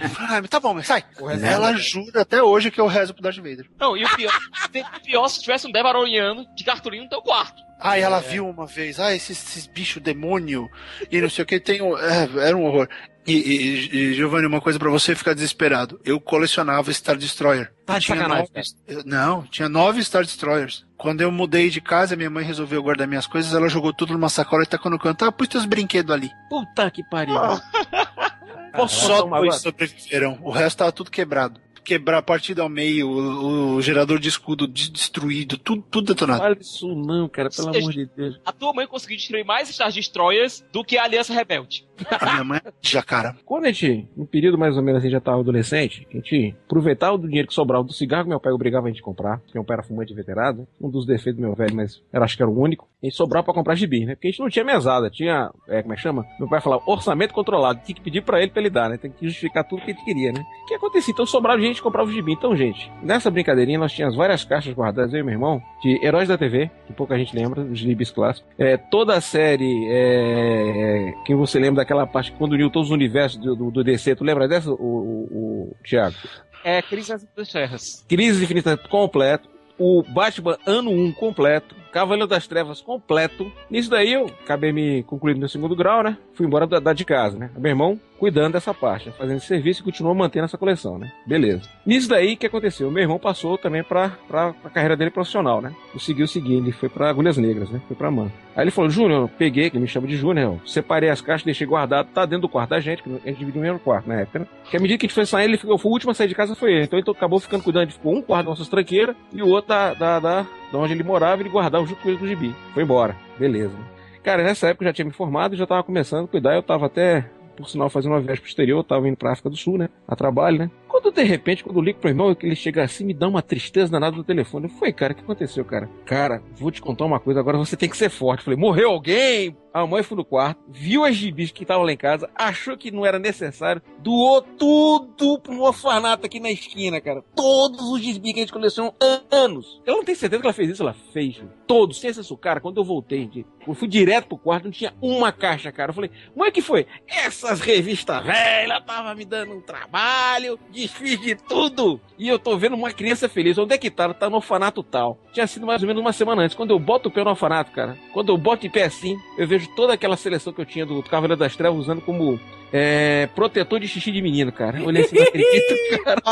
Eu 0.00 0.08
falei, 0.08 0.36
Ah, 0.36 0.40
mas 0.40 0.50
tá 0.50 0.60
bom, 0.60 0.74
mas 0.74 0.86
sai. 0.86 1.04
Ela 1.42 1.74
jura 1.76 2.22
até 2.22 2.42
hoje 2.42 2.70
que 2.70 2.80
eu 2.80 2.86
rezo 2.86 3.14
pro 3.14 3.22
Darth 3.22 3.36
Vader. 3.36 3.68
Não, 3.78 3.96
e 3.96 4.04
o 4.04 4.16
pior, 4.16 4.38
o 4.66 5.00
pior 5.04 5.28
se 5.28 5.40
tivesse 5.40 5.66
um 5.66 5.72
Devaroniano 5.72 6.44
de 6.54 6.64
cartolina 6.64 7.04
no 7.04 7.10
teu 7.10 7.22
quarto. 7.22 7.62
Aí 7.80 8.00
ela 8.02 8.20
viu 8.20 8.48
uma 8.48 8.66
vez, 8.66 8.98
ah, 8.98 9.14
esses, 9.14 9.40
esses 9.40 9.66
bichos 9.66 10.02
demônio 10.02 10.68
e 11.10 11.20
não 11.20 11.30
sei 11.30 11.44
o 11.44 11.46
que, 11.46 11.60
tem 11.60 11.80
um, 11.80 11.96
é, 11.96 12.48
era 12.48 12.56
um 12.56 12.64
horror. 12.64 12.88
E, 13.28 13.32
e, 13.32 13.96
e, 13.96 14.14
Giovanni, 14.14 14.46
uma 14.46 14.60
coisa 14.60 14.78
pra 14.78 14.88
você 14.88 15.14
ficar 15.14 15.34
desesperado. 15.34 16.00
Eu 16.04 16.18
colecionava 16.18 16.90
Star 16.92 17.16
Destroyer. 17.16 17.70
Tá 17.84 17.98
de 17.98 18.06
Tinha 18.06 18.26
nove- 18.26 18.48
eu- 18.86 19.02
não, 19.04 19.42
tinha 19.42 19.68
nove 19.68 20.02
Star 20.02 20.22
Destroyers. 20.24 20.86
Quando 20.96 21.20
eu 21.20 21.30
mudei 21.30 21.68
de 21.70 21.80
casa, 21.80 22.16
minha 22.16 22.30
mãe 22.30 22.44
resolveu 22.44 22.82
guardar 22.82 23.06
minhas 23.06 23.26
coisas, 23.26 23.52
ela 23.54 23.68
jogou 23.68 23.92
tudo 23.92 24.14
numa 24.14 24.28
sacola 24.30 24.62
e 24.62 24.66
tacou 24.66 24.90
no 24.90 24.98
canto. 24.98 25.24
Ah, 25.24 25.30
pus 25.30 25.46
teus 25.46 25.66
brinquedos 25.66 26.10
ali. 26.12 26.30
Puta 26.48 26.90
que 26.90 27.02
pariu. 27.10 27.34
Só 28.88 29.22
tomar 29.22 29.40
dois 29.40 29.56
sobreviveram. 29.56 30.38
O 30.42 30.50
resto 30.50 30.78
tava 30.78 30.92
tudo 30.92 31.10
quebrado. 31.10 31.60
Quebrar 31.84 32.18
a 32.18 32.22
partida 32.22 32.60
ao 32.62 32.68
meio, 32.68 33.08
o, 33.08 33.76
o 33.76 33.82
gerador 33.82 34.18
de 34.18 34.28
escudo 34.28 34.68
de- 34.68 34.90
destruído, 34.90 35.56
tudo, 35.56 35.82
tudo 35.90 36.08
detonado. 36.08 36.40
Fala 36.42 36.56
isso 36.60 36.94
não, 36.94 37.26
cara, 37.30 37.48
pelo 37.48 37.68
amor 37.74 37.92
de 37.92 38.06
Deus. 38.14 38.38
A 38.44 38.52
tua 38.52 38.74
mãe 38.74 38.86
conseguiu 38.86 39.16
destruir 39.16 39.42
mais 39.44 39.68
Star 39.70 39.90
Destroyers 39.90 40.62
do 40.70 40.84
que 40.84 40.98
a 40.98 41.04
Aliança 41.04 41.32
Rebelde. 41.32 41.87
A 42.20 42.32
minha 42.32 42.44
mãe 42.44 42.60
já, 42.80 43.02
cara. 43.02 43.36
Quando 43.44 43.64
a 43.64 43.72
gente, 43.72 44.08
no 44.16 44.26
período 44.26 44.58
mais 44.58 44.76
ou 44.76 44.82
menos 44.82 45.00
assim, 45.00 45.10
já 45.10 45.20
tava 45.20 45.40
adolescente, 45.40 46.06
a 46.10 46.16
gente 46.16 46.56
aproveitava 46.66 47.14
o 47.14 47.18
dinheiro 47.18 47.48
que 47.48 47.54
sobrava 47.54 47.84
do 47.84 47.92
cigarro 47.92 48.24
que 48.24 48.30
meu 48.30 48.40
pai 48.40 48.52
obrigava 48.52 48.86
a 48.86 48.90
gente 48.90 49.00
a 49.00 49.04
comprar, 49.04 49.38
porque 49.38 49.56
meu 49.56 49.64
pai 49.64 49.74
era 49.74 49.82
fumante 49.82 50.14
veterano, 50.14 50.66
um 50.80 50.90
dos 50.90 51.06
defeitos 51.06 51.40
do 51.40 51.46
meu 51.46 51.54
velho, 51.54 51.74
mas 51.74 52.02
eu 52.12 52.22
acho 52.22 52.36
que 52.36 52.42
era 52.42 52.50
o 52.50 52.58
único, 52.58 52.88
a 53.02 53.06
gente 53.06 53.16
sobrava 53.16 53.44
pra 53.44 53.54
comprar 53.54 53.74
gibi, 53.74 54.04
né? 54.04 54.14
Porque 54.14 54.28
a 54.28 54.30
gente 54.30 54.40
não 54.40 54.48
tinha 54.48 54.64
mesada, 54.64 55.10
tinha, 55.10 55.50
é, 55.68 55.82
como 55.82 55.92
é 55.92 55.96
que 55.96 56.02
chama? 56.02 56.26
Meu 56.38 56.48
pai 56.48 56.60
falava, 56.60 56.82
orçamento 56.86 57.34
controlado, 57.34 57.80
tinha 57.84 57.94
que 57.94 58.02
pedir 58.02 58.22
pra 58.22 58.40
ele 58.40 58.50
pra 58.50 58.60
ele 58.60 58.70
dar, 58.70 58.88
né? 58.88 58.96
Tem 58.96 59.10
que 59.10 59.26
justificar 59.26 59.64
tudo 59.64 59.82
que 59.82 59.90
a 59.90 59.94
gente 59.94 60.04
queria, 60.04 60.32
né? 60.32 60.44
O 60.62 60.66
que 60.66 60.74
acontecia? 60.74 61.12
Então 61.12 61.26
sobrava 61.26 61.58
gente 61.60 61.82
comprava 61.82 62.08
o 62.08 62.12
gibi. 62.12 62.32
Então, 62.32 62.56
gente, 62.56 62.90
nessa 63.02 63.30
brincadeirinha 63.30 63.78
nós 63.78 63.92
tínhamos 63.92 64.16
várias 64.16 64.44
caixas 64.44 64.74
guardadas, 64.74 65.12
eu 65.12 65.20
e 65.20 65.22
meu 65.22 65.34
irmão, 65.34 65.62
de 65.82 66.04
Heróis 66.04 66.28
da 66.28 66.38
TV, 66.38 66.70
que 66.86 66.92
pouca 66.92 67.18
gente 67.18 67.34
lembra, 67.34 67.62
os 67.62 67.78
gibis 67.78 68.10
clássicos. 68.10 68.50
É, 68.58 68.76
toda 68.76 69.14
a 69.14 69.20
série, 69.20 69.86
é, 69.88 71.08
é, 71.10 71.14
quem 71.24 71.36
você 71.36 71.58
lembra 71.58 71.82
daquela 71.88 72.06
parte 72.06 72.30
quando 72.32 72.52
uniu 72.52 72.70
todos 72.70 72.88
os 72.88 72.94
universos 72.94 73.40
do, 73.40 73.56
do, 73.56 73.70
do 73.70 73.82
DC, 73.82 74.14
tu 74.14 74.22
lembra 74.22 74.46
dessa, 74.46 74.70
o, 74.70 74.74
o, 74.74 75.70
o 75.70 75.76
Thiago? 75.82 76.14
É, 76.62 76.82
Crise 76.82 77.12
nas 77.12 77.22
Infinitas 77.22 77.48
Terras. 77.48 78.04
Crise 78.06 78.44
Infinita 78.44 78.76
completo, 78.76 79.48
o 79.78 80.02
Batman 80.02 80.58
Ano 80.66 80.90
1 80.90 81.12
completo, 81.12 81.74
Cavaleiro 81.92 82.26
das 82.26 82.46
Trevas 82.46 82.80
completo. 82.80 83.50
Nisso 83.70 83.90
daí 83.90 84.12
eu 84.12 84.26
acabei 84.44 84.72
me 84.72 85.02
concluindo 85.04 85.40
meu 85.40 85.48
segundo 85.48 85.76
grau, 85.76 86.02
né? 86.02 86.16
Fui 86.34 86.46
embora 86.46 86.66
da, 86.66 86.78
da 86.78 86.92
de 86.92 87.04
casa, 87.04 87.38
né? 87.38 87.50
Meu 87.56 87.70
irmão 87.70 87.98
cuidando 88.18 88.54
dessa 88.54 88.74
parte, 88.74 89.12
fazendo 89.12 89.36
esse 89.36 89.46
serviço 89.46 89.80
e 89.80 89.84
continuou 89.84 90.14
mantendo 90.14 90.44
essa 90.44 90.58
coleção, 90.58 90.98
né? 90.98 91.12
Beleza. 91.24 91.62
Nisso 91.86 92.08
daí, 92.08 92.34
o 92.34 92.36
que 92.36 92.46
aconteceu? 92.46 92.90
Meu 92.90 93.02
irmão 93.02 93.18
passou 93.18 93.56
também 93.56 93.82
pra, 93.82 94.10
pra, 94.26 94.52
pra 94.52 94.70
carreira 94.70 94.96
dele 94.96 95.10
profissional, 95.10 95.60
né? 95.60 95.72
Conseguiu 95.92 96.26
seguir, 96.26 96.54
ele 96.54 96.72
foi 96.72 96.88
pra 96.88 97.08
Agulhas 97.08 97.36
Negras, 97.36 97.70
né? 97.70 97.80
Foi 97.86 97.96
pra 97.96 98.10
Man. 98.10 98.30
Aí 98.56 98.64
ele 98.64 98.70
falou, 98.72 98.90
Júnior, 98.90 99.30
peguei, 99.38 99.70
que 99.70 99.78
me 99.78 99.86
chama 99.86 100.08
de 100.08 100.16
Júnior, 100.16 100.58
separei 100.66 101.08
as 101.08 101.20
caixas, 101.20 101.44
deixei 101.44 101.66
guardado, 101.66 102.08
tá 102.08 102.26
dentro 102.26 102.42
do 102.42 102.48
quarto 102.48 102.70
da 102.70 102.80
gente, 102.80 103.02
que 103.02 103.08
a 103.08 103.28
gente 103.28 103.38
dividiu 103.38 103.60
o 103.60 103.64
mesmo 103.64 103.78
quarto 103.78 104.08
na 104.08 104.20
época, 104.20 104.40
né? 104.40 104.46
Que 104.68 104.76
à 104.76 104.80
medida 104.80 104.98
que 104.98 105.06
a 105.06 105.08
gente 105.08 105.14
foi 105.14 105.24
saindo, 105.24 105.50
ele 105.50 105.58
ficou, 105.58 105.80
o 105.80 105.88
último 105.88 106.10
a 106.10 106.14
sair 106.14 106.28
de 106.28 106.34
casa 106.34 106.56
foi 106.56 106.72
ele. 106.72 106.84
Então 106.84 106.98
ele 106.98 107.08
acabou 107.08 107.38
ficando 107.38 107.62
cuidando, 107.62 107.86
de 107.86 107.94
ficou 107.94 108.12
um 108.12 108.20
quarto 108.20 108.46
das 108.46 108.58
nossas 108.58 108.68
tranqueiras 108.68 109.14
e 109.32 109.42
o 109.42 109.48
outro 109.48 109.68
da, 109.68 109.94
da, 109.94 110.18
da, 110.18 110.46
da 110.72 110.78
onde 110.78 110.92
ele 110.92 111.02
morava, 111.02 111.42
ele 111.42 111.48
guardava 111.48 111.84
junto 111.86 112.02
com 112.02 112.08
ele 112.08 112.18
com 112.18 112.24
o 112.24 112.28
gibi. 112.28 112.54
Foi 112.74 112.82
embora. 112.82 113.16
Beleza. 113.38 113.76
Cara, 114.22 114.42
nessa 114.42 114.68
época 114.68 114.84
eu 114.84 114.88
já 114.88 114.92
tinha 114.92 115.06
me 115.06 115.12
formado 115.12 115.54
e 115.54 115.58
já 115.58 115.66
tava 115.66 115.82
começando 115.82 116.24
a 116.24 116.28
cuidar, 116.28 116.54
eu 116.54 116.62
tava 116.62 116.86
até 116.86 117.30
por 117.58 117.68
sinal, 117.68 117.90
fazendo 117.90 118.12
uma 118.12 118.20
viagem 118.20 118.40
pro 118.40 118.48
exterior, 118.48 118.78
eu 118.78 118.84
tava 118.84 119.08
indo 119.08 119.16
pra 119.16 119.32
África 119.32 119.50
do 119.50 119.56
Sul, 119.56 119.76
né? 119.76 119.88
A 120.06 120.14
trabalho, 120.14 120.58
né? 120.58 120.70
Quando 120.88 121.12
de 121.12 121.22
repente, 121.22 121.62
quando 121.62 121.76
eu 121.76 121.82
ligo 121.82 122.00
pro 122.00 122.08
irmão, 122.08 122.34
ele 122.42 122.56
chega 122.56 122.82
assim, 122.82 123.04
me 123.04 123.14
dá 123.14 123.28
uma 123.28 123.42
tristeza 123.42 123.92
danada 123.92 124.16
no 124.16 124.24
telefone. 124.24 124.68
Falei, 124.68 124.92
cara, 124.92 125.12
o 125.12 125.16
que 125.16 125.22
aconteceu, 125.22 125.64
cara? 125.64 125.88
Cara, 126.04 126.42
vou 126.56 126.70
te 126.70 126.80
contar 126.80 127.04
uma 127.04 127.20
coisa, 127.20 127.38
agora 127.40 127.58
você 127.58 127.76
tem 127.76 127.88
que 127.88 127.96
ser 127.96 128.08
forte. 128.08 128.40
Eu 128.40 128.44
falei, 128.46 128.58
morreu 128.58 128.90
alguém? 128.90 129.56
A 129.72 129.86
mãe 129.86 130.02
foi 130.02 130.16
no 130.16 130.24
quarto, 130.24 130.60
viu 130.68 131.04
as 131.04 131.14
gibis 131.14 131.52
que 131.52 131.62
estavam 131.62 131.84
lá 131.84 131.92
em 131.92 131.96
casa, 131.96 132.28
achou 132.34 132.76
que 132.76 132.90
não 132.90 133.04
era 133.04 133.18
necessário, 133.18 133.82
doou 133.98 134.40
tudo 134.42 135.38
pro 135.38 135.60
orfanato 135.60 136.26
aqui 136.26 136.40
na 136.40 136.50
esquina, 136.50 137.00
cara. 137.00 137.22
Todos 137.36 137.80
os 137.90 138.00
gibis 138.00 138.32
que 138.32 138.40
a 138.40 138.42
gente 138.42 138.52
colecionou 138.52 138.94
há 139.00 139.20
anos. 139.30 139.80
Eu 139.86 139.96
não 139.96 140.04
tenho 140.04 140.16
certeza 140.18 140.40
que 140.40 140.46
ela 140.46 140.54
fez 140.54 140.70
isso, 140.70 140.82
ela 140.82 140.96
fez. 141.12 141.36
viu? 141.36 141.48
Todos, 141.66 142.00
sem 142.00 142.10
exceção. 142.10 142.36
Cara, 142.36 142.60
quando 142.60 142.78
eu 142.78 142.84
voltei, 142.84 143.44
eu 143.66 143.74
fui 143.74 143.86
direto 143.86 144.28
pro 144.28 144.38
quarto, 144.38 144.64
não 144.64 144.70
tinha 144.70 144.92
uma 145.02 145.30
caixa, 145.30 145.70
cara. 145.70 145.90
Eu 145.90 145.94
falei, 145.94 146.10
mãe, 146.34 146.50
que 146.50 146.62
foi? 146.62 146.86
Essas 147.06 147.60
revistas 147.60 148.24
velhas 148.24 148.82
tava 148.84 149.14
me 149.14 149.24
dando 149.24 149.52
um 149.52 149.60
trabalho, 149.60 150.58
desfiz 150.80 151.20
de 151.20 151.34
tudo. 151.34 152.00
E 152.18 152.28
eu 152.28 152.38
tô 152.38 152.56
vendo 152.56 152.74
uma 152.74 152.92
criança 152.92 153.28
feliz. 153.28 153.58
Onde 153.58 153.74
é 153.74 153.78
que 153.78 153.90
tá? 153.90 154.12
Tá 154.14 154.30
no 154.30 154.36
orfanato 154.36 154.82
tal. 154.82 155.18
Tinha 155.32 155.46
sido 155.46 155.66
mais 155.66 155.82
ou 155.82 155.88
menos 155.88 156.00
uma 156.00 156.12
semana 156.12 156.42
antes. 156.42 156.56
Quando 156.56 156.70
eu 156.70 156.78
boto 156.78 157.08
o 157.08 157.12
pé 157.12 157.24
no 157.24 157.30
orfanato, 157.30 157.72
cara, 157.72 157.96
quando 158.12 158.30
eu 158.30 158.38
boto 158.38 158.66
em 158.66 158.70
pé 158.70 158.84
assim, 158.84 159.16
eu 159.36 159.46
vejo 159.46 159.68
toda 159.74 159.92
aquela 159.92 160.16
seleção 160.16 160.52
que 160.52 160.60
eu 160.60 160.66
tinha 160.66 160.86
do 160.86 161.02
Cavaleiro 161.02 161.38
das 161.38 161.56
Trevas 161.56 161.78
usando 161.78 162.00
como 162.00 162.38
é, 162.72 163.28
protetor 163.34 163.80
de 163.80 163.88
xixi 163.88 164.12
de 164.12 164.22
menino, 164.22 164.52
cara. 164.52 164.78
Eu 164.78 164.86
olhei 164.86 165.02
assim, 165.02 165.16
não 165.16 165.24
acredito, 165.24 166.04
cara. 166.04 166.22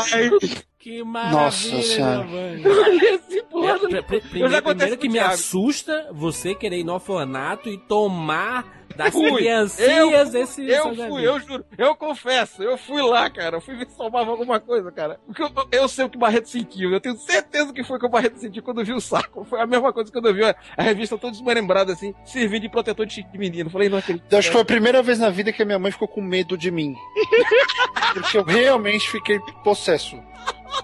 Que 0.87 1.03
maravilha, 1.03 1.41
Nossa 1.41 1.81
Senhora. 1.81 2.27
Eu. 3.51 3.67
É, 3.67 3.77
pr- 3.77 3.87
pr- 3.87 4.13
Eu 4.15 4.21
primeiro, 4.21 4.61
primeiro 4.63 4.97
que 4.97 5.07
me 5.09 5.15
Thiago. 5.15 5.33
assusta 5.33 6.07
você 6.13 6.55
querer 6.55 6.79
ir 6.79 6.83
no 6.85 6.93
orfanato 6.93 7.67
e 7.67 7.77
tomar 7.77 8.65
das 8.95 9.11
Fui. 9.13 9.31
criancinhas 9.35 10.33
esse 10.33 10.65
Eu 10.67 10.95
fui, 10.95 11.27
eu 11.27 11.39
juro. 11.41 11.65
Eu 11.77 11.93
confesso, 11.93 12.63
eu 12.63 12.77
fui 12.77 13.01
lá, 13.01 13.29
cara. 13.29 13.57
Eu 13.57 13.61
fui 13.61 13.75
ver 13.75 13.85
se 13.87 13.97
salvava 13.97 14.31
alguma 14.31 14.59
coisa, 14.61 14.89
cara. 14.91 15.19
Porque 15.25 15.43
eu, 15.43 15.51
eu 15.71 15.87
sei 15.89 16.05
o 16.05 16.09
que 16.09 16.15
o 16.15 16.19
Barreto 16.19 16.47
sentiu. 16.49 16.91
Eu 16.93 17.01
tenho 17.01 17.17
certeza 17.17 17.73
que 17.73 17.83
foi 17.83 17.97
o 17.97 17.99
que 17.99 18.05
o 18.05 18.09
Barreto 18.09 18.37
sentiu 18.39 18.63
quando 18.63 18.83
viu 18.85 18.95
o 18.95 19.01
saco. 19.01 19.43
Foi 19.43 19.59
a 19.59 19.67
mesma 19.67 19.91
coisa 19.91 20.09
quando 20.11 20.29
eu 20.29 20.33
vi 20.33 20.45
a, 20.45 20.55
a 20.77 20.83
revista 20.83 21.17
toda 21.17 21.31
desmembrada, 21.33 21.91
assim, 21.93 22.13
servindo 22.25 22.61
de 22.61 22.69
protetor 22.69 23.05
de 23.05 23.21
de 23.23 23.37
menino. 23.37 23.69
Falei, 23.69 23.89
não 23.89 23.97
acredito. 23.97 24.31
Eu 24.31 24.39
acho 24.39 24.47
que 24.47 24.53
foi 24.53 24.61
a 24.61 24.65
primeira 24.65 25.03
vez 25.03 25.19
na 25.19 25.29
vida 25.29 25.51
que 25.51 25.61
a 25.61 25.65
minha 25.65 25.77
mãe 25.79 25.91
ficou 25.91 26.07
com 26.07 26.21
medo 26.21 26.57
de 26.57 26.71
mim. 26.71 26.95
Porque 28.13 28.37
eu 28.37 28.43
realmente 28.43 29.09
fiquei 29.09 29.37
possesso. 29.63 30.17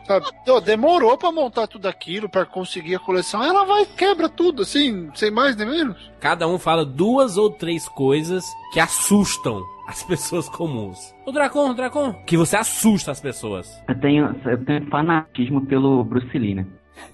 Sabe? 0.05 0.25
Ô, 0.49 0.59
demorou 0.59 1.17
pra 1.17 1.31
montar 1.31 1.65
tudo 1.67 1.87
aquilo, 1.87 2.27
pra 2.27 2.45
conseguir 2.45 2.95
a 2.95 2.99
coleção. 2.99 3.41
Ela 3.43 3.63
vai, 3.65 3.85
quebra 3.85 4.27
tudo, 4.27 4.63
assim, 4.63 5.09
sem 5.15 5.31
mais 5.31 5.55
nem 5.55 5.67
menos. 5.67 6.11
Cada 6.19 6.47
um 6.47 6.59
fala 6.59 6.85
duas 6.85 7.37
ou 7.37 7.49
três 7.49 7.87
coisas 7.87 8.43
que 8.73 8.79
assustam 8.79 9.63
as 9.87 10.03
pessoas 10.03 10.49
comuns. 10.49 11.13
O 11.25 11.31
Dracon, 11.31 11.69
o 11.69 11.73
Dracon, 11.73 12.13
que 12.25 12.35
você 12.35 12.57
assusta 12.57 13.11
as 13.11 13.21
pessoas. 13.21 13.81
Eu 13.87 13.99
tenho, 13.99 14.35
eu 14.45 14.65
tenho 14.65 14.89
fanatismo 14.89 15.65
pelo 15.65 16.03
Bruce 16.03 16.37
Lee, 16.37 16.55
né? 16.55 16.65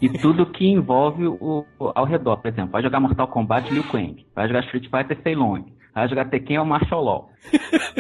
E 0.02 0.10
tudo 0.10 0.46
que 0.46 0.68
envolve 0.68 1.26
o, 1.28 1.66
o- 1.80 1.92
ao 1.96 2.06
redor, 2.06 2.38
por 2.38 2.48
exemplo, 2.50 2.72
vai 2.72 2.82
jogar 2.84 3.00
Mortal 3.00 3.28
Kombat 3.28 3.72
Liu 3.74 3.84
Kang, 3.86 4.26
vai 4.36 4.48
jogar 4.48 4.64
Street 4.66 4.90
Fighter 4.90 5.18
Sei 5.24 5.36
Long, 5.36 5.64
vai 5.94 6.08
jogar 6.08 6.26
Tekken 6.26 6.58
é 6.58 6.62
o 6.62 6.66
Martial 6.66 7.04
Law. 7.04 7.30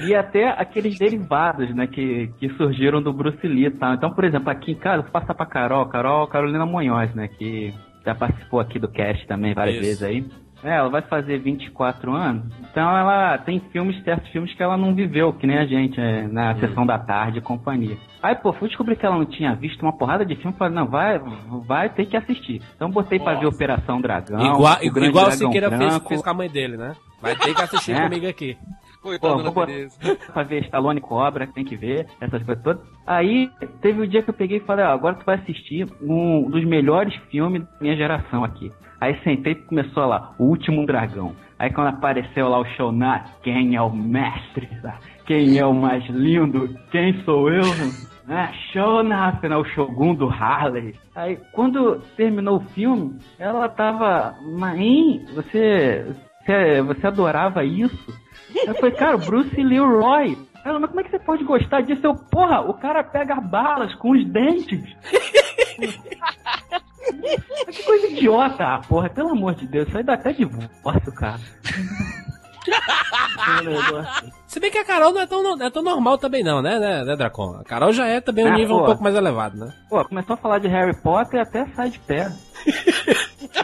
E 0.05 0.15
até 0.15 0.49
aqueles 0.49 0.97
derivados, 0.97 1.73
né, 1.75 1.87
que, 1.87 2.27
que 2.39 2.49
surgiram 2.49 3.01
do 3.01 3.11
Bruce 3.11 3.45
Lee 3.47 3.69
tal. 3.71 3.93
Então, 3.93 4.13
por 4.13 4.23
exemplo, 4.23 4.49
aqui 4.49 4.71
em 4.71 4.75
casa, 4.75 5.03
vou 5.03 5.11
passar 5.11 5.33
pra 5.33 5.45
Carol, 5.45 5.85
Carol 5.87 6.27
Carolina 6.27 6.65
Monhós, 6.65 7.13
né, 7.13 7.27
que 7.27 7.73
já 8.05 8.15
participou 8.15 8.59
aqui 8.59 8.79
do 8.79 8.87
cast 8.87 9.27
também 9.27 9.53
várias 9.53 9.75
Isso. 9.75 9.85
vezes 9.85 10.03
aí. 10.03 10.25
É, 10.63 10.75
ela 10.75 10.89
vai 10.89 11.01
fazer 11.01 11.37
24 11.39 12.11
anos, 12.13 12.43
então 12.69 12.97
ela 12.97 13.37
tem 13.37 13.59
filmes, 13.71 14.01
certos 14.03 14.29
filmes 14.29 14.53
que 14.53 14.61
ela 14.61 14.75
não 14.75 14.93
viveu, 14.93 15.31
que 15.31 15.47
nem 15.47 15.57
a 15.57 15.65
gente, 15.65 15.99
é, 15.99 16.27
na 16.27 16.55
sessão 16.55 16.85
da 16.85 16.99
tarde 16.99 17.39
e 17.39 17.41
companhia. 17.41 17.97
Aí, 18.21 18.35
pô, 18.35 18.51
fui 18.51 18.67
descobrir 18.67 18.97
que 18.97 19.05
ela 19.05 19.17
não 19.17 19.25
tinha 19.25 19.55
visto 19.55 19.81
uma 19.81 19.97
porrada 19.97 20.25
de 20.25 20.35
filme, 20.35 20.55
falei, 20.57 20.73
não, 20.75 20.85
vai, 20.85 21.19
vai 21.65 21.89
ter 21.89 22.05
que 22.05 22.17
assistir. 22.17 22.61
Então 22.75 22.89
botei 22.89 23.19
pra 23.19 23.35
ver 23.35 23.45
Operação 23.45 24.01
Dragão, 24.01 24.41
igual 24.41 24.75
o 24.75 24.91
Grande 24.91 25.09
igual 25.09 25.25
o 25.25 25.29
Dragão 25.29 25.51
Siqueira 25.51 25.77
fez, 25.77 25.97
fez 26.07 26.21
com 26.21 26.29
a 26.29 26.33
mãe 26.33 26.49
dele, 26.49 26.75
né? 26.75 26.93
Vai 27.21 27.35
ter 27.35 27.53
que 27.53 27.61
assistir 27.61 27.93
É. 27.99 28.03
comigo 28.03 28.27
aqui. 28.27 28.57
Pô, 29.01 29.37
vou 29.37 29.53
botar 29.53 29.71
pra 30.33 30.43
ver 30.43 30.63
Stallone 30.65 30.99
Cobra, 30.99 31.47
tem 31.47 31.63
que 31.63 31.77
ver, 31.77 32.05
essas 32.19 32.43
coisas 32.43 32.61
todas. 32.63 32.81
Aí, 33.07 33.49
teve 33.81 34.01
o 34.01 34.07
dia 34.07 34.21
que 34.21 34.29
eu 34.29 34.33
peguei 34.33 34.57
e 34.57 34.65
falei, 34.65 34.85
ó, 34.85 34.89
agora 34.89 35.15
tu 35.15 35.25
vai 35.25 35.35
assistir 35.35 35.87
um 36.01 36.49
dos 36.49 36.65
melhores 36.65 37.15
filmes 37.31 37.63
da 37.63 37.69
minha 37.79 37.95
geração 37.95 38.43
aqui. 38.43 38.69
Aí 38.99 39.17
sentei 39.23 39.53
e 39.53 39.55
começou 39.55 40.05
lá, 40.05 40.33
O 40.37 40.45
Último 40.45 40.85
Dragão. 40.85 41.33
Aí 41.57 41.71
quando 41.71 41.87
apareceu 41.87 42.47
lá 42.49 42.59
o 42.59 42.65
Shonan, 42.65 43.21
quem 43.43 43.75
é 43.75 43.81
o 43.81 43.93
mestre? 43.93 44.67
Quem 45.25 45.57
é 45.57 45.65
o 45.65 45.73
mais 45.73 46.05
lindo? 46.07 46.69
Quem 46.91 47.21
sou 47.23 47.49
eu? 47.51 47.63
Ah, 48.31 48.51
Shonan, 48.71 49.39
né, 49.41 49.57
o 49.57 49.65
Shogun 49.65 50.13
do 50.13 50.29
Harley. 50.29 50.93
Aí, 51.15 51.39
quando 51.51 51.99
terminou 52.15 52.57
o 52.57 52.65
filme, 52.75 53.17
ela 53.39 53.67
tava, 53.67 54.35
mãe, 54.55 55.25
você, 55.33 56.05
você, 56.45 56.81
você 56.83 57.07
adorava 57.07 57.63
isso? 57.63 58.13
Eu 58.67 58.75
falei, 58.75 58.91
cara, 58.91 59.17
Bruce 59.17 59.55
Leroy. 59.55 60.37
Ela, 60.65 60.79
mas 60.79 60.89
como 60.89 60.99
é 61.01 61.03
que 61.03 61.11
você 61.11 61.19
pode 61.19 61.43
gostar 61.43 61.81
disso? 61.81 62.01
Eu, 62.05 62.15
porra, 62.15 62.61
o 62.61 62.73
cara 62.73 63.03
pega 63.03 63.35
balas 63.35 63.93
com 63.95 64.11
os 64.11 64.25
dentes. 64.27 64.81
que 67.71 67.83
coisa 67.83 68.07
idiota, 68.07 68.63
ah, 68.63 68.81
porra, 68.87 69.09
pelo 69.09 69.29
amor 69.29 69.55
de 69.55 69.65
Deus, 69.67 69.87
isso 69.87 69.97
aí 69.97 70.03
dá 70.03 70.13
até 70.13 70.33
divórcio, 70.33 71.13
cara. 71.13 71.39
Se 74.47 74.59
bem 74.59 74.69
que 74.69 74.77
a 74.77 74.85
Carol 74.85 75.13
não 75.13 75.21
é 75.21 75.25
tão, 75.27 75.41
não 75.41 75.65
é 75.65 75.69
tão 75.69 75.81
normal 75.81 76.17
também 76.17 76.43
não, 76.43 76.61
né, 76.61 76.77
né, 76.77 77.03
né, 77.03 77.15
Dracon? 77.15 77.55
A 77.59 77.63
Carol 77.63 77.93
já 77.93 78.05
é 78.05 78.19
também 78.19 78.45
um 78.45 78.49
Ah, 78.53 78.55
nível 78.57 78.75
um 78.75 78.79
pô. 78.79 78.85
pouco 78.87 79.03
mais 79.03 79.15
elevado, 79.15 79.57
né? 79.57 79.73
Pô, 79.89 80.03
começou 80.05 80.33
a 80.33 80.37
falar 80.37 80.59
de 80.59 80.67
Harry 80.67 80.95
Potter 81.01 81.39
e 81.39 81.41
até 81.41 81.65
sai 81.75 81.89
de 81.89 81.99
pé. 81.99 82.31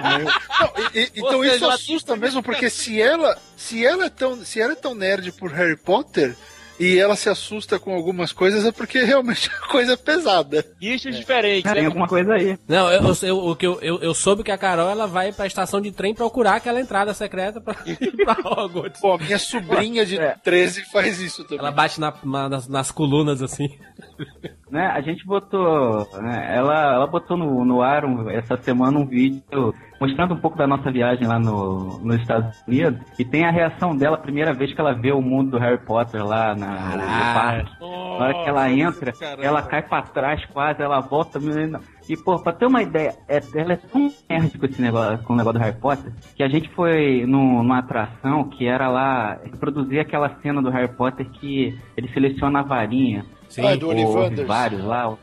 Não, 0.02 0.72
e- 0.94 1.00
e- 1.00 1.12
então 1.16 1.42
seja, 1.42 1.56
isso 1.56 1.70
assusta 1.70 2.16
mesmo, 2.16 2.42
porque 2.42 2.70
se 2.70 3.00
ela, 3.02 3.38
se 3.58 3.86
ela 3.86 4.06
é 4.06 4.10
tão, 4.10 4.38
se 4.38 4.62
ela 4.62 4.74
é 4.74 4.76
tão 4.76 4.96
nerd 4.96 5.32
por 5.34 5.52
Harry 5.52 5.78
Potter 5.78 6.36
e 6.80 6.98
ela 7.00 7.16
se 7.16 7.30
assusta 7.30 7.80
com 7.80 7.94
algumas 7.94 8.32
coisas 8.32 8.66
é 8.66 8.72
porque 8.72 9.04
realmente 9.04 9.50
a 9.64 9.68
coisa 9.68 9.94
é 9.94 9.98
pesada. 9.98 10.66
Guichos 10.80 11.16
diferentes, 11.16 11.72
Tem 11.72 11.82
né? 11.82 11.88
alguma 11.88 12.08
coisa 12.08 12.34
aí. 12.34 12.58
Não, 12.68 12.92
eu, 12.92 13.02
eu, 13.02 13.16
eu- 13.24 13.38
o 13.50 13.56
que 13.56 13.66
eu, 13.68 13.80
eu, 13.82 14.00
eu 14.02 14.14
soube 14.14 14.44
que 14.44 14.52
a 14.52 14.58
Carol 14.58 14.90
ela 14.90 15.08
vai 15.08 15.32
pra 15.32 15.46
estação 15.48 15.80
de 15.82 15.92
trem 15.92 16.14
procurar 16.14 16.56
aquela 16.56 16.80
entrada 16.82 17.14
secreta 17.14 17.62
pra 17.62 17.76
ir 17.86 17.98
pra 18.24 18.38
Hogwarts. 18.44 19.00
Pô, 19.02 19.18
minha 19.18 19.40
sobrinha 19.40 20.06
de 20.06 20.18
É. 20.20 20.36
13 20.44 20.84
faz 20.92 21.20
isso 21.22 21.44
também. 21.44 21.60
Ela 21.60 21.72
bate 21.72 22.00
na- 22.00 22.14
na- 22.24 22.50
nas, 22.50 22.68
nas 22.68 22.92
colunas 22.92 23.42
assim. 23.42 23.68
né, 24.70 24.88
a 24.88 25.02
gente 25.02 25.26
botou, 25.26 26.08
né, 26.22 26.52
ela, 26.56 26.94
ela 26.96 27.08
botou 27.08 27.38
no, 27.38 27.64
no 27.64 27.82
ar 27.82 28.04
um- 28.06 28.30
essa 28.30 28.58
semana 28.62 28.98
um 29.00 29.06
vídeo 29.06 29.74
mostrando 30.06 30.34
um 30.34 30.38
pouco 30.40 30.58
da 30.58 30.68
nossa 30.68 30.92
viagem 30.92 31.28
lá 31.28 31.40
no, 31.40 32.00
nos 32.00 32.18
Estados 32.22 32.56
Unidos. 32.68 33.00
E 33.20 33.26
tem 33.26 33.46
a 33.46 33.52
reação 33.52 33.96
dela, 33.96 34.16
a 34.16 34.20
primeira 34.20 34.54
vez 34.54 34.74
que 34.74 34.80
ela 34.80 34.94
vê 34.94 35.12
o 35.12 35.22
mundo 35.22 35.52
do 35.52 35.58
Harry 35.58 35.78
Potter 35.80 36.26
lá 36.26 36.56
na, 36.56 36.68
no 36.96 37.04
parque. 37.34 37.72
Na 38.20 38.26
hora 38.26 38.34
que 38.44 38.50
ela 38.50 38.72
entra, 38.72 39.14
ela 39.42 39.62
cai 39.62 39.82
pra 39.82 40.02
trás 40.04 40.46
quase, 40.46 40.82
ela 40.82 41.00
volta. 41.02 41.40
E, 42.08 42.16
pô, 42.16 42.38
pra 42.40 42.54
ter 42.54 42.66
uma 42.68 42.82
ideia, 42.84 43.14
é- 43.28 43.42
ela 43.56 43.74
é 43.74 43.76
tão 43.78 44.12
nerd 44.30 44.58
com 44.58 44.66
esse 44.66 44.82
negócio, 44.82 45.18
com 45.26 45.34
o 45.34 45.36
negócio 45.36 45.60
do 45.60 45.64
Harry 45.64 45.78
Potter, 45.80 46.14
que 46.36 46.44
a 46.44 46.48
gente 46.48 46.70
foi 46.70 47.26
num- 47.28 47.58
numa 47.64 47.80
atração 47.80 48.44
que 48.46 48.68
era 48.68 48.88
lá, 48.88 49.38
reproduzir 49.44 50.00
aquela 50.00 50.30
cena 50.42 50.62
do 50.62 50.70
Harry 50.70 50.88
Potter 50.96 51.28
que 51.32 51.78
ele 51.98 52.08
seleciona 52.10 52.60
a 52.60 52.64
varinha. 52.64 53.26
Sim. 53.50 53.66
Ah, 53.66 53.76
do 53.76 54.46
vários 54.46 54.84
lá, 54.84 55.10
o, 55.10 55.18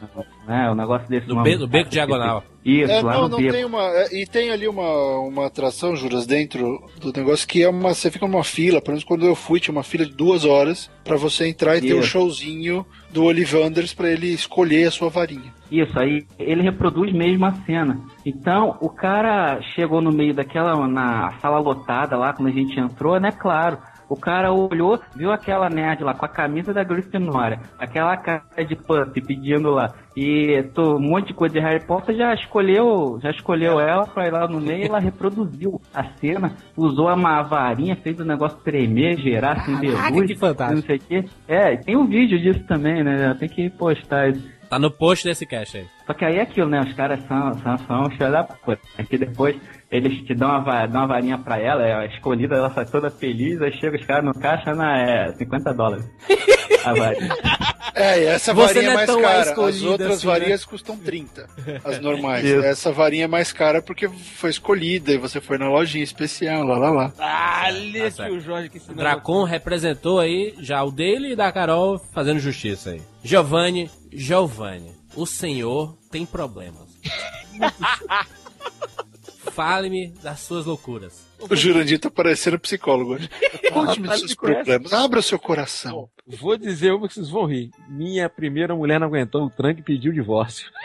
né, 0.47 0.71
o 0.71 0.75
negócio 0.75 1.09
desse. 1.09 1.29
No, 1.29 1.43
be- 1.43 1.57
no 1.57 1.67
beco 1.67 1.91
diagonal. 1.91 2.43
Isso, 2.65 2.93
É, 2.93 3.03
lá 3.03 3.15
não, 3.15 3.23
no 3.23 3.29
não 3.31 3.39
beco. 3.39 3.53
tem 3.53 3.65
uma. 3.65 3.83
é, 3.83 4.21
E 4.23 4.27
tem 4.27 4.51
ali 4.51 4.69
uma, 4.69 5.19
uma 5.21 5.47
atração, 5.47 5.97
Juras, 5.97 6.27
dentro 6.27 6.81
do 7.01 7.13
negócio 7.15 7.47
que 7.47 7.63
é 7.63 7.69
uma. 7.69 7.93
Você 7.93 8.11
fica 8.11 8.27
numa 8.27 8.45
fila, 8.45 8.81
pelo 8.81 8.93
menos 8.93 9.05
quando 9.05 9.27
eu 9.27 9.35
fui, 9.35 9.59
tinha 9.61 9.73
uma 9.75 9.83
fila 9.83 10.07
de 10.07 10.13
duas 10.15 10.45
horas 10.45 10.91
pra 11.05 11.17
você 11.17 11.47
entrar 11.49 11.77
e 11.77 11.81
ter 11.81 11.95
um 11.95 11.99
Isso. 12.01 12.09
showzinho 12.09 12.87
do 13.11 13.25
Ollivanders 13.25 13.93
pra 13.93 14.09
ele 14.11 14.29
escolher 14.29 14.87
a 14.87 14.91
sua 14.91 15.11
varinha. 15.11 15.53
Isso, 15.71 15.99
aí 15.99 16.25
ele 16.39 16.63
reproduz 16.63 17.13
mesmo 17.13 17.45
a 17.47 17.53
cena. 17.67 18.01
Então, 18.25 18.77
o 18.81 18.89
cara 18.89 19.61
chegou 19.75 20.01
no 20.01 20.13
meio 20.13 20.33
daquela, 20.35 20.87
na 20.87 21.33
sala 21.41 21.59
lotada 21.59 22.17
lá, 22.17 22.33
quando 22.33 22.49
a 22.49 22.53
gente 22.53 22.79
entrou, 22.79 23.19
né? 23.19 23.33
Claro. 23.33 23.79
O 24.13 24.17
cara 24.17 24.53
olhou, 24.53 25.01
viu 25.17 25.33
aquela 25.33 25.71
nerd 25.71 26.05
lá 26.05 26.13
com 26.13 26.27
a 26.27 26.29
camisa 26.29 26.73
da 26.73 26.85
Grifinória, 26.85 27.61
aquela 27.79 28.15
cara 28.17 28.43
de 28.69 28.77
pup 28.77 29.21
pedindo 29.27 29.71
lá, 29.71 29.95
e 30.15 30.63
tô, 30.75 30.97
um 30.97 31.01
monte 31.01 31.29
de 31.29 31.35
coisa 31.35 31.55
de 31.55 31.61
Harry 31.61 31.83
Potter, 31.87 32.15
já 32.15 32.35
escolheu, 32.35 33.19
já 33.23 33.31
escolheu 33.31 33.81
ela 33.81 34.07
pra 34.07 34.27
ir 34.27 34.31
lá 34.31 34.47
no 34.47 34.61
meio, 34.61 34.87
ela 34.87 34.99
reproduziu 34.99 35.81
a 35.95 36.05
cena, 36.19 36.55
usou 36.77 37.11
uma 37.11 37.41
varinha, 37.43 37.97
fez 37.97 38.21
o 38.21 38.25
negócio 38.25 38.59
tremer, 38.59 39.19
gerar, 39.19 39.53
assim, 39.53 39.79
de 39.81 39.87
luz, 39.87 40.41
não 40.75 40.83
sei 40.83 40.97
o 40.97 41.01
quê. 41.01 41.25
É, 41.49 41.77
tem 41.77 41.97
um 41.97 42.07
vídeo 42.07 42.39
disso 42.39 42.63
também, 42.67 43.03
né? 43.03 43.35
Tem 43.39 43.49
que 43.49 43.71
postar 43.71 44.29
isso. 44.29 44.62
Tá 44.73 44.79
no 44.79 44.91
post 44.91 45.29
desse 45.29 45.45
cast 45.45 45.77
aí. 45.77 45.87
Só 46.07 46.15
que 46.15 46.25
aí 46.25 46.39
é 46.39 46.41
aquilo, 46.41 46.67
né? 46.67 46.81
Os 46.81 46.95
caras 46.95 47.21
são, 47.27 47.53
são, 47.59 47.77
são 47.77 48.11
filhos 48.13 48.33
da 48.33 48.43
puta. 48.43 48.81
É 48.97 49.03
que 49.03 49.19
depois 49.19 49.55
eles 49.91 50.27
te 50.27 50.35
dão 50.35 50.49
uma, 50.49 50.87
dão 50.87 51.03
uma 51.03 51.09
varinha 51.09 51.37
pra 51.37 51.59
ela, 51.59 51.87
é 51.87 52.07
escolhida, 52.07 52.55
ela 52.55 52.71
sai 52.71 52.87
toda 52.87 53.11
feliz, 53.11 53.61
aí 53.61 53.71
chega 53.75 53.99
os 53.99 54.07
caras 54.07 54.25
no 54.25 54.33
caixa 54.33 54.75
na 54.75 54.97
é, 54.99 55.31
50 55.35 55.75
dólares. 55.75 56.11
A 56.87 56.95
varinha. 56.95 57.29
É, 57.95 58.25
essa 58.25 58.55
Você 58.55 58.75
varinha 58.75 58.91
é 58.91 58.93
é 58.93 58.95
mais 58.95 59.11
cara. 59.11 59.67
As 59.69 59.83
outras 59.83 60.17
assim, 60.19 60.27
né? 60.27 60.33
varinhas 60.33 60.65
custam 60.65 60.97
30. 60.97 61.47
As 61.85 62.01
normais. 62.01 62.45
Isso. 62.45 62.65
Essa 62.65 62.93
varinha 62.93 63.25
é 63.25 63.29
mais 63.29 63.53
cara 63.53 63.83
porque 63.83 64.09
foi 64.09 64.51
escolhida 64.51 65.13
e 65.13 65.19
você 65.19 65.41
foi 65.41 65.59
na 65.59 65.69
lojinha 65.69 66.05
especial, 66.05 66.65
lá 66.65 66.79
lá 66.79 66.91
lá. 66.91 67.13
Olha 67.65 68.05
Tá 68.05 68.11
que 68.11 68.17
certo. 68.17 68.33
o 68.35 68.41
Jorge 68.41 68.69
que 68.71 68.79
ensinou. 68.79 68.97
Dracon 68.97 69.45
representou 69.45 70.19
aí 70.21 70.55
já 70.59 70.83
o 70.83 70.91
dele 70.91 71.33
e 71.33 71.37
da 71.37 71.53
Carol 71.53 71.99
fazendo 72.15 72.41
justiça 72.41 72.91
aí. 72.91 73.03
Giovanni, 73.23 73.91
Giovanni, 74.13 74.93
o 75.15 75.27
senhor 75.27 75.97
tem 76.11 76.25
problemas. 76.25 76.89
Fale-me 79.53 80.09
das 80.23 80.41
suas 80.41 80.65
loucuras. 80.67 81.25
O 81.51 81.57
Jurandir 81.57 81.99
tá 81.99 82.11
parecendo 82.11 82.59
psicólogo. 82.59 83.19
Conte-me 83.73 84.09
dos 84.09 84.19
seus 84.21 84.35
problemas. 84.35 84.93
Abra 84.93 85.23
seu 85.23 85.39
coração. 85.39 86.09
Vou 86.27 86.57
dizer 86.57 86.93
uma 86.93 87.09
que 87.09 87.15
vocês 87.15 87.29
vão 87.29 87.47
rir. 87.47 87.71
Minha 87.89 88.29
primeira 88.29 88.75
mulher 88.75 89.01
não 89.01 89.07
aguentou 89.07 89.45
o 89.45 89.51
tranque 89.51 89.81
e 89.81 89.85
pediu 89.85 90.13
divórcio. 90.13 90.71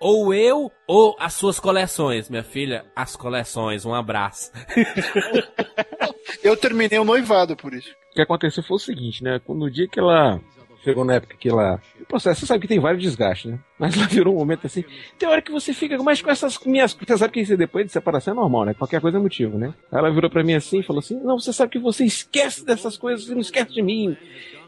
Ou 0.00 0.34
eu, 0.34 0.70
ou 0.86 1.16
as 1.18 1.32
suas 1.32 1.58
coleções, 1.58 2.28
minha 2.28 2.42
filha. 2.42 2.84
As 2.94 3.16
coleções, 3.16 3.86
um 3.86 3.94
abraço. 3.94 4.52
Eu 6.44 6.58
terminei 6.58 6.98
o 6.98 7.04
noivado 7.06 7.56
por 7.56 7.72
isso. 7.72 7.90
O 8.10 8.14
que 8.14 8.20
aconteceu 8.20 8.62
foi 8.62 8.76
o 8.76 8.80
seguinte, 8.80 9.24
né? 9.24 9.40
No 9.48 9.70
dia 9.70 9.88
que 9.88 9.98
ela 9.98 10.38
chegou 10.84 11.04
na 11.04 11.14
época 11.14 11.36
que. 11.38 11.50
O 11.50 12.06
processo, 12.06 12.40
você 12.40 12.46
sabe 12.46 12.60
que 12.60 12.68
tem 12.68 12.78
vários 12.78 13.02
desgastes, 13.02 13.50
né? 13.50 13.58
Mas 13.78 13.96
ela 13.96 14.06
virou 14.06 14.34
um 14.34 14.38
momento 14.38 14.66
assim. 14.66 14.84
Tem 15.18 15.28
hora 15.28 15.42
que 15.42 15.50
você 15.50 15.72
fica 15.72 15.96
mais 16.02 16.20
com 16.20 16.30
essas 16.30 16.58
minhas. 16.64 16.92
Você 16.92 17.18
sabe 17.18 17.32
que 17.32 17.40
isso 17.40 17.56
depois 17.56 17.86
de 17.86 17.92
separação 17.92 18.34
é 18.34 18.36
normal, 18.36 18.66
né? 18.66 18.74
Qualquer 18.74 19.00
coisa 19.00 19.18
é 19.18 19.20
motivo, 19.20 19.58
né? 19.58 19.74
Ela 19.90 20.12
virou 20.12 20.30
pra 20.30 20.44
mim 20.44 20.54
assim 20.54 20.80
e 20.80 20.82
falou 20.82 21.00
assim: 21.00 21.18
Não, 21.22 21.38
você 21.38 21.52
sabe 21.52 21.72
que 21.72 21.78
você 21.78 22.04
esquece 22.04 22.64
dessas 22.64 22.96
coisas, 22.96 23.26
você 23.26 23.32
não 23.32 23.40
esquece 23.40 23.72
de 23.72 23.82
mim. 23.82 24.16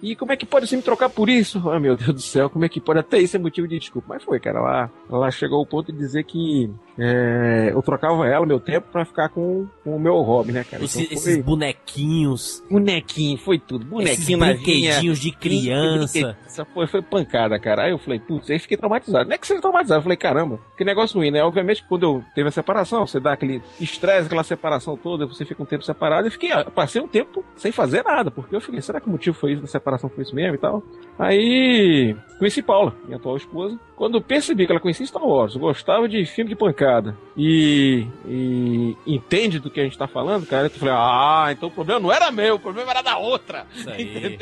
E 0.03 0.15
como 0.17 0.33
é 0.33 0.37
que 0.37 0.47
pode 0.47 0.67
você 0.67 0.77
me 0.77 0.83
trocar 0.83 1.09
por 1.09 1.29
isso? 1.29 1.69
Ah, 1.71 1.79
meu 1.81 1.97
Deus 1.97 2.13
do 2.15 2.21
céu, 2.21 2.49
como 2.51 2.65
é 2.65 2.69
que 2.69 2.81
pode 2.81 2.99
até 3.01 3.19
isso 3.19 3.37
é 3.37 3.39
motivo 3.39 3.67
de 3.69 3.79
desculpa? 3.79 4.07
Mas 4.11 4.23
foi, 4.23 4.39
cara. 4.41 4.59
Ela, 4.59 4.91
ela 5.11 5.31
chegou 5.31 5.59
ao 5.59 5.67
ponto 5.67 5.93
de 5.93 5.99
dizer 5.99 6.25
que 6.25 6.71
é, 6.99 7.71
eu 7.73 7.83
trocava 7.83 8.27
ela, 8.27 8.47
meu 8.47 8.59
tempo, 8.61 8.89
pra 8.91 9.05
ficar 9.05 9.29
com, 9.29 9.67
com 9.85 9.97
o 9.97 10.01
meu 10.01 10.15
hobby, 10.23 10.53
né, 10.53 10.65
cara? 10.65 10.85
Esse- 10.85 11.03
Então 11.05 11.19
foi- 11.19 11.33
esses 11.33 11.45
bonequinhos, 11.45 12.63
Bonequinho, 12.71 13.39
foi 13.39 13.59
tudo. 13.59 13.85
Bonequinho 13.87 14.39
brinquedinhos 14.39 15.19
de 15.19 15.31
criança. 15.33 16.37
Essa 16.47 16.65
foi, 16.65 16.87
foi 16.87 17.03
pancada, 17.03 17.59
cara. 17.59 17.85
Aí 17.85 17.91
eu 17.91 17.99
falei, 17.99 18.19
putz, 18.19 18.51
aí 18.51 18.59
fiquei 18.59 18.77
traumatizado. 18.77 19.29
Não 19.29 19.35
é 19.35 19.39
que 19.39 19.47
seja 19.47 19.61
traumatizado, 19.61 19.99
eu 19.99 20.03
falei, 20.03 20.17
caramba, 20.17 20.59
que 20.77 20.85
negócio 20.85 21.19
ruim, 21.19 21.31
né? 21.31 21.43
Obviamente, 21.43 21.85
quando 21.89 22.03
eu 22.05 22.25
teve 22.35 22.49
a 22.49 22.53
separação, 22.53 23.07
você 23.07 23.21
dá 23.21 23.33
aquele 23.33 23.63
estresse, 23.81 24.27
aquela 24.27 24.43
separação 24.45 24.97
toda, 24.97 25.27
você 25.27 25.45
fica 25.45 25.63
um 25.63 25.67
tempo 25.67 25.85
separado. 25.85 26.27
Eu 26.27 26.31
fiquei, 26.33 26.51
passei 26.75 27.01
um 27.01 27.09
tempo 27.09 27.45
sem 27.57 27.73
fazer 27.73 28.03
nada, 28.05 28.31
porque 28.31 28.55
eu 28.55 28.61
fiquei, 28.61 28.81
será 28.81 29.01
que 29.01 29.07
o 29.09 29.11
motivo 29.11 29.37
foi 29.37 29.53
isso 29.53 29.63
da 29.63 29.69
separação, 29.69 29.86
foi 30.09 30.23
isso 30.23 30.35
mesmo 30.35 30.55
e 30.55 30.59
tal? 30.59 30.83
Aí 31.19 32.15
conheci 32.39 32.63
Paula, 32.63 32.95
minha 33.05 33.17
atual 33.17 33.37
esposa. 33.37 33.79
Quando 33.97 34.21
percebi 34.21 34.67
que 34.67 34.73
ela 34.73 34.81
conhecia 34.81 35.07
Star 35.07 35.25
Wars, 35.25 35.57
gostava 35.57 36.07
de 36.07 36.27
filme 36.27 36.51
de 36.51 36.57
pancada 36.57 37.17
e, 37.37 38.07
e 38.27 38.97
entende 39.07 39.59
do 39.59 39.71
que 39.71 39.81
a 39.81 39.85
gente 39.85 39.97
tá 39.97 40.07
falando, 40.07 40.47
cara, 40.47 40.67
eu 40.67 40.71
falei, 40.71 40.95
ah, 40.95 41.49
então 41.51 41.71
o 41.71 41.73
problema 41.73 42.01
não 42.01 42.13
era 42.13 42.31
meu, 42.31 42.57
o 42.57 42.61
problema 42.61 42.91
era 42.91 43.01
da 43.01 43.17
outra. 43.17 43.67
Isso 43.75 43.89
aí, 43.89 44.39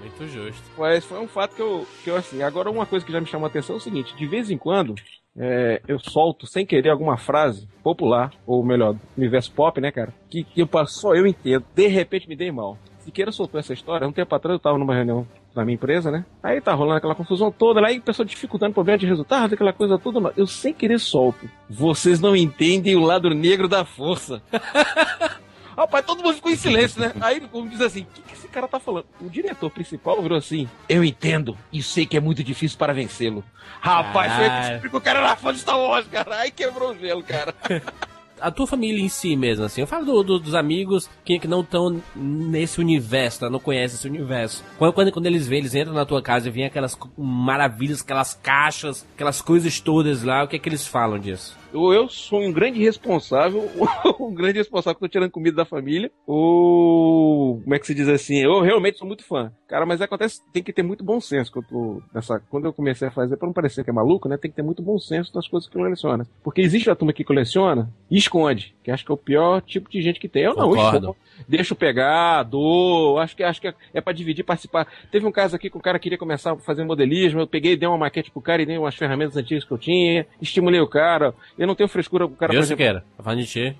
muito 0.00 0.26
justo. 0.26 0.62
Mas 0.76 1.04
foi 1.04 1.20
um 1.20 1.28
fato 1.28 1.54
que 1.54 1.62
eu, 1.62 1.86
que 2.02 2.10
eu, 2.10 2.16
assim, 2.16 2.42
agora 2.42 2.70
uma 2.70 2.86
coisa 2.86 3.06
que 3.06 3.12
já 3.12 3.20
me 3.20 3.26
chamou 3.26 3.46
a 3.46 3.48
atenção 3.48 3.76
é 3.76 3.78
o 3.78 3.82
seguinte, 3.82 4.16
de 4.16 4.26
vez 4.26 4.50
em 4.50 4.58
quando, 4.58 4.96
é, 5.38 5.80
eu 5.86 5.98
solto 6.00 6.46
sem 6.46 6.66
querer 6.66 6.90
alguma 6.90 7.16
frase 7.16 7.68
popular, 7.82 8.32
ou 8.44 8.64
melhor, 8.64 8.94
do 8.94 9.00
universo 9.16 9.52
pop, 9.52 9.80
né, 9.80 9.92
cara, 9.92 10.12
que, 10.28 10.42
que 10.42 10.60
eu, 10.60 10.68
só 10.86 11.14
eu 11.14 11.26
entendo, 11.26 11.64
de 11.74 11.86
repente 11.86 12.28
me 12.28 12.36
dei 12.36 12.50
mal. 12.50 12.76
Siqueira 13.00 13.32
soltou 13.32 13.58
essa 13.58 13.72
história, 13.72 14.06
um 14.06 14.12
tempo 14.12 14.34
atrás 14.34 14.54
eu 14.54 14.60
tava 14.60 14.78
numa 14.78 14.94
reunião 14.94 15.26
na 15.54 15.64
minha 15.64 15.74
empresa, 15.74 16.10
né? 16.10 16.24
Aí 16.42 16.60
tá 16.60 16.72
rolando 16.74 16.98
aquela 16.98 17.14
confusão 17.14 17.50
toda, 17.50 17.80
lá 17.80 17.90
e 17.90 17.98
o 17.98 18.02
pessoal 18.02 18.26
dificultando 18.26 18.74
problema 18.74 18.98
de 18.98 19.06
resultado, 19.06 19.54
aquela 19.54 19.72
coisa 19.72 19.98
toda. 19.98 20.32
Eu 20.36 20.46
sem 20.46 20.72
querer 20.72 21.00
solto. 21.00 21.48
Vocês 21.68 22.20
não 22.20 22.36
entendem 22.36 22.96
o 22.96 23.00
lado 23.00 23.30
negro 23.30 23.66
da 23.66 23.84
força. 23.84 24.42
Rapaz, 25.76 26.04
todo 26.04 26.22
mundo 26.22 26.34
ficou 26.34 26.50
em 26.52 26.56
silêncio, 26.56 27.00
né? 27.00 27.12
Aí, 27.22 27.40
como 27.40 27.68
diz 27.68 27.80
assim, 27.80 28.02
o 28.02 28.06
que, 28.06 28.20
que 28.20 28.34
esse 28.34 28.48
cara 28.48 28.68
tá 28.68 28.78
falando? 28.78 29.06
O 29.18 29.30
diretor 29.30 29.70
principal 29.70 30.20
virou 30.20 30.36
assim: 30.36 30.68
Eu 30.86 31.02
entendo 31.02 31.56
e 31.72 31.82
sei 31.82 32.04
que 32.04 32.18
é 32.18 32.20
muito 32.20 32.44
difícil 32.44 32.76
para 32.76 32.92
vencê-lo. 32.92 33.42
Rapaz, 33.80 34.30
foi 34.34 34.46
Caralho. 34.46 34.80
porque 34.80 34.96
o 34.96 35.00
cara 35.00 35.20
era 35.20 35.36
fã 35.36 35.54
de 35.54 35.60
Star 35.60 35.78
Wars, 35.78 36.06
cara. 36.08 36.36
Aí 36.36 36.50
quebrou 36.50 36.90
o 36.90 36.98
gelo, 36.98 37.22
cara. 37.22 37.54
A 38.40 38.50
tua 38.50 38.66
família 38.66 39.02
em 39.02 39.08
si 39.08 39.36
mesmo, 39.36 39.64
assim. 39.64 39.80
Eu 39.80 39.86
falo 39.86 40.04
do- 40.04 40.22
do- 40.22 40.38
dos 40.40 40.54
amigos 40.54 41.08
que, 41.24 41.38
que 41.38 41.46
não 41.48 41.60
estão 41.60 42.00
nesse 42.16 42.80
universo, 42.80 43.40
tá? 43.40 43.50
não 43.50 43.60
conhecem 43.60 43.96
esse 43.96 44.08
universo. 44.08 44.64
Quando, 44.78 44.92
quando, 44.92 45.12
quando 45.12 45.26
eles 45.26 45.46
vêm, 45.46 45.58
eles 45.60 45.74
entram 45.74 45.92
na 45.94 46.04
tua 46.06 46.22
casa 46.22 46.48
e 46.48 46.50
vêm 46.50 46.64
aquelas 46.64 46.96
maravilhas, 47.16 48.00
aquelas 48.02 48.34
caixas, 48.34 49.06
aquelas 49.14 49.40
coisas 49.42 49.80
todas 49.80 50.22
lá, 50.22 50.44
o 50.44 50.48
que 50.48 50.56
é 50.56 50.58
que 50.58 50.68
eles 50.68 50.86
falam 50.86 51.18
disso? 51.18 51.59
Eu, 51.72 51.92
eu 51.92 52.08
sou 52.08 52.40
um 52.40 52.52
grande 52.52 52.80
responsável, 52.80 53.70
um 54.18 54.34
grande 54.34 54.58
responsável 54.58 54.94
que 54.94 55.00
tô 55.00 55.08
tirando 55.08 55.30
comida 55.30 55.56
da 55.56 55.64
família. 55.64 56.10
Ou 56.26 57.60
como 57.62 57.74
é 57.74 57.78
que 57.78 57.86
se 57.86 57.94
diz 57.94 58.08
assim? 58.08 58.38
Eu 58.38 58.60
realmente 58.60 58.98
sou 58.98 59.06
muito 59.06 59.24
fã. 59.24 59.52
Cara, 59.68 59.86
mas 59.86 60.00
acontece, 60.00 60.40
tem 60.52 60.62
que 60.62 60.72
ter 60.72 60.82
muito 60.82 61.04
bom 61.04 61.20
senso 61.20 61.52
que 61.52 61.58
eu 61.58 62.02
nessa. 62.12 62.40
Quando 62.50 62.64
eu 62.64 62.72
comecei 62.72 63.06
a 63.06 63.10
fazer, 63.10 63.36
pra 63.36 63.46
não 63.46 63.52
parecer 63.52 63.84
que 63.84 63.90
é 63.90 63.92
maluco, 63.92 64.28
né? 64.28 64.36
Tem 64.36 64.50
que 64.50 64.56
ter 64.56 64.62
muito 64.62 64.82
bom 64.82 64.98
senso 64.98 65.32
das 65.32 65.46
coisas 65.46 65.68
que 65.68 65.76
coleciona. 65.76 66.26
Porque 66.42 66.60
existe 66.60 66.90
a 66.90 66.96
turma 66.96 67.12
que 67.12 67.22
coleciona 67.22 67.88
e 68.10 68.18
esconde, 68.18 68.74
que 68.82 68.90
acho 68.90 69.04
que 69.04 69.12
é 69.12 69.14
o 69.14 69.18
pior 69.18 69.62
tipo 69.62 69.88
de 69.88 70.02
gente 70.02 70.18
que 70.18 70.28
tem. 70.28 70.42
Eu 70.42 70.54
não, 70.54 70.74
escondo. 70.74 71.16
Deixa 71.48 71.72
eu 71.72 71.76
pegar, 71.76 72.42
dou, 72.42 73.18
acho 73.18 73.36
que 73.36 73.42
acho 73.42 73.60
que 73.60 73.68
é, 73.68 73.74
é 73.94 74.00
para 74.00 74.12
dividir, 74.12 74.44
participar. 74.44 74.86
Teve 75.10 75.26
um 75.26 75.32
caso 75.32 75.54
aqui 75.56 75.70
que 75.70 75.76
o 75.76 75.80
cara 75.80 75.98
queria 75.98 76.18
começar 76.18 76.52
a 76.52 76.56
fazer 76.56 76.84
modelismo, 76.84 77.40
eu 77.40 77.46
peguei, 77.46 77.76
dei 77.76 77.88
uma 77.88 77.96
maquete 77.96 78.30
pro 78.30 78.42
cara 78.42 78.62
e 78.62 78.66
dei 78.66 78.76
umas 78.76 78.96
ferramentas 78.96 79.36
antigas 79.36 79.64
que 79.64 79.70
eu 79.70 79.78
tinha, 79.78 80.26
estimulei 80.40 80.80
o 80.80 80.88
cara. 80.88 81.34
Eu 81.60 81.66
não 81.66 81.74
tenho 81.74 81.90
frescura 81.90 82.26
com 82.26 82.32
o 82.32 82.36
cara, 82.38 82.54
eu, 82.54 82.56
por 82.56 82.64
exemplo, 82.64 82.82
Siqueira, 82.82 83.04
tá 83.18 83.22
falando 83.22 83.40
de 83.40 83.46
ti. 83.46 83.76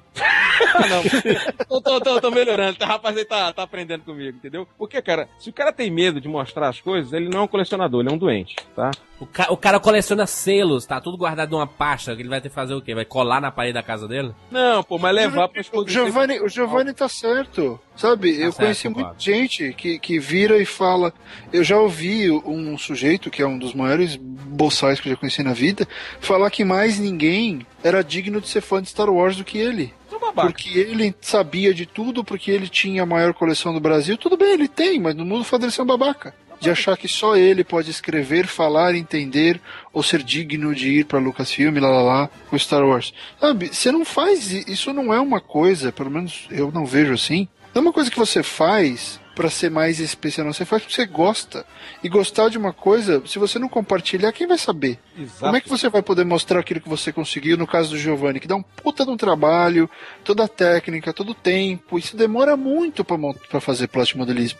Tô, 1.69 1.81
tô, 1.81 2.01
tô, 2.01 2.21
tô 2.21 2.31
melhorando, 2.31 2.77
tá, 2.79 2.87
rapaz, 2.87 3.17
ele 3.17 3.25
tá, 3.25 3.53
tá 3.53 3.63
aprendendo 3.63 4.03
comigo, 4.05 4.37
entendeu? 4.37 4.67
Porque, 4.79 5.01
cara, 5.01 5.29
se 5.39 5.51
o 5.51 5.53
cara 5.53 5.73
tem 5.73 5.91
medo 5.91 6.21
de 6.21 6.29
mostrar 6.29 6.69
as 6.69 6.81
coisas, 6.81 7.13
ele 7.13 7.29
não 7.29 7.41
é 7.41 7.43
um 7.43 7.49
colecionador, 7.49 8.01
ele 8.01 8.11
é 8.11 8.13
um 8.13 8.19
doente, 8.19 8.57
tá? 8.75 8.91
O, 9.19 9.27
ca- 9.27 9.49
o 9.51 9.57
cara 9.57 9.79
coleciona 9.79 10.27
selos, 10.27 10.87
tá 10.87 11.01
tudo 11.01 11.17
guardado 11.17 11.51
numa 11.51 11.67
pasta, 11.67 12.15
que 12.17 12.23
ele 12.23 12.29
vai 12.29 12.41
ter 12.41 12.49
que 12.49 12.55
fazer 12.55 12.75
o 12.75 12.81
quê? 12.81 12.95
Vai 12.95 13.05
colar 13.05 13.41
na 13.41 13.51
parede 13.51 13.75
da 13.75 13.83
casa 13.83 14.09
dele? 14.09 14.33
Não, 14.51 14.83
pô, 14.83 14.99
mas 14.99 15.15
levar 15.15 15.49
pra 15.49 15.59
O 15.59 15.61
esposa. 15.61 15.89
Giovanni, 15.91 16.41
o 16.41 16.49
Giovanni 16.49 16.93
tá 16.95 17.09
certo. 17.09 17.79
Sabe, 17.97 18.31
eu 18.31 18.51
certo, 18.51 18.57
conheci 18.57 18.89
muita 18.89 19.15
gente 19.19 19.75
que, 19.75 19.99
que 19.99 20.19
vira 20.19 20.57
e 20.57 20.65
fala. 20.65 21.13
Eu 21.53 21.63
já 21.63 21.77
ouvi 21.79 22.31
um 22.31 22.79
sujeito 22.79 23.31
que 23.31 23.43
é 23.43 23.47
um 23.47 23.59
dos 23.59 23.75
maiores 23.75 24.17
boçais 24.17 24.99
que 25.01 25.09
eu 25.09 25.13
já 25.13 25.19
conheci 25.19 25.43
na 25.43 25.53
vida, 25.53 25.87
falar 26.19 26.51
que 26.51 26.65
mais 26.65 26.99
ninguém 26.99 27.67
era 27.83 28.03
digno 28.03 28.41
de 28.41 28.49
ser 28.49 28.61
fã 28.61 28.83
de 28.83 28.89
Star 28.89 29.09
Wars 29.11 29.37
do 29.37 29.45
que 29.45 29.59
ele. 29.59 29.93
Porque 30.35 30.79
ele 30.79 31.15
sabia 31.21 31.75
de 31.75 31.87
tudo, 31.87 32.23
porque 32.23 32.51
ele 32.51 32.69
tinha 32.69 33.03
a 33.03 33.07
maior 33.07 33.35
coleção 33.35 33.73
do 33.73 33.81
Brasil. 33.81 34.17
Tudo 34.17 34.37
bem, 34.37 34.53
ele 34.53 34.69
tem, 34.69 35.01
mas 35.01 35.15
no 35.15 35.25
mundo 35.25 35.45
faz 35.45 35.63
ele 35.63 35.73
ser 35.73 35.83
um 35.83 35.87
babaca. 35.87 36.35
De 36.61 36.71
achar 36.71 36.97
que 36.97 37.09
só 37.09 37.37
ele 37.37 37.65
pode 37.65 37.91
escrever, 37.91 38.47
falar, 38.47 38.95
entender 38.95 39.59
ou 39.95 40.03
ser 40.03 40.23
digno 40.23 40.75
de 40.75 41.01
ir 41.01 41.05
pra 41.07 41.19
Lucasfilm, 41.19 41.79
lá 41.79 41.89
lá 41.89 42.03
lá, 42.03 42.31
com 42.49 42.59
Star 42.59 42.85
Wars. 42.85 43.15
Sabe, 43.41 43.69
você 43.69 43.91
não 43.91 44.05
faz. 44.05 44.53
Isso 44.53 44.93
não 44.93 45.13
é 45.13 45.19
uma 45.19 45.41
coisa, 45.41 45.91
pelo 45.91 46.11
menos 46.11 46.47
eu 46.51 46.71
não 46.71 46.85
vejo 46.85 47.15
assim. 47.15 47.49
Não 47.75 47.81
é 47.81 47.85
uma 47.87 47.93
coisa 47.93 48.11
que 48.11 48.19
você 48.19 48.43
faz 48.43 49.19
pra 49.41 49.49
ser 49.49 49.71
mais 49.71 50.01
especial, 50.01 50.45
não. 50.45 50.53
Você 50.53 50.67
faz 50.67 50.83
porque 50.83 50.95
você 50.95 51.07
gosta. 51.07 51.65
E 52.05 52.11
gostar 52.11 52.51
de 52.51 52.59
uma 52.59 52.75
coisa, 52.75 53.23
se 53.27 53.39
você 53.39 53.59
não 53.59 53.71
compartilhar, 53.71 54.33
quem 54.33 54.47
vai 54.47 54.59
saber? 54.59 54.99
Como 55.39 55.57
é 55.57 55.61
que 55.63 55.69
você 55.69 55.89
vai 55.89 56.03
poder 56.03 56.27
mostrar 56.27 56.61
aquilo 56.61 56.79
que 56.79 56.89
você 56.91 57.11
conseguiu 57.11 57.57
no 57.57 57.67
caso 57.67 57.89
do 57.89 57.99
Giovanni, 57.99 58.39
que 58.39 58.47
dá 58.47 58.55
um 58.55 58.63
puta 58.63 59.03
de 59.03 59.11
um 59.11 59.17
trabalho, 59.17 59.89
toda 60.23 60.45
a 60.45 60.49
técnica, 60.49 61.15
todo 61.15 61.31
o 61.31 61.35
tempo, 61.35 61.99
isso 61.99 62.19
demora 62.19 62.55
muito 62.55 63.03
pra 63.03 63.61
fazer 63.63 63.89
plástico 63.89 64.19
modelismo. 64.19 64.59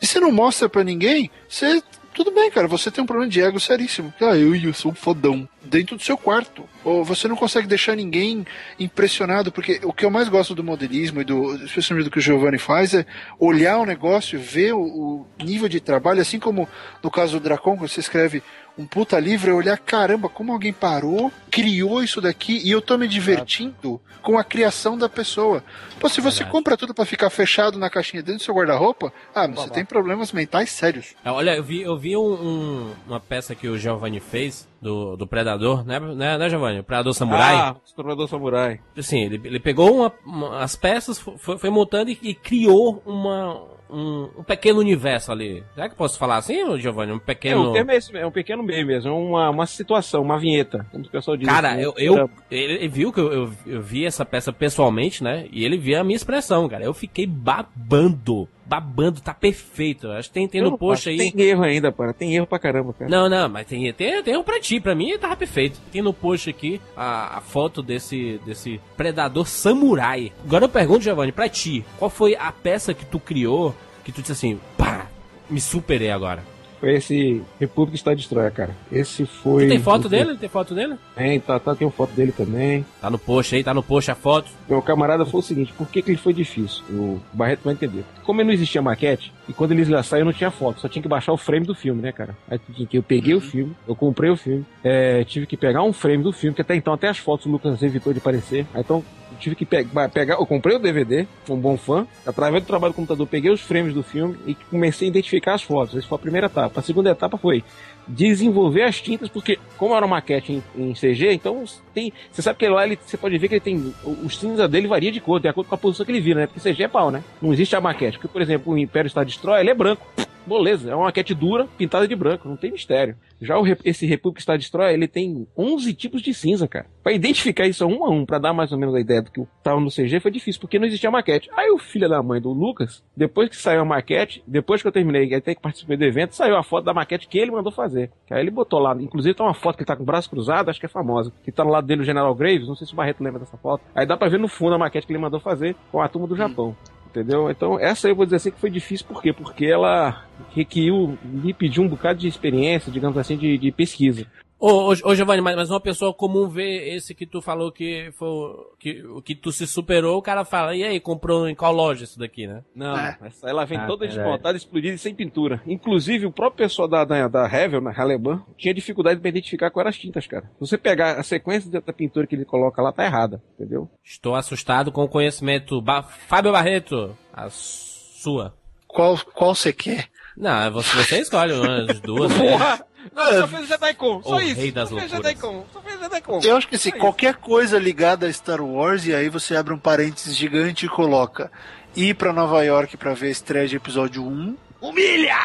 E 0.00 0.06
você 0.06 0.20
não 0.20 0.30
mostra 0.30 0.68
pra 0.68 0.84
ninguém, 0.84 1.28
você. 1.48 1.82
Tudo 2.14 2.30
bem, 2.30 2.50
cara, 2.50 2.68
você 2.68 2.90
tem 2.90 3.02
um 3.02 3.06
problema 3.06 3.30
de 3.30 3.40
ego 3.40 3.58
seríssimo. 3.58 4.12
Ah, 4.20 4.36
eu, 4.36 4.54
eu 4.54 4.74
sou 4.74 4.92
um 4.92 4.94
fodão. 4.94 5.48
Dentro 5.64 5.96
do 5.96 6.02
seu 6.02 6.18
quarto. 6.18 6.68
Ou 6.84 7.02
você 7.02 7.26
não 7.26 7.36
consegue 7.36 7.66
deixar 7.66 7.96
ninguém 7.96 8.44
impressionado, 8.78 9.50
porque 9.50 9.80
o 9.82 9.92
que 9.92 10.04
eu 10.04 10.10
mais 10.10 10.28
gosto 10.28 10.54
do 10.54 10.62
modelismo 10.62 11.22
e 11.22 11.24
do, 11.24 11.54
especialmente 11.64 12.04
do 12.04 12.10
que 12.10 12.18
o 12.18 12.22
Giovanni 12.22 12.58
faz, 12.58 12.92
é 12.92 13.06
olhar 13.38 13.78
o 13.78 13.86
negócio, 13.86 14.38
ver 14.38 14.74
o, 14.74 14.82
o 14.82 15.26
nível 15.42 15.68
de 15.68 15.80
trabalho, 15.80 16.20
assim 16.20 16.38
como 16.38 16.68
no 17.02 17.10
caso 17.10 17.38
do 17.38 17.42
Dracon, 17.42 17.76
você 17.76 18.00
escreve 18.00 18.42
um 18.78 18.86
puta 18.86 19.18
livro, 19.20 19.50
é 19.50 19.54
olhar, 19.54 19.78
caramba, 19.78 20.28
como 20.28 20.52
alguém 20.52 20.72
parou, 20.72 21.30
criou 21.50 22.02
isso 22.02 22.20
daqui, 22.20 22.60
e 22.64 22.70
eu 22.70 22.80
tô 22.80 22.96
me 22.96 23.06
divertindo 23.06 24.00
com 24.22 24.38
a 24.38 24.44
criação 24.44 24.96
da 24.96 25.08
pessoa. 25.08 25.62
Pô, 26.00 26.08
se 26.08 26.20
você 26.20 26.44
compra 26.44 26.76
tudo 26.76 26.94
pra 26.94 27.04
ficar 27.04 27.28
fechado 27.28 27.78
na 27.78 27.90
caixinha 27.90 28.22
dentro 28.22 28.38
do 28.40 28.44
seu 28.44 28.54
guarda-roupa, 28.54 29.12
ah, 29.34 29.46
você 29.46 29.68
tem 29.70 29.84
problemas 29.84 30.32
mentais 30.32 30.70
sérios. 30.70 31.14
É, 31.24 31.30
Olha, 31.30 31.56
eu 31.56 31.62
vi, 31.62 31.82
eu 31.82 31.96
vi 31.98 32.16
um- 32.16 32.22
um- 32.32 32.92
uma 33.06 33.20
peça 33.20 33.54
que 33.54 33.68
o 33.68 33.76
Giovanni 33.76 34.20
fez 34.20 34.68
do, 34.80 35.16
do 35.16 35.26
Predador, 35.26 35.84
né, 35.84 35.98
né, 36.00 36.38
né 36.38 36.48
Giovanni? 36.48 36.80
O 36.80 36.84
Predador 36.84 37.14
Samurai. 37.14 37.54
Ah, 37.54 37.76
Explorador 37.84 38.28
Samurai. 38.28 38.80
Assim, 38.96 39.20
ele, 39.22 39.40
ele 39.44 39.60
pegou 39.60 39.94
uma- 39.96 40.12
uma- 40.24 40.58
as 40.62 40.76
peças, 40.76 41.18
foi, 41.18 41.58
foi 41.58 41.70
montando 41.70 42.10
e, 42.10 42.18
e 42.22 42.34
criou 42.34 43.02
uma, 43.04 43.60
um, 43.92 44.30
um 44.38 44.42
pequeno 44.42 44.80
universo 44.80 45.30
ali. 45.30 45.62
Será 45.74 45.88
que 45.88 45.94
posso 45.94 46.18
falar 46.18 46.36
assim, 46.36 46.78
Giovanni? 46.78 47.12
Um 47.12 47.16
É, 47.16 47.20
pequeno. 47.20 47.70
o 47.70 47.72
termo 47.72 47.90
é, 47.90 47.96
esse, 47.96 48.16
é 48.16 48.26
um 48.26 48.30
pequeno 48.30 48.62
meme 48.62 48.84
mesmo, 48.84 49.10
é 49.10 49.12
uma, 49.12 49.50
uma 49.50 49.66
situação, 49.66 50.22
uma 50.22 50.38
vinheta, 50.38 50.86
como 50.90 51.04
o 51.04 51.08
pessoal 51.08 51.36
diz. 51.36 51.46
Cara, 51.46 51.72
assim, 51.72 51.82
eu, 51.82 51.94
eu, 51.96 52.30
ele, 52.50 52.74
ele 52.74 52.88
viu 52.88 53.12
que 53.12 53.20
eu, 53.20 53.32
eu, 53.32 53.52
eu 53.66 53.82
vi 53.82 54.04
essa 54.06 54.24
peça 54.24 54.52
pessoalmente, 54.52 55.22
né? 55.22 55.46
E 55.52 55.64
ele 55.64 55.76
viu 55.76 56.00
a 56.00 56.04
minha 56.04 56.16
expressão, 56.16 56.68
cara. 56.68 56.84
Eu 56.84 56.94
fiquei 56.94 57.26
babando. 57.26 58.48
Babando, 58.72 59.20
tá 59.20 59.34
perfeito. 59.34 60.10
Acho 60.12 60.28
que 60.28 60.34
tem, 60.34 60.48
tem 60.48 60.62
no 60.62 60.78
post 60.78 61.06
aí. 61.06 61.30
Tem 61.30 61.42
erro 61.42 61.62
ainda, 61.62 61.92
para. 61.92 62.14
Tem 62.14 62.34
erro 62.34 62.46
pra 62.46 62.58
caramba, 62.58 62.94
cara. 62.94 63.10
Não, 63.10 63.28
não, 63.28 63.46
mas 63.46 63.66
tem, 63.66 63.92
tem, 63.92 64.22
tem 64.22 64.34
um 64.34 64.42
pra 64.42 64.58
ti. 64.58 64.80
Pra 64.80 64.94
mim 64.94 65.18
tava 65.18 65.36
perfeito. 65.36 65.78
Tem 65.92 66.00
no 66.00 66.14
post 66.14 66.48
aqui 66.48 66.80
a, 66.96 67.36
a 67.36 67.40
foto 67.42 67.82
desse, 67.82 68.40
desse 68.46 68.80
predador 68.96 69.46
samurai. 69.46 70.32
Agora 70.42 70.64
eu 70.64 70.70
pergunto, 70.70 71.04
Giovanni, 71.04 71.32
pra 71.32 71.50
ti, 71.50 71.84
qual 71.98 72.08
foi 72.08 72.34
a 72.34 72.50
peça 72.50 72.94
que 72.94 73.04
tu 73.04 73.20
criou 73.20 73.74
que 74.02 74.10
tu 74.10 74.22
disse 74.22 74.32
assim, 74.32 74.58
pá, 74.78 75.06
me 75.50 75.60
superei 75.60 76.10
agora? 76.10 76.42
Foi 76.82 76.96
esse 76.96 77.40
República 77.60 77.94
está 77.94 78.12
Destroyer, 78.12 78.50
cara. 78.50 78.74
Esse 78.90 79.24
foi. 79.24 79.66
Tu 79.66 79.68
tem 79.68 79.78
foto 79.78 80.08
dele? 80.08 80.36
Tem 80.36 80.48
foto 80.48 80.74
dele? 80.74 80.96
Tem, 81.14 81.38
tá, 81.38 81.60
tá, 81.60 81.76
tem 81.76 81.86
uma 81.86 81.92
foto 81.92 82.12
dele 82.12 82.32
também. 82.32 82.84
Tá 83.00 83.08
no 83.08 83.20
post 83.20 83.54
aí, 83.54 83.62
tá 83.62 83.72
no 83.72 83.84
post 83.84 84.10
a 84.10 84.16
foto. 84.16 84.50
Meu 84.68 84.82
camarada 84.82 85.24
foi 85.24 85.38
o 85.38 85.42
seguinte, 85.44 85.72
por 85.78 85.86
que, 85.86 86.02
que 86.02 86.10
ele 86.10 86.18
foi 86.18 86.32
difícil? 86.32 86.82
O 86.90 87.20
Barreto 87.32 87.60
vai 87.62 87.74
entender. 87.74 88.04
Como 88.24 88.42
não 88.42 88.50
existia 88.50 88.82
maquete, 88.82 89.32
e 89.48 89.52
quando 89.52 89.72
eles 89.72 89.88
lançaram 89.88 90.24
não 90.24 90.32
tinha 90.32 90.50
foto, 90.50 90.80
só 90.80 90.88
tinha 90.88 91.02
que 91.02 91.08
baixar 91.08 91.32
o 91.32 91.36
frame 91.36 91.66
do 91.66 91.74
filme, 91.74 92.00
né, 92.00 92.12
cara? 92.12 92.36
Aí 92.48 92.60
eu 92.92 93.02
peguei 93.02 93.34
o 93.34 93.40
filme, 93.40 93.74
eu 93.88 93.94
comprei 93.94 94.30
o 94.30 94.36
filme, 94.36 94.64
é, 94.84 95.24
tive 95.24 95.46
que 95.46 95.56
pegar 95.56 95.82
um 95.82 95.92
frame 95.92 96.22
do 96.22 96.32
filme, 96.32 96.54
que 96.54 96.62
até 96.62 96.74
então 96.76 96.92
até 96.92 97.08
as 97.08 97.18
fotos 97.18 97.46
o 97.46 97.50
Lucas 97.50 97.82
evitou 97.82 98.12
de 98.12 98.18
aparecer. 98.18 98.66
Aí, 98.72 98.80
então 98.82 99.04
eu 99.32 99.38
tive 99.38 99.56
que 99.56 99.64
pe- 99.66 99.86
pegar, 100.12 100.34
eu 100.34 100.46
comprei 100.46 100.76
o 100.76 100.78
DVD, 100.78 101.26
um 101.48 101.56
bom 101.56 101.76
fã, 101.76 102.06
através 102.26 102.62
do 102.62 102.66
trabalho 102.66 102.92
do 102.92 102.96
computador, 102.96 103.26
peguei 103.26 103.50
os 103.50 103.60
frames 103.60 103.92
do 103.94 104.02
filme 104.02 104.36
e 104.46 104.54
comecei 104.54 105.08
a 105.08 105.10
identificar 105.10 105.54
as 105.54 105.62
fotos. 105.62 105.96
Essa 105.96 106.06
foi 106.06 106.16
a 106.16 106.20
primeira 106.20 106.46
etapa. 106.46 106.78
A 106.80 106.82
segunda 106.82 107.10
etapa 107.10 107.36
foi 107.36 107.64
desenvolver 108.06 108.82
as 108.82 109.00
tintas, 109.00 109.28
porque 109.28 109.58
como 109.76 109.94
era 109.94 110.04
uma 110.04 110.16
maquete 110.16 110.62
em, 110.76 110.90
em 110.90 110.92
CG, 110.92 111.32
então 111.32 111.64
tem. 111.94 112.12
Você 112.30 112.42
sabe 112.42 112.58
que 112.58 112.68
lá 112.68 112.84
ele, 112.86 112.98
você 113.04 113.16
pode 113.16 113.36
ver 113.38 113.48
que 113.48 113.54
ele 113.54 113.60
tem. 113.60 113.94
O, 114.04 114.28
cinza 114.30 114.68
dele 114.68 114.86
varia 114.86 115.12
de 115.12 115.20
cor, 115.20 115.40
de 115.40 115.48
acordo 115.48 115.68
com 115.68 115.74
a 115.74 115.78
posição 115.78 116.04
que 116.04 116.12
ele 116.12 116.20
vira, 116.20 116.40
né? 116.40 116.46
Porque 116.46 116.60
CG 116.60 116.84
é 116.84 116.88
pau, 116.88 117.10
né? 117.10 117.22
Não 117.40 117.52
existe 117.52 117.76
a 117.76 117.80
maquete. 117.80 118.18
Porque, 118.18 118.32
por 118.32 118.42
exemplo, 118.42 118.72
o 118.72 118.78
Império 118.78 119.06
está 119.08 119.24
Destroy, 119.24 119.60
ele 119.60 119.70
é 119.70 119.74
branco. 119.74 120.06
Beleza, 120.46 120.90
é 120.90 120.94
uma 120.94 121.04
maquete 121.04 121.34
dura, 121.34 121.68
pintada 121.78 122.06
de 122.06 122.16
branco, 122.16 122.48
não 122.48 122.56
tem 122.56 122.72
mistério. 122.72 123.16
Já 123.40 123.58
o, 123.58 123.64
esse 123.84 124.06
República 124.06 124.40
está 124.40 124.56
Destroy, 124.56 124.92
ele 124.92 125.08
tem 125.08 125.46
11 125.56 125.94
tipos 125.94 126.22
de 126.22 126.32
cinza, 126.32 126.68
cara. 126.68 126.86
Pra 127.02 127.12
identificar 127.12 127.66
isso 127.66 127.84
um 127.86 128.04
a 128.04 128.10
um, 128.10 128.24
pra 128.24 128.38
dar 128.38 128.52
mais 128.52 128.70
ou 128.72 128.78
menos 128.78 128.94
a 128.94 129.00
ideia 129.00 129.22
do 129.22 129.30
que 129.30 129.44
tava 129.62 129.80
no 129.80 129.90
CG, 129.90 130.20
foi 130.20 130.30
difícil, 130.30 130.60
porque 130.60 130.78
não 130.78 130.86
existia 130.86 131.10
maquete. 131.10 131.50
Aí 131.56 131.70
o 131.70 131.78
filho 131.78 132.08
da 132.08 132.22
mãe 132.22 132.40
do 132.40 132.50
Lucas, 132.52 133.02
depois 133.16 133.48
que 133.48 133.56
saiu 133.56 133.80
a 133.80 133.84
maquete, 133.84 134.42
depois 134.46 134.80
que 134.80 134.88
eu 134.88 134.92
terminei, 134.92 135.32
até 135.34 135.54
que 135.54 135.60
participei 135.60 135.96
do 135.96 136.04
evento, 136.04 136.34
saiu 136.34 136.56
a 136.56 136.62
foto 136.62 136.84
da 136.84 136.94
maquete 136.94 137.26
que 137.26 137.38
ele 137.38 137.50
mandou 137.50 137.72
fazer. 137.72 138.10
Que 138.26 138.34
aí 138.34 138.40
ele 138.40 138.50
botou 138.50 138.78
lá, 138.78 138.96
inclusive 139.00 139.34
tá 139.34 139.44
uma 139.44 139.54
foto 139.54 139.76
que 139.76 139.82
ele 139.82 139.88
tá 139.88 139.96
com 139.96 140.02
o 140.02 140.06
braço 140.06 140.30
cruzado, 140.30 140.68
acho 140.68 140.78
que 140.78 140.86
é 140.86 140.88
famosa, 140.88 141.32
que 141.44 141.50
tá 141.50 141.64
no 141.64 141.70
lado 141.70 141.86
dele 141.86 142.02
o 142.02 142.04
General 142.04 142.34
Graves, 142.34 142.68
não 142.68 142.76
sei 142.76 142.86
se 142.86 142.92
o 142.92 142.96
Barreto 142.96 143.22
lembra 143.22 143.40
dessa 143.40 143.56
foto. 143.56 143.82
Aí 143.94 144.06
dá 144.06 144.16
pra 144.16 144.28
ver 144.28 144.38
no 144.38 144.48
fundo 144.48 144.74
a 144.74 144.78
maquete 144.78 145.06
que 145.06 145.12
ele 145.12 145.20
mandou 145.20 145.40
fazer 145.40 145.74
com 145.90 146.00
a 146.00 146.08
turma 146.08 146.28
do 146.28 146.36
Japão. 146.36 146.76
Entendeu? 147.12 147.50
Então, 147.50 147.78
essa 147.78 148.08
eu 148.08 148.16
vou 148.16 148.24
dizer 148.24 148.36
assim 148.36 148.50
que 148.50 148.58
foi 148.58 148.70
difícil, 148.70 149.06
por 149.06 149.20
quê? 149.20 149.34
Porque 149.34 149.66
ela 149.66 150.24
requeriu, 150.54 151.18
me 151.22 151.52
pediu 151.52 151.82
um 151.82 151.88
bocado 151.88 152.18
de 152.18 152.26
experiência, 152.26 152.90
digamos 152.90 153.18
assim, 153.18 153.36
de, 153.36 153.58
de 153.58 153.70
pesquisa. 153.70 154.26
Ô, 154.64 154.92
ô, 154.92 155.10
ô 155.10 155.14
Giovanni, 155.16 155.42
mas, 155.42 155.56
mas 155.56 155.70
uma 155.70 155.80
pessoa 155.80 156.14
comum 156.14 156.46
vê 156.48 156.94
esse 156.94 157.16
que 157.16 157.26
tu 157.26 157.42
falou 157.42 157.72
que 157.72 158.12
foi 158.16 158.28
o- 158.28 158.72
que, 158.78 159.02
que 159.24 159.34
tu 159.34 159.50
se 159.50 159.66
superou, 159.66 160.16
o 160.18 160.22
cara 160.22 160.44
fala, 160.44 160.76
e 160.76 160.84
aí, 160.84 161.00
comprou 161.00 161.48
em 161.48 161.54
qual 161.54 161.72
loja 161.72 162.04
isso 162.04 162.16
daqui, 162.16 162.46
né? 162.46 162.62
Não, 162.72 162.96
É. 162.96 163.18
essa, 163.24 163.50
ela 163.50 163.64
vem 163.64 163.76
Ah, 163.78 163.86
toda 163.88 164.06
verdade. 164.06 164.22
desmontada, 164.22 164.56
explodida 164.56 164.94
e 164.94 164.98
sem 164.98 165.12
pintura. 165.16 165.60
Inclusive, 165.66 166.26
o 166.26 166.30
próprio 166.30 166.64
pessoal 166.64 166.86
da, 166.86 167.04
da, 167.04 167.26
da 167.26 167.44
Revel, 167.44 167.80
na 167.80 167.92
Alemã, 168.00 168.44
tinha 168.56 168.72
dificuldade 168.72 169.18
para 169.18 169.28
identificar 169.30 169.68
quais 169.68 169.82
eram 169.82 169.90
as 169.90 169.98
tintas, 169.98 170.28
cara. 170.28 170.44
Se 170.44 170.60
você 170.60 170.78
pegar 170.78 171.18
a 171.18 171.24
sequência 171.24 171.68
da 171.68 171.92
pintura 171.92 172.24
que 172.28 172.36
ele 172.36 172.44
coloca 172.44 172.80
lá, 172.80 172.92
tá 172.92 173.04
errada, 173.04 173.42
entendeu? 173.58 173.90
Estou 174.04 174.36
assustado 174.36 174.92
com 174.92 175.02
o 175.02 175.08
conhecimento. 175.08 175.82
Ba 175.82 176.04
Fábio 176.04 176.52
Barreto, 176.52 177.18
a 177.32 177.48
sua. 177.50 178.54
Qual, 178.86 179.18
qual 179.34 179.54
você 179.56 179.72
quer? 179.72 180.06
Não, 180.36 180.70
você, 180.70 180.96
você 180.96 181.18
escolhe 181.20 181.52
umas 181.52 182.00
duas. 182.00 182.32
Porra! 182.32 182.86
Não, 183.14 183.24
só 183.32 183.48
fez 183.48 183.62
o 183.62 183.66
Jedi-Con, 183.66 184.22
só 184.22 184.36
O 184.36 184.40
isso. 184.40 184.60
rei 184.60 184.70
das 184.72 184.88
só 184.88 184.96
fez 184.96 185.10
o 185.10 185.14
loucuras. 185.14 185.32
Jedi-Con, 185.40 185.64
só 185.72 185.80
fez 185.80 185.96
o 185.96 186.02
Jedi-Con. 186.02 186.40
Eu 186.42 186.56
acho 186.56 186.68
que 186.68 186.76
assim, 186.76 186.90
É 186.90 186.92
isso. 186.92 187.00
qualquer 187.00 187.34
coisa 187.36 187.78
ligada 187.78 188.26
a 188.26 188.32
Star 188.32 188.60
Wars, 188.60 189.06
e 189.06 189.14
aí 189.14 189.28
você 189.28 189.56
abre 189.56 189.72
um 189.74 189.78
parênteses 189.78 190.36
gigante 190.36 190.86
e 190.86 190.88
coloca 190.88 191.50
ir 191.96 192.14
pra 192.14 192.32
Nova 192.32 192.62
York 192.64 192.96
pra 192.96 193.14
ver 193.14 193.26
a 193.28 193.30
estreia 193.30 193.66
de 193.68 193.76
episódio 193.76 194.22
1. 194.24 194.56
Humilha! 194.80 195.36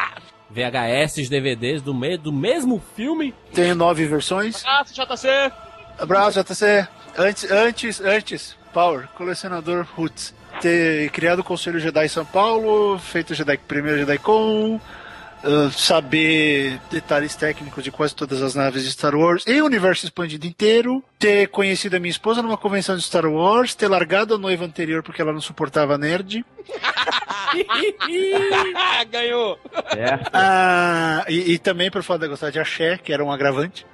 VHS, 0.50 1.28
DVDs 1.28 1.82
do, 1.82 1.92
me 1.94 2.16
do 2.16 2.32
mesmo 2.32 2.82
filme. 2.96 3.34
Tem 3.52 3.74
nove 3.74 4.06
versões. 4.06 4.64
Abraço, 4.64 4.94
JC! 4.94 5.52
Abraço, 5.98 6.42
JC. 6.42 6.88
Antes, 7.18 7.50
antes, 7.50 8.00
antes, 8.00 8.56
Power, 8.72 9.08
colecionador 9.16 9.86
Roots. 9.96 10.34
Ter 10.60 11.10
criado 11.10 11.40
o 11.40 11.44
Conselho 11.44 11.78
Jedi 11.78 12.08
São 12.08 12.24
Paulo, 12.24 12.98
feito 12.98 13.30
o 13.30 13.34
Jedi, 13.34 13.58
primeiro 13.58 13.98
Jedi 13.98 14.18
Con, 14.18 14.80
ah, 15.42 15.70
saber 15.70 16.80
detalhes 16.90 17.36
técnicos 17.36 17.84
de 17.84 17.90
quase 17.90 18.14
todas 18.14 18.42
as 18.42 18.54
naves 18.54 18.84
de 18.84 18.90
Star 18.90 19.14
Wars 19.14 19.44
e 19.46 19.60
o 19.60 19.66
universo 19.66 20.04
expandido 20.04 20.46
inteiro, 20.46 21.02
ter 21.18 21.48
conhecido 21.48 21.96
a 21.96 22.00
minha 22.00 22.10
esposa 22.10 22.42
numa 22.42 22.56
convenção 22.56 22.96
de 22.96 23.02
Star 23.02 23.26
Wars, 23.26 23.74
ter 23.74 23.88
largado 23.88 24.34
a 24.34 24.38
noiva 24.38 24.64
anterior 24.64 25.02
porque 25.02 25.22
ela 25.22 25.32
não 25.32 25.40
suportava 25.40 25.98
nerd, 25.98 26.44
ganhou! 29.10 29.58
Ah, 30.32 31.24
e, 31.28 31.52
e 31.52 31.58
também 31.58 31.90
por 31.90 32.02
fato 32.02 32.22
de 32.22 32.28
gostar 32.28 32.50
de 32.50 32.58
Axé, 32.58 32.98
que 32.98 33.12
era 33.12 33.24
um 33.24 33.32
agravante. 33.32 33.86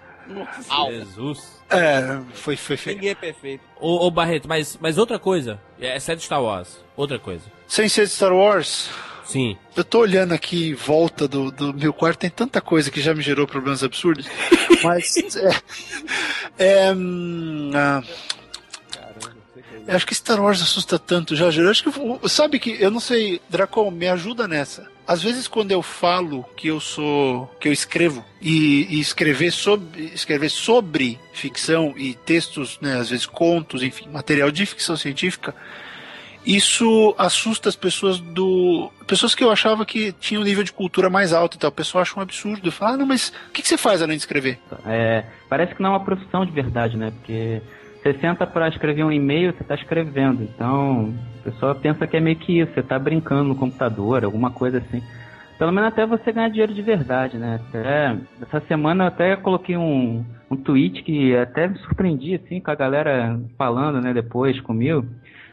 Au. 0.69 0.91
Jesus. 0.91 1.63
É, 1.71 2.19
foi, 2.35 2.57
foi 2.57 2.77
feio. 2.77 2.97
Ninguém 2.97 3.11
é 3.11 3.15
perfeito. 3.15 3.63
Ô, 3.81 4.07
ô 4.07 4.11
Barreto, 4.11 4.49
mas, 4.49 4.79
mas 4.81 4.99
outra 4.99 5.19
coisa. 5.19 5.61
É 5.81 5.99
série 5.99 6.19
de 6.19 6.25
Star 6.25 6.43
Wars. 6.43 6.83
Outra 6.97 7.19
coisa. 7.19 7.45
Sem 7.67 7.89
ser 7.89 8.07
de 8.07 8.13
Star 8.13 8.33
Wars, 8.33 8.91
Sim. 9.25 9.57
Eu 9.77 9.85
tô 9.85 10.01
olhando 10.01 10.33
aqui 10.33 10.71
em 10.71 10.75
volta 10.75 11.27
do, 11.27 11.51
do 11.51 11.75
meu 11.75 11.93
quarto, 11.93 12.21
tem 12.21 12.31
tanta 12.31 12.61
coisa 12.61 12.91
que 12.91 13.01
já 13.01 13.15
me 13.15 13.23
gerou 13.23 13.47
problemas 13.47 13.83
absurdos. 13.83 14.27
Mas. 14.83 15.17
É. 15.37 16.87
é, 16.89 16.93
hum, 16.93 17.71
ah, 17.75 18.03
Eu 19.87 19.97
acho 19.97 20.07
que 20.07 20.15
Star 20.15 20.41
Wars 20.41 20.63
assusta 20.63 20.99
tanto, 20.99 21.35
Jorge. 21.35 21.61
Eu 21.61 21.71
acho 21.71 21.85
que. 21.85 22.29
Sabe 22.29 22.59
que. 22.59 22.77
Eu 22.81 22.91
não 22.91 23.01
sei, 23.01 23.41
Dracon, 23.49 23.91
me 23.91 24.09
ajuda 24.09 24.47
nessa. 24.47 24.93
Às 25.07 25.23
vezes, 25.23 25.47
quando 25.47 25.71
eu 25.71 25.83
falo 25.83 26.45
que 26.57 26.69
eu 26.69 26.81
sou. 26.81 27.47
que 27.61 27.69
eu 27.69 27.73
escrevo, 27.73 28.25
e, 28.41 28.87
e 28.91 29.01
escrever, 29.01 29.51
sobre, 29.51 30.05
escrever 30.15 30.51
sobre 30.51 31.19
ficção 31.33 31.95
e 31.97 32.15
textos, 32.15 32.79
né, 32.81 32.99
às 32.99 33.11
vezes 33.11 33.27
contos, 33.27 33.83
enfim, 33.83 34.09
material 34.09 34.51
de 34.51 34.65
ficção 34.65 34.97
científica, 34.97 35.55
isso 36.45 37.15
assusta 37.17 37.69
as 37.69 37.77
pessoas 37.77 38.19
do. 38.21 38.91
pessoas 39.07 39.35
que 39.35 39.43
eu 39.43 39.51
achava 39.51 39.87
que 39.87 40.13
tinham 40.13 40.43
um 40.43 40.45
nível 40.45 40.63
de 40.63 40.73
cultura 40.73 41.09
mais 41.09 41.33
alto 41.33 41.57
e 41.57 41.59
tal. 41.59 41.71
O 41.71 41.73
pessoal 41.73 42.03
acha 42.03 42.19
um 42.19 42.23
absurdo. 42.23 42.71
Fala, 42.71 42.95
ah, 42.95 42.97
não, 42.99 43.07
mas 43.07 43.33
o 43.49 43.53
que, 43.53 43.63
que 43.63 43.69
você 43.69 43.79
faz 43.79 44.03
além 44.03 44.17
de 44.17 44.23
escrever? 44.23 44.59
É, 44.87 45.25
parece 45.49 45.75
que 45.75 45.83
não 45.83 45.91
é 45.91 45.93
uma 45.95 46.05
profissão 46.05 46.45
de 46.45 46.53
verdade, 46.53 46.97
né? 46.97 47.11
Porque 47.11 47.63
você 48.03 48.13
senta 48.19 48.47
pra 48.47 48.69
escrever 48.69 49.03
um 49.03 49.11
e-mail, 49.11 49.55
você 49.55 49.65
tá 49.65 49.75
escrevendo. 49.75 50.43
Então, 50.43 51.15
a 51.41 51.51
pessoa 51.51 51.75
pensa 51.75 52.07
que 52.07 52.17
é 52.17 52.21
meio 52.21 52.37
que 52.37 52.61
isso, 52.61 52.75
você 52.75 52.83
tá 52.83 52.99
brincando 52.99 53.45
no 53.45 53.57
computador, 53.57 54.25
alguma 54.25 54.51
coisa 54.51 54.79
assim. 54.79 55.03
Pelo 55.59 55.73
menos 55.73 55.89
até 55.89 56.05
você 56.05 56.31
ganhar 56.31 56.49
dinheiro 56.49 56.75
de 56.75 56.83
verdade, 56.83 57.39
né? 57.39 57.61
Até, 57.69 58.17
essa 58.43 58.61
semana 58.67 59.05
eu 59.05 59.09
até 59.09 59.37
coloquei 59.37 59.77
um, 59.77 60.23
um 60.51 60.57
tweet 60.57 61.03
que 61.03 61.35
até 61.35 61.67
me 61.67 61.79
surpreendi, 61.79 62.35
assim, 62.35 62.61
com 62.61 62.71
a 62.71 62.75
galera 62.75 63.41
falando, 63.57 64.01
né, 64.01 64.13
depois 64.13 64.61
comigo. 64.61 65.07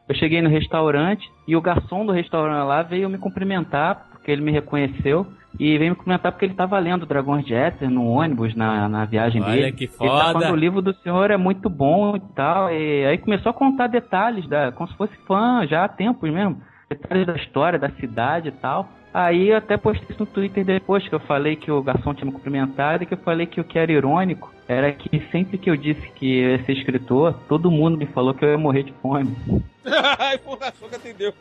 Eu 0.08 0.16
cheguei 0.16 0.42
no 0.42 0.50
restaurante 0.50 1.30
e 1.48 1.56
o 1.56 1.62
garçom 1.62 2.06
do 2.06 2.12
restaurante 2.12 2.66
lá 2.68 2.82
veio 2.82 3.10
me 3.10 3.18
cumprimentar, 3.18 4.08
porque 4.12 4.32
ele 4.32 4.42
me 4.42 4.52
reconheceu. 4.52 5.26
E 5.60 5.78
veio 5.78 5.92
me 5.92 5.96
cumprimentar 5.96 6.32
porque 6.32 6.46
ele 6.46 6.54
estava 6.54 6.80
lendo 6.80 7.06
Dragões 7.06 7.46
de 7.46 7.54
Éter 7.54 7.90
no 7.90 8.08
ônibus, 8.08 8.56
na, 8.56 8.88
na 8.88 9.06
viagem 9.06 9.42
Olha 9.42 9.52
dele. 9.52 9.72
que 9.74 9.84
Ele 9.84 9.94
tá 9.94 9.98
foda. 9.98 10.34
falando, 10.34 10.54
o 10.54 10.56
livro 10.56 10.82
do 10.82 10.94
senhor 10.96 11.30
é 11.30 11.38
muito 11.38 11.70
bom 11.70 12.16
e 12.16 12.22
tal. 12.34 12.72
E 12.72 13.06
aí 13.06 13.18
começou 13.18 13.50
a 13.50 13.54
contar 13.54 13.88
detalhes, 13.88 14.48
da, 14.48 14.72
como 14.72 14.90
se 14.90 14.96
fosse 14.96 15.16
fã 15.28 15.66
já 15.68 15.84
há 15.84 15.90
tempos 15.90 16.32
mesmo. 16.32 16.62
Detalhes 16.90 17.28
da 17.28 17.36
história, 17.36 17.78
da 17.78 17.90
cidade 17.92 18.48
e 18.48 18.52
tal. 18.52 18.90
Aí 19.14 19.50
eu 19.50 19.58
até 19.58 19.76
postei 19.76 20.08
isso 20.10 20.20
no 20.20 20.26
Twitter 20.26 20.64
depois, 20.64 21.08
que 21.08 21.14
eu 21.14 21.20
falei 21.20 21.56
que 21.56 21.70
o 21.70 21.84
garçom 21.84 22.14
tinha 22.14 22.26
me 22.26 22.32
cumprimentado 22.32 23.04
e 23.04 23.06
que 23.06 23.14
eu 23.14 23.18
falei 23.18 23.46
que 23.46 23.60
o 23.60 23.64
que 23.64 23.78
era 23.78 23.92
irônico 23.92 24.54
era 24.68 24.92
que 24.94 25.22
sempre 25.32 25.58
que 25.58 25.70
eu 25.70 25.76
disse 25.76 26.02
que 26.16 26.38
eu 26.38 26.52
ia 26.52 26.66
ser 26.66 26.74
escritor, 26.74 27.34
todo 27.50 27.70
mundo 27.70 27.98
me 27.98 28.06
falou 28.06 28.34
que 28.34 28.46
eu 28.46 28.52
ia 28.52 28.58
morrer 28.58 28.84
de 28.84 28.94
fome. 29.02 29.36
Ai, 30.18 30.38
porra, 30.38 30.74
nunca 30.82 30.96
entendeu. 30.96 31.34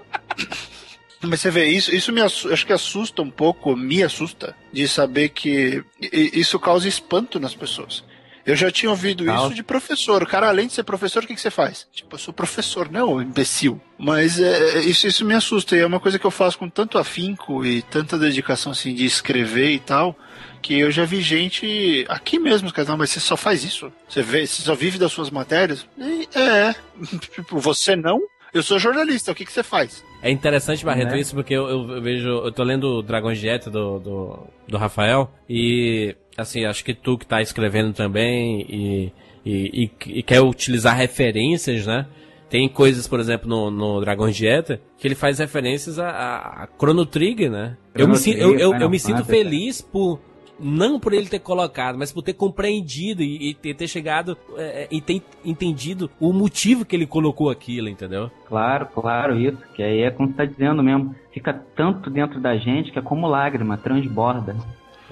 Mas 1.23 1.41
você 1.41 1.51
vê, 1.51 1.67
isso, 1.67 1.95
isso 1.95 2.13
me 2.13 2.21
acho 2.23 2.67
que 2.67 2.73
assusta 2.73 3.23
um 3.23 3.31
pouco, 3.31 3.77
me 3.77 4.03
assusta, 4.03 4.57
de 4.73 4.89
saber 4.89 5.29
que 5.29 5.85
isso 6.01 6.59
causa 6.59 6.89
espanto 6.89 7.39
nas 7.39 7.55
pessoas. 7.55 8.03
Eu 8.51 8.57
já 8.57 8.71
tinha 8.71 8.91
ouvido 8.91 9.25
Causa. 9.25 9.47
isso 9.47 9.55
de 9.55 9.63
professor. 9.63 10.23
O 10.23 10.27
cara, 10.27 10.49
além 10.49 10.67
de 10.67 10.73
ser 10.73 10.83
professor, 10.83 11.23
o 11.23 11.27
que, 11.27 11.35
que 11.35 11.41
você 11.41 11.51
faz? 11.51 11.87
Tipo, 11.93 12.15
eu 12.17 12.19
sou 12.19 12.35
professor, 12.35 12.91
não, 12.91 13.23
imbecil. 13.23 13.81
Mas 13.99 14.41
é, 14.41 14.81
isso, 14.81 15.07
isso 15.07 15.25
me 15.25 15.35
assusta. 15.35 15.77
E 15.77 15.81
é 15.81 15.87
uma 15.87 16.01
coisa 16.01 16.19
que 16.19 16.25
eu 16.27 16.31
faço 16.31 16.59
com 16.59 16.69
tanto 16.69 16.99
afinco 16.99 17.65
e 17.65 17.83
tanta 17.83 18.19
dedicação 18.19 18.73
assim, 18.73 18.95
de 18.95 19.05
escrever 19.05 19.71
e 19.71 19.79
tal, 19.79 20.17
que 20.61 20.79
eu 20.79 20.91
já 20.91 21.05
vi 21.05 21.21
gente 21.21 22.05
aqui 22.09 22.39
mesmo, 22.39 22.73
cara, 22.73 22.89
não, 22.89 22.97
mas 22.97 23.11
você 23.11 23.21
só 23.21 23.37
faz 23.37 23.63
isso? 23.65 23.93
Você, 24.09 24.23
vê, 24.23 24.47
você 24.47 24.63
só 24.63 24.75
vive 24.75 24.99
das 24.99 25.13
suas 25.13 25.31
matérias? 25.31 25.87
E, 25.99 26.29
é. 26.37 26.75
tipo, 27.35 27.59
você 27.59 27.95
não? 27.95 28.21
Eu 28.53 28.65
sou 28.65 28.81
jornalista, 28.81 29.31
o 29.31 29.35
que, 29.35 29.45
que 29.45 29.53
você 29.53 29.63
faz? 29.63 30.05
É 30.23 30.29
interessante, 30.31 30.85
Barreto, 30.85 31.13
Né? 31.13 31.21
isso, 31.21 31.35
porque 31.37 31.55
eu, 31.55 31.69
eu- 31.69 32.03
vejo. 32.03 32.29
Eu 32.29 32.51
tô 32.53 32.65
lendo 32.65 33.01
Dragões 33.01 33.39
de 33.39 33.49
Éter 33.49 33.71
do, 33.73 34.01
do, 34.01 34.47
do 34.67 34.77
Rafael, 34.77 35.33
e 35.49 36.17
assim, 36.41 36.65
acho 36.65 36.85
que 36.85 36.95
tu 36.95 37.17
que 37.19 37.27
tá 37.27 37.41
escrevendo 37.41 37.93
também 37.93 38.67
e, 38.69 39.13
e, 39.45 39.85
e- 39.85 40.19
e 40.19 40.23
quer 40.23 40.41
utilizar 40.41 40.97
referências, 40.97 41.87
né? 41.87 42.07
Tem 42.49 42.69
coisas, 42.69 43.07
por 43.07 43.21
exemplo, 43.21 43.49
no, 43.49 43.71
no 43.71 44.31
de 44.33 44.47
Éter, 44.47 44.81
que 44.99 45.07
ele 45.07 45.15
faz 45.15 45.39
referências 45.39 46.01
a, 46.01 46.09
a, 46.09 46.65
a 46.65 46.69
Chrono 46.77 47.07
Trigger, 47.07 47.49
né? 47.51 47.77
Eu 47.95 48.09
me, 48.09 48.17
Chrono 48.17 48.35
eu, 48.35 48.49
Trigger, 48.49 48.61
eu, 48.61 48.69
eu 48.69 48.73
Final 48.73 48.91
me 48.91 48.99
sinto 48.99 49.25
feliz 49.25 49.81
por. 49.81 50.19
Não 50.63 51.01
por 51.01 51.15
ele 51.15 51.27
ter 51.27 51.39
colocado, 51.39 51.97
mas 51.97 52.13
por 52.13 52.21
ter 52.23 52.35
compreendido 52.35 53.23
e, 53.23 53.49
e 53.49 53.55
ter, 53.55 53.89
chegado 53.89 54.37
é, 54.59 54.83
é, 54.83 54.89
e 54.91 55.01
ter 55.01 55.23
entendido 55.43 56.11
o 56.21 56.35
motivo 56.35 56.85
que 56.85 56.95
ele 56.95 57.07
colocou 57.07 57.49
aquilo, 57.49 57.89
entendeu? 57.89 58.31
Claro, 58.47 58.87
claro, 58.93 59.39
isso. 59.41 59.57
Que 59.75 59.83
aí 59.83 60.03
é 60.03 60.11
como 60.11 60.29
você 60.29 60.35
tá 60.35 60.45
dizendo 60.45 60.83
mesmo. 60.83 61.15
Fica 61.33 61.55
tanto 61.75 62.11
dentro 62.11 62.39
da 62.41 62.59
gente 62.59 62.93
que 62.93 62.99
é 62.99 63.03
como 63.03 63.27
lágrima, 63.27 63.79
transborda. 63.79 64.55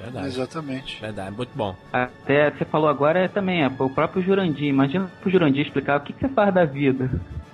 Verdade. 0.00 0.26
Exatamente. 0.28 1.00
Verdade, 1.00 1.36
muito 1.36 1.50
bom. 1.54 1.74
Até 1.92 2.50
você 2.50 2.64
falou 2.64 2.88
agora 2.88 3.18
é 3.18 3.28
também, 3.28 3.62
é 3.62 3.66
o 3.66 3.90
próprio 3.90 4.22
Jurandir. 4.22 4.68
Imagina 4.68 5.10
pro 5.20 5.30
Jurandir 5.30 5.66
explicar 5.66 5.98
o 5.98 6.00
que, 6.02 6.12
que 6.12 6.20
você 6.20 6.28
faz 6.28 6.54
da 6.54 6.64
vida. 6.64 7.10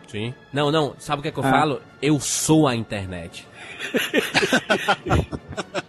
Sim. 0.07 0.33
Não, 0.53 0.71
não, 0.71 0.95
sabe 0.99 1.21
o 1.21 1.23
que 1.23 1.29
é 1.29 1.33
que 1.33 1.39
eu 1.39 1.45
Ah. 1.45 1.51
falo? 1.51 1.81
Eu 2.01 2.21
sou 2.21 2.69
a 2.69 2.75
internet. 2.77 3.47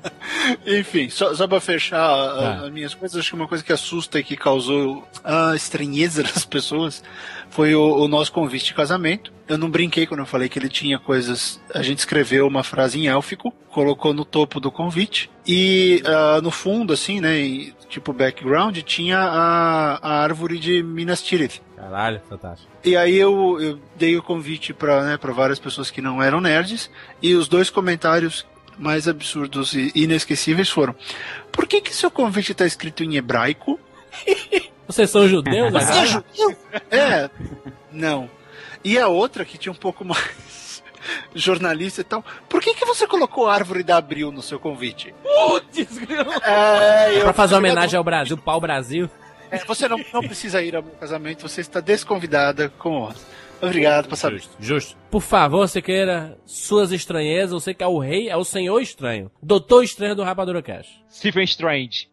Enfim, 0.65 1.09
só, 1.09 1.33
só 1.33 1.47
pra 1.47 1.59
fechar 1.59 1.99
a- 1.99 2.31
a- 2.31 2.35
Tá. 2.59 2.65
as 2.65 2.71
minhas 2.71 2.93
coisas, 2.93 3.19
acho 3.19 3.29
que 3.29 3.35
uma 3.35 3.47
coisa 3.47 3.63
que 3.63 3.73
assusta 3.73 4.19
e 4.19 4.23
que 4.23 4.35
causou 4.35 5.07
a 5.23 5.55
estranheza 5.55 6.21
das 6.23 6.45
pessoas 6.45 7.03
foi 7.49 7.73
o, 7.75 7.81
o 7.97 8.07
nosso 8.07 8.31
convite 8.31 8.65
de 8.65 8.73
casamento. 8.73 9.31
Eu 9.47 9.57
não 9.57 9.69
brinquei 9.69 10.05
quando 10.07 10.21
eu 10.21 10.25
falei 10.25 10.49
que 10.49 10.57
ele 10.57 10.69
tinha 10.69 10.97
coisas. 10.99 11.61
A 11.73 11.81
gente 11.83 11.99
escreveu 11.99 12.47
uma 12.47 12.63
frase 12.63 12.99
em 12.99 13.07
élfico, 13.07 13.53
colocou 13.69 14.13
no 14.13 14.25
topo 14.25 14.59
do 14.59 14.71
convite, 14.71 15.29
e 15.47 16.01
ah, 16.05 16.39
no 16.41 16.49
fundo, 16.51 16.93
assim, 16.93 17.19
né, 17.21 17.37
e, 17.39 17.73
tipo 17.89 18.11
background, 18.11 18.77
tinha 18.79 19.19
a, 19.19 19.95
a 20.01 20.21
árvore 20.23 20.57
de 20.57 20.81
Minas 20.81 21.21
Tirith. 21.21 21.61
Caralho, 21.75 22.19
fantástico. 22.27 22.71
E 22.83 22.95
aí 22.97 23.15
eu, 23.15 23.57
eu 23.61 23.79
dei 23.95 24.17
o 24.17 24.23
convite 24.23 24.73
para 24.73 25.03
né, 25.03 25.17
pra 25.17 25.31
várias 25.33 25.59
pessoas 25.59 25.91
que 25.91 26.01
não 26.01 26.21
eram 26.23 26.41
nerds, 26.41 26.89
e 27.21 27.35
os 27.35 27.47
dois 27.47 27.69
comentários 27.69 28.45
mais 28.77 29.07
absurdos 29.07 29.73
e 29.73 29.91
inesquecíveis 29.95 30.69
foram: 30.69 30.95
Por 31.51 31.67
que 31.67 31.81
que 31.81 31.93
seu 31.93 32.11
convite 32.11 32.51
está 32.51 32.65
escrito 32.65 33.03
em 33.03 33.15
hebraico? 33.15 33.79
Vocês 34.87 35.09
são 35.09 35.27
judeus? 35.27 35.71
Você 35.71 35.91
é 35.91 36.05
judeu? 36.05 36.57
É, 36.91 37.29
não. 37.91 38.29
E 38.83 38.99
a 38.99 39.07
outra 39.07 39.43
que 39.43 39.57
tinha 39.57 39.71
um 39.71 39.75
pouco 39.75 40.05
mais 40.05 40.83
jornalista 41.33 42.01
e 42.01 42.03
tal. 42.03 42.23
Por 42.47 42.61
que 42.61 42.73
que 42.73 42.85
você 42.85 43.07
colocou 43.07 43.47
árvore 43.47 43.83
da 43.83 43.97
Abril 43.97 44.31
no 44.31 44.41
seu 44.41 44.59
convite? 44.59 45.13
Putz, 45.23 45.97
É, 46.45 47.19
Pra 47.21 47.33
fazer 47.33 47.55
homenagem 47.55 47.97
ao 47.97 48.03
Brasil, 48.03 48.37
pau 48.37 48.59
Brasil. 48.61 49.09
É, 49.49 49.63
você 49.65 49.87
não, 49.87 49.97
não 50.13 50.21
precisa 50.21 50.61
ir 50.61 50.75
ao 50.75 50.83
meu 50.83 50.93
casamento, 50.93 51.47
você 51.47 51.61
está 51.61 51.79
desconvidada 51.79 52.69
com 52.77 52.91
honra. 52.91 53.15
Obrigado 53.61 54.07
por 54.07 54.17
saber. 54.17 54.39
Justo, 54.39 54.55
justo. 54.59 54.97
Por 55.09 55.21
favor, 55.21 55.67
Siqueira, 55.67 56.37
suas 56.45 56.91
estranhezas, 56.91 57.51
você 57.51 57.73
que 57.73 57.83
é 57.83 57.87
o 57.87 57.99
rei, 57.99 58.29
é 58.29 58.35
o 58.35 58.43
senhor 58.43 58.79
estranho. 58.81 59.31
Doutor 59.41 59.83
estranho 59.83 60.15
do 60.15 60.23
Rapadura 60.23 60.61
Cash. 60.61 60.87
Stephen 61.11 61.43
Strange. 61.43 62.09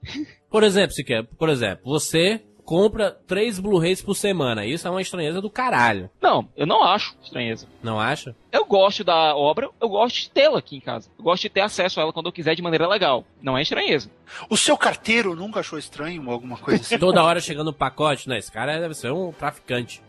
Por 0.51 0.62
exemplo, 0.62 0.93
Siqueira, 0.93 1.24
por 1.24 1.49
exemplo, 1.49 1.82
você 1.84 2.43
compra 2.64 3.10
três 3.26 3.58
Blu-rays 3.58 4.02
por 4.02 4.14
semana. 4.14 4.64
Isso 4.64 4.86
é 4.86 4.90
uma 4.90 5.02
estranheza 5.02 5.40
do 5.40 5.50
caralho. 5.50 6.10
Não, 6.20 6.48
eu 6.56 6.66
não 6.66 6.82
acho 6.82 7.14
estranheza. 7.22 7.66
Não 7.82 8.00
acha? 8.00 8.34
Eu 8.50 8.64
gosto 8.66 9.02
da 9.02 9.34
obra, 9.34 9.70
eu 9.80 9.88
gosto 9.88 10.20
de 10.22 10.30
tê-la 10.30 10.58
aqui 10.58 10.76
em 10.76 10.80
casa. 10.80 11.10
Eu 11.18 11.24
gosto 11.24 11.42
de 11.42 11.48
ter 11.48 11.60
acesso 11.60 11.98
a 11.98 12.02
ela 12.02 12.12
quando 12.12 12.26
eu 12.26 12.32
quiser 12.32 12.54
de 12.54 12.62
maneira 12.62 12.86
legal. 12.86 13.24
Não 13.40 13.56
é 13.56 13.62
estranheza. 13.62 14.10
O 14.48 14.56
seu 14.56 14.76
carteiro 14.76 15.34
nunca 15.34 15.60
achou 15.60 15.78
estranho 15.78 16.24
ou 16.26 16.32
alguma 16.32 16.58
coisa 16.58 16.82
assim? 16.82 16.98
Toda 17.00 17.22
hora 17.22 17.40
chegando 17.40 17.70
um 17.70 17.74
pacote, 17.74 18.28
né? 18.28 18.38
Esse 18.38 18.52
cara 18.52 18.78
deve 18.78 18.94
ser 18.94 19.12
um 19.12 19.32
traficante. 19.32 20.02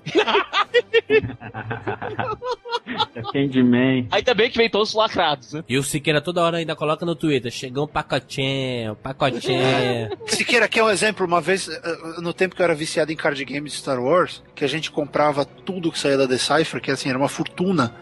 É 3.16 3.22
Candyman. 3.32 4.08
Ainda 4.12 4.34
bem 4.34 4.50
que 4.50 4.58
vem 4.58 4.70
todos 4.70 4.94
lacrados, 4.94 5.54
né? 5.54 5.64
E 5.68 5.78
o 5.78 5.84
Siqueira 5.84 6.22
toda 6.22 6.42
hora 6.42 6.58
ainda 6.58 6.76
coloca 6.76 7.06
no 7.06 7.16
Twitter, 7.16 7.52
chegou 7.52 7.86
um 7.86 7.88
pacotinho, 7.88 8.96
pacotinho. 8.96 10.10
Siqueira, 10.28 10.68
quer 10.68 10.84
um 10.84 10.90
exemplo? 10.90 11.26
Uma 11.26 11.42
vez, 11.42 11.68
eh, 11.68 11.82
no 12.22 12.34
tempo 12.44 12.56
que 12.56 12.62
eu 12.62 12.66
era 12.66 12.76
viciado 12.76 13.12
em 13.12 13.16
card 13.16 13.44
games 13.46 13.72
de 13.72 13.78
Star 13.80 14.02
Wars, 14.02 14.44
que 14.54 14.66
a 14.66 14.68
gente 14.68 14.92
comprava 14.92 15.46
tudo 15.46 15.92
que 15.92 15.98
saía 15.98 16.18
da 16.18 16.26
Decipher, 16.26 16.82
que 16.82 16.92
assim, 16.92 17.08
era 17.08 17.18
uma 17.18 17.30
fortuna. 17.30 17.96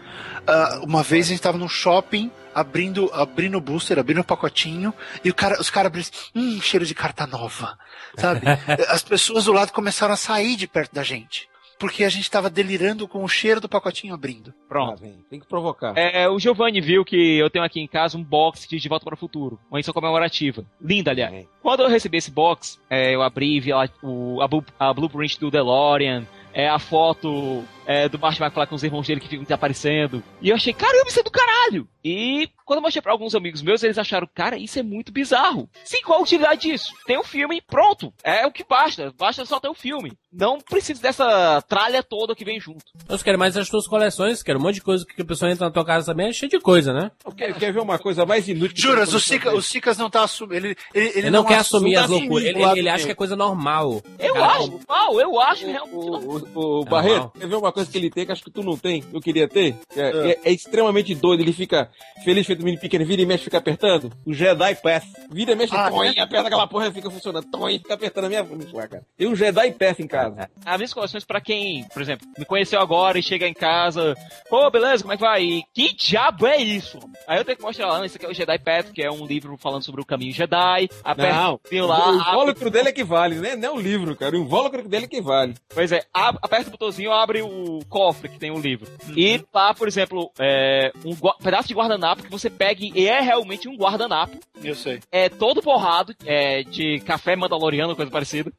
Ah, 0.44 0.80
uma 0.82 1.02
vez 1.02 1.26
a 1.26 1.28
gente 1.28 1.40
tava 1.40 1.56
no 1.56 1.68
shopping, 1.68 2.28
abrindo, 2.52 3.08
abrindo 3.12 3.56
o 3.56 3.60
booster, 3.60 4.00
abrindo 4.00 4.20
o 4.20 4.24
pacotinho, 4.24 4.92
e 5.24 5.30
o 5.30 5.34
cara, 5.34 5.60
os 5.60 5.70
caras 5.70 5.86
abriram 5.86 6.08
hum, 6.34 6.60
cheiro 6.60 6.84
de 6.84 6.92
carta 6.94 7.24
nova. 7.24 7.78
Sabe? 8.18 8.40
As 8.90 9.02
pessoas 9.04 9.44
do 9.44 9.52
lado 9.52 9.72
começaram 9.72 10.12
a 10.12 10.16
sair 10.16 10.56
de 10.56 10.66
perto 10.66 10.92
da 10.92 11.04
gente. 11.04 11.48
Porque 11.82 12.04
a 12.04 12.08
gente 12.08 12.30
tava 12.30 12.48
delirando 12.48 13.08
com 13.08 13.24
o 13.24 13.28
cheiro 13.28 13.60
do 13.60 13.68
pacotinho 13.68 14.14
abrindo. 14.14 14.54
Pronto. 14.68 15.02
vem, 15.02 15.16
tem 15.28 15.40
que 15.40 15.48
provocar. 15.48 15.98
É, 15.98 16.28
o 16.28 16.38
Giovanni 16.38 16.80
viu 16.80 17.04
que 17.04 17.36
eu 17.36 17.50
tenho 17.50 17.64
aqui 17.64 17.80
em 17.80 17.88
casa 17.88 18.16
um 18.16 18.22
box 18.22 18.68
de 18.68 18.78
De 18.78 18.88
Volta 18.88 19.04
para 19.04 19.14
o 19.14 19.18
Futuro. 19.18 19.58
Uma 19.68 19.80
edição 19.80 19.92
comemorativa. 19.92 20.64
Linda, 20.80 21.10
aliás. 21.10 21.34
É. 21.34 21.44
Quando 21.60 21.82
eu 21.82 21.88
recebi 21.88 22.18
esse 22.18 22.30
box, 22.30 22.80
é, 22.88 23.12
eu 23.12 23.20
abri 23.20 23.56
e 23.56 23.60
vi 23.60 23.72
lá 23.72 23.88
o, 24.00 24.40
a, 24.40 24.88
a 24.88 24.94
blueprint 24.94 25.40
do 25.40 25.50
DeLorean, 25.50 26.24
é, 26.54 26.68
a 26.68 26.78
foto 26.78 27.64
é, 27.86 28.08
do 28.08 28.18
Martin 28.18 28.42
McFly 28.42 28.66
com 28.66 28.74
os 28.74 28.82
irmãos 28.84 29.06
dele 29.06 29.20
que 29.20 29.28
ficam 29.28 29.44
desaparecendo. 29.44 30.22
E 30.40 30.48
eu 30.50 30.54
achei, 30.56 30.72
caramba, 30.72 31.08
isso 31.08 31.20
é 31.20 31.22
do 31.22 31.30
caralho! 31.30 31.88
E 32.04 32.48
quando 32.64 32.78
eu 32.78 32.82
mostrei 32.82 33.00
pra 33.02 33.12
alguns 33.12 33.34
amigos 33.34 33.62
meus, 33.62 33.82
eles 33.82 33.98
acharam, 33.98 34.28
cara, 34.34 34.56
isso 34.56 34.78
é 34.78 34.82
muito 34.82 35.12
bizarro. 35.12 35.68
Sim, 35.84 36.02
qual 36.02 36.18
a 36.18 36.22
utilidade 36.22 36.62
disso? 36.62 36.92
Tem 37.06 37.18
um 37.18 37.22
filme, 37.22 37.60
pronto. 37.60 38.12
É 38.24 38.44
o 38.46 38.50
que 38.50 38.64
basta. 38.68 39.12
Basta 39.16 39.44
só 39.44 39.60
ter 39.60 39.68
o 39.68 39.72
um 39.72 39.74
filme. 39.74 40.12
Não 40.32 40.58
precisa 40.58 41.00
dessa 41.00 41.62
tralha 41.62 42.02
toda 42.02 42.34
que 42.34 42.44
vem 42.44 42.58
junto. 42.58 42.84
Nós 43.08 43.22
queremos 43.22 43.42
mais 43.42 43.56
as 43.56 43.68
tuas 43.68 43.86
coleções, 43.86 44.42
quero 44.42 44.58
um 44.58 44.62
monte 44.62 44.76
de 44.76 44.80
coisa 44.82 45.04
que 45.04 45.20
a 45.20 45.24
pessoa 45.24 45.50
entra 45.50 45.66
na 45.66 45.72
tua 45.72 45.84
casa 45.84 46.06
também, 46.06 46.28
é 46.28 46.32
cheio 46.32 46.50
de 46.50 46.58
coisa, 46.60 46.92
né? 46.92 47.10
Quer, 47.36 47.54
quer 47.54 47.72
ver 47.72 47.80
uma 47.80 47.98
coisa 47.98 48.24
mais 48.24 48.48
inútil? 48.48 48.76
Juras, 48.90 49.12
o 49.12 49.20
Sica, 49.20 49.54
o 49.54 49.60
Sicas 49.62 49.96
não 49.98 50.08
tá 50.10 50.22
assumindo. 50.24 50.54
Ele, 50.54 50.76
ele, 50.94 51.08
ele 51.08 51.18
Ele 51.18 51.30
não, 51.30 51.44
quer 51.44 51.58
assumir 51.58 51.96
as 51.96 52.08
loucuras, 52.08 52.44
ele, 52.48 52.62
ele 52.62 52.88
acha 52.88 53.04
que 53.04 53.12
é 53.12 53.14
coisa 53.14 53.36
normal. 53.36 54.00
Eu 54.18 54.34
Cara, 54.34 54.46
acho, 54.58 54.80
mal, 54.88 55.20
eu 55.20 55.40
acho 55.40 55.66
O, 55.66 55.70
realmente. 55.70 55.96
o, 55.96 56.60
o, 56.60 56.80
o 56.80 56.82
É 56.82 56.88
Barreto, 56.90 57.12
normal. 57.14 57.32
quer 57.38 57.48
ver 57.48 57.56
uma 57.56 57.71
coisa 57.72 57.90
que 57.90 57.96
ele 57.98 58.10
tem 58.10 58.26
que 58.26 58.32
acho 58.32 58.42
que 58.44 58.50
tu 58.50 58.62
não 58.62 58.76
tem? 58.76 59.02
Eu 59.12 59.20
queria 59.20 59.48
ter? 59.48 59.74
É, 59.96 60.30
é- 60.32 60.40
é 60.44 60.52
extremamente 60.52 61.14
doido. 61.14 61.40
Ele 61.40 61.52
fica 61.52 61.90
feliz 62.24 62.46
feito 62.46 62.62
menino 62.62 62.80
pequeno, 62.80 63.04
vira 63.04 63.22
e 63.22 63.26
mexe, 63.26 63.44
fica 63.44 63.58
apertando. 63.58 64.12
O 64.26 64.32
Jedi 64.32 64.74
Pass. 64.76 65.04
Vira 65.30 65.52
e 65.52 65.54
mexe, 65.54 65.74
Ah, 65.74 65.90
toim, 65.90 66.18
aperta 66.18 66.46
aquela 66.48 66.66
porra 66.66 66.88
e 66.88 66.92
fica 66.92 67.10
funcionando. 67.10 67.50
Toim, 67.50 67.78
fica 67.78 67.94
apertando 67.94 68.24
a 68.26 68.28
minha 68.28 68.46
lá, 68.72 68.88
cara. 68.88 69.02
Tem 69.16 69.26
um 69.28 69.34
Jedi 69.36 69.72
Pass 69.72 69.98
em 70.00 70.06
casa. 70.06 70.48
As 70.64 70.76
minhas 70.76 70.92
coleções 70.92 71.24
pra 71.24 71.40
quem, 71.40 71.84
por 71.92 72.02
exemplo, 72.02 72.26
me 72.38 72.44
conheceu 72.44 72.80
agora 72.80 73.18
e 73.18 73.22
chega 73.22 73.46
em 73.46 73.54
casa, 73.54 74.14
pô, 74.48 74.70
beleza, 74.70 75.02
como 75.02 75.12
é 75.14 75.16
que 75.16 75.22
vai? 75.22 75.42
E 75.42 75.62
que 75.74 75.94
diabo 75.94 76.46
é 76.46 76.56
isso? 76.58 76.98
Aí 77.26 77.38
eu 77.38 77.44
tenho 77.44 77.56
que 77.56 77.62
mostrar 77.62 77.86
lá, 77.88 78.04
esse 78.04 78.16
aqui 78.16 78.26
é 78.26 78.28
o 78.28 78.34
Jedi 78.34 78.58
Path, 78.58 78.92
que 78.92 79.02
é 79.02 79.10
um 79.10 79.26
livro 79.26 79.56
falando 79.56 79.84
sobre 79.84 80.00
o 80.00 80.04
caminho 80.04 80.32
Jedi. 80.32 80.88
Aperta 81.04 81.34
Não, 81.42 81.54
o 81.54 81.76
o 81.82 81.86
lá, 81.86 81.96
abre- 82.04 82.16
invólucro 82.30 82.70
dele 82.70 82.88
é 82.88 82.92
que 82.92 83.04
vale, 83.04 83.36
né? 83.36 83.56
Não 83.56 83.68
é 83.68 83.72
o 83.72 83.80
livro, 83.80 84.14
cara. 84.16 84.36
O 84.36 84.40
invólucro 84.40 84.88
dele 84.88 85.04
é 85.06 85.08
que 85.08 85.20
vale. 85.20 85.54
Pois 85.72 85.90
é, 85.92 86.02
aperta 86.12 86.68
o 86.68 86.70
botãozinho, 86.72 87.12
abre 87.12 87.42
o 87.42 87.61
cofre 87.88 88.28
que 88.28 88.38
tem 88.38 88.50
o 88.50 88.58
livro. 88.58 88.88
E 89.16 89.42
lá, 89.52 89.74
por 89.74 89.88
exemplo, 89.88 90.30
é, 90.38 90.92
um 91.04 91.14
pedaço 91.42 91.68
de 91.68 91.74
guardanapo 91.74 92.22
que 92.22 92.30
você 92.30 92.48
pega 92.50 92.80
e 92.82 93.06
é 93.06 93.20
realmente 93.20 93.68
um 93.68 93.76
guardanapo. 93.76 94.38
Eu 94.62 94.74
sei. 94.74 95.00
É 95.10 95.28
todo 95.28 95.60
borrado, 95.60 96.14
é 96.24 96.62
de 96.62 97.00
café 97.00 97.34
mandaloriano, 97.34 97.96
coisa 97.96 98.10
parecida. 98.10 98.52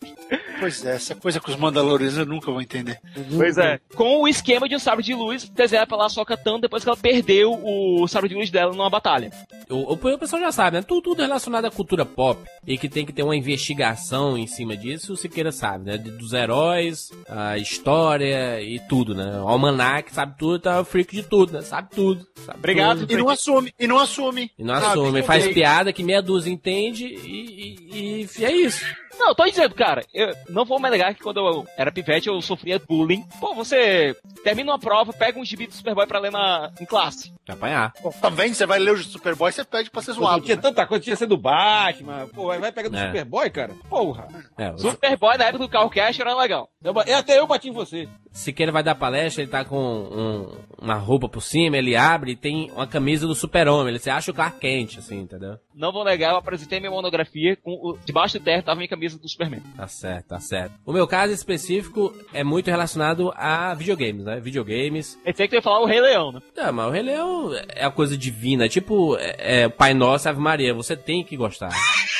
Pois 0.60 0.86
é, 0.86 0.96
essa 0.96 1.14
coisa 1.14 1.42
com 1.42 1.52
os 1.52 1.58
Mandalorianos 1.58 2.18
eu 2.18 2.26
nunca 2.26 2.50
vou 2.50 2.62
entender. 2.62 2.98
Pois 3.36 3.58
é. 3.58 3.82
Com 3.96 4.22
o 4.22 4.28
esquema 4.30 4.70
de 4.70 4.76
um 4.76 4.80
sabre 4.80 5.04
de 5.04 5.14
luz 5.14 5.50
desenhado 5.50 5.90
pela 5.90 6.06
Ahsoka 6.06 6.38
Tano 6.38 6.62
depois 6.62 6.84
que 6.84 6.90
ela 6.90 6.98
perdeu 6.98 7.60
o 7.62 8.08
sabre 8.08 8.30
de 8.30 8.36
luz 8.36 8.50
dela 8.50 8.72
numa 8.72 8.90
batalha. 8.90 9.30
O, 9.70 9.94
o, 9.94 9.94
o 9.94 10.18
pessoal 10.18 10.42
já 10.42 10.52
sabe, 10.54 10.78
né? 10.78 10.84
Tudo, 10.84 11.02
tudo 11.02 11.22
relacionado 11.22 11.66
à 11.66 11.72
cultura 11.72 12.06
pop 12.06 12.40
e 12.66 12.78
que 12.78 12.88
tem 12.88 13.06
que 13.06 13.12
ter 13.12 13.24
uma 13.24 13.36
investigação 13.36 14.38
em 14.38 14.48
cima 14.48 14.78
disso, 14.78 15.14
o 15.14 15.18
Siqueira 15.18 15.52
sabe, 15.52 15.86
né? 15.86 15.98
Dos 15.98 16.32
heróis, 16.32 17.12
a 17.28 17.58
história 17.58 18.62
e 18.62 18.80
tudo, 18.88 18.93
né? 19.16 19.40
O 19.42 19.48
Almanac 19.48 20.14
sabe 20.14 20.38
tudo, 20.38 20.60
tá 20.60 20.82
o 20.82 20.86
freak 20.86 21.16
de 21.16 21.24
tudo, 21.24 21.54
né? 21.54 21.62
Sabe 21.62 21.90
tudo. 21.96 22.26
Sabe 22.46 22.60
Obrigado. 22.60 23.00
tudo. 23.00 23.12
E 23.14 23.18
não 23.18 23.30
assume, 23.30 23.74
e 23.80 23.88
não 23.88 24.00
assume. 24.00 24.52
E 24.58 24.64
não 24.64 24.76
Sabe? 24.76 24.86
assume, 24.88 25.24
faz 25.24 25.48
piada 25.48 25.92
que 25.92 26.04
meia 26.04 26.22
dúzia 26.22 26.52
entende 26.52 27.06
e, 27.06 27.78
e- 27.94 28.30
e 28.40 28.46
é 28.46 28.52
isso. 28.56 28.86
Não, 29.18 29.34
tô 29.36 29.46
dizendo, 29.46 29.74
cara, 29.76 30.04
eu 30.14 30.34
não 30.50 30.66
vou 30.66 30.80
me 30.80 30.90
negar 30.90 31.14
que 31.14 31.22
quando 31.22 31.38
eu 31.38 31.66
era 31.78 31.92
pivete 31.92 32.28
eu 32.28 32.42
sofria 32.42 32.80
bullying. 32.80 33.24
Pô, 33.40 33.54
você 33.54 34.16
termina 34.44 34.72
uma 34.72 34.80
prova, 34.80 35.14
pega 35.14 35.40
um 35.40 35.46
gibi 35.46 35.68
do 35.68 35.74
Superboy 35.74 36.06
pra 36.08 36.20
ler 36.20 36.32
na, 36.32 36.72
em 36.80 36.86
classe. 36.86 37.32
Vai 37.48 37.56
apanhar. 37.56 37.94
Tá 38.22 38.30
vendo? 38.30 38.54
Você 38.54 38.66
vai 38.66 38.80
ler 38.80 38.92
o 38.94 38.98
Superboy, 39.04 39.52
você 39.52 39.64
pede 39.64 39.90
pra 39.90 40.02
ser 40.02 40.14
Pô, 40.14 40.22
zoado. 40.22 40.42
tinha 40.44 40.56
né? 40.56 40.62
tanta 40.62 40.86
coisa, 40.86 41.04
tinha 41.04 41.16
sido 41.16 41.38
Batman. 41.38 42.28
Pô, 42.34 42.48
vai 42.48 42.60
vai 42.60 42.72
pegar 42.72 42.90
do 42.90 42.98
É. 42.98 43.06
Superboy, 43.08 43.50
cara? 43.50 43.74
Porra. 43.90 44.28
É, 44.58 44.72
o 44.72 44.78
Superboy 44.78 45.38
na 45.38 45.46
época 45.46 45.64
do 45.66 45.70
Carro 45.70 45.90
Cash 45.90 46.20
era 46.20 46.36
legal. 46.36 46.70
Eu 46.84 46.94
é, 47.06 47.14
até 47.14 47.40
eu 47.40 47.48
bati 47.48 47.70
em 47.70 47.74
você. 47.74 48.08
Siqueira 48.32 48.72
vai 48.72 48.82
dar 48.84 48.96
palestra, 48.96 49.44
ele 49.44 49.52
tá 49.52 49.64
com 49.64 49.78
um- 49.78 50.58
uma 50.82 50.96
roupa 50.96 51.30
por 51.30 51.42
cima, 51.42 51.78
ele 51.78 51.96
abre 51.96 52.32
e 52.32 52.36
tem 52.36 52.72
uma 52.72 52.88
camisa 52.88 53.28
do 53.28 53.36
super-homem. 53.36 53.90
Ele 53.90 54.00
se 54.00 54.10
acha 54.10 54.32
o 54.32 54.34
Clark 54.34 54.60
Kent, 54.60 54.98
assim, 54.98 55.20
entendeu? 55.20 55.58
Não 55.76 55.92
vou 55.92 56.04
negar, 56.06 56.32
eu 56.32 56.38
apresentei 56.38 56.80
minha 56.80 56.92
monografia, 56.92 57.56
com 57.56 57.72
o, 57.72 57.98
debaixo 58.06 58.38
do 58.40 58.44
terra 58.44 58.62
tava 58.62 58.78
minha 58.78 58.88
camisa 58.88 59.18
do 59.18 59.28
Superman. 59.28 59.62
Tá 59.76 59.88
certo, 59.88 60.28
tá 60.28 60.40
certo. 60.40 60.74
O 60.86 60.94
meu 60.94 61.08
caso 61.08 61.34
específico 61.34 62.14
é 62.34 62.44
muito 62.44 62.70
relacionado 62.70 63.34
a 63.36 63.74
videogames, 63.74 64.24
né? 64.26 64.40
Videogames. 64.40 65.18
Pensei 65.24 65.48
que 65.48 65.52
tu 65.52 65.56
ia 65.56 65.62
falar 65.62 65.82
o 65.82 65.86
Rei 65.86 66.00
Leão, 66.02 66.32
né? 66.32 66.42
Não, 66.56 66.74
mas 66.74 66.88
o 66.88 66.90
Rei 66.92 67.02
Leão 67.02 67.52
é 67.76 67.86
a 67.86 67.92
coisa 67.92 68.18
divina. 68.18 68.68
Tipo, 68.70 69.18
é, 69.18 69.64
é 69.64 69.70
Pai 69.70 69.94
Nosso 69.94 70.28
e 70.28 70.30
Ave 70.30 70.40
Maria. 70.40 70.74
Você 70.74 70.96
tem 70.96 71.24
que 71.24 71.36
gostar. 71.36 71.70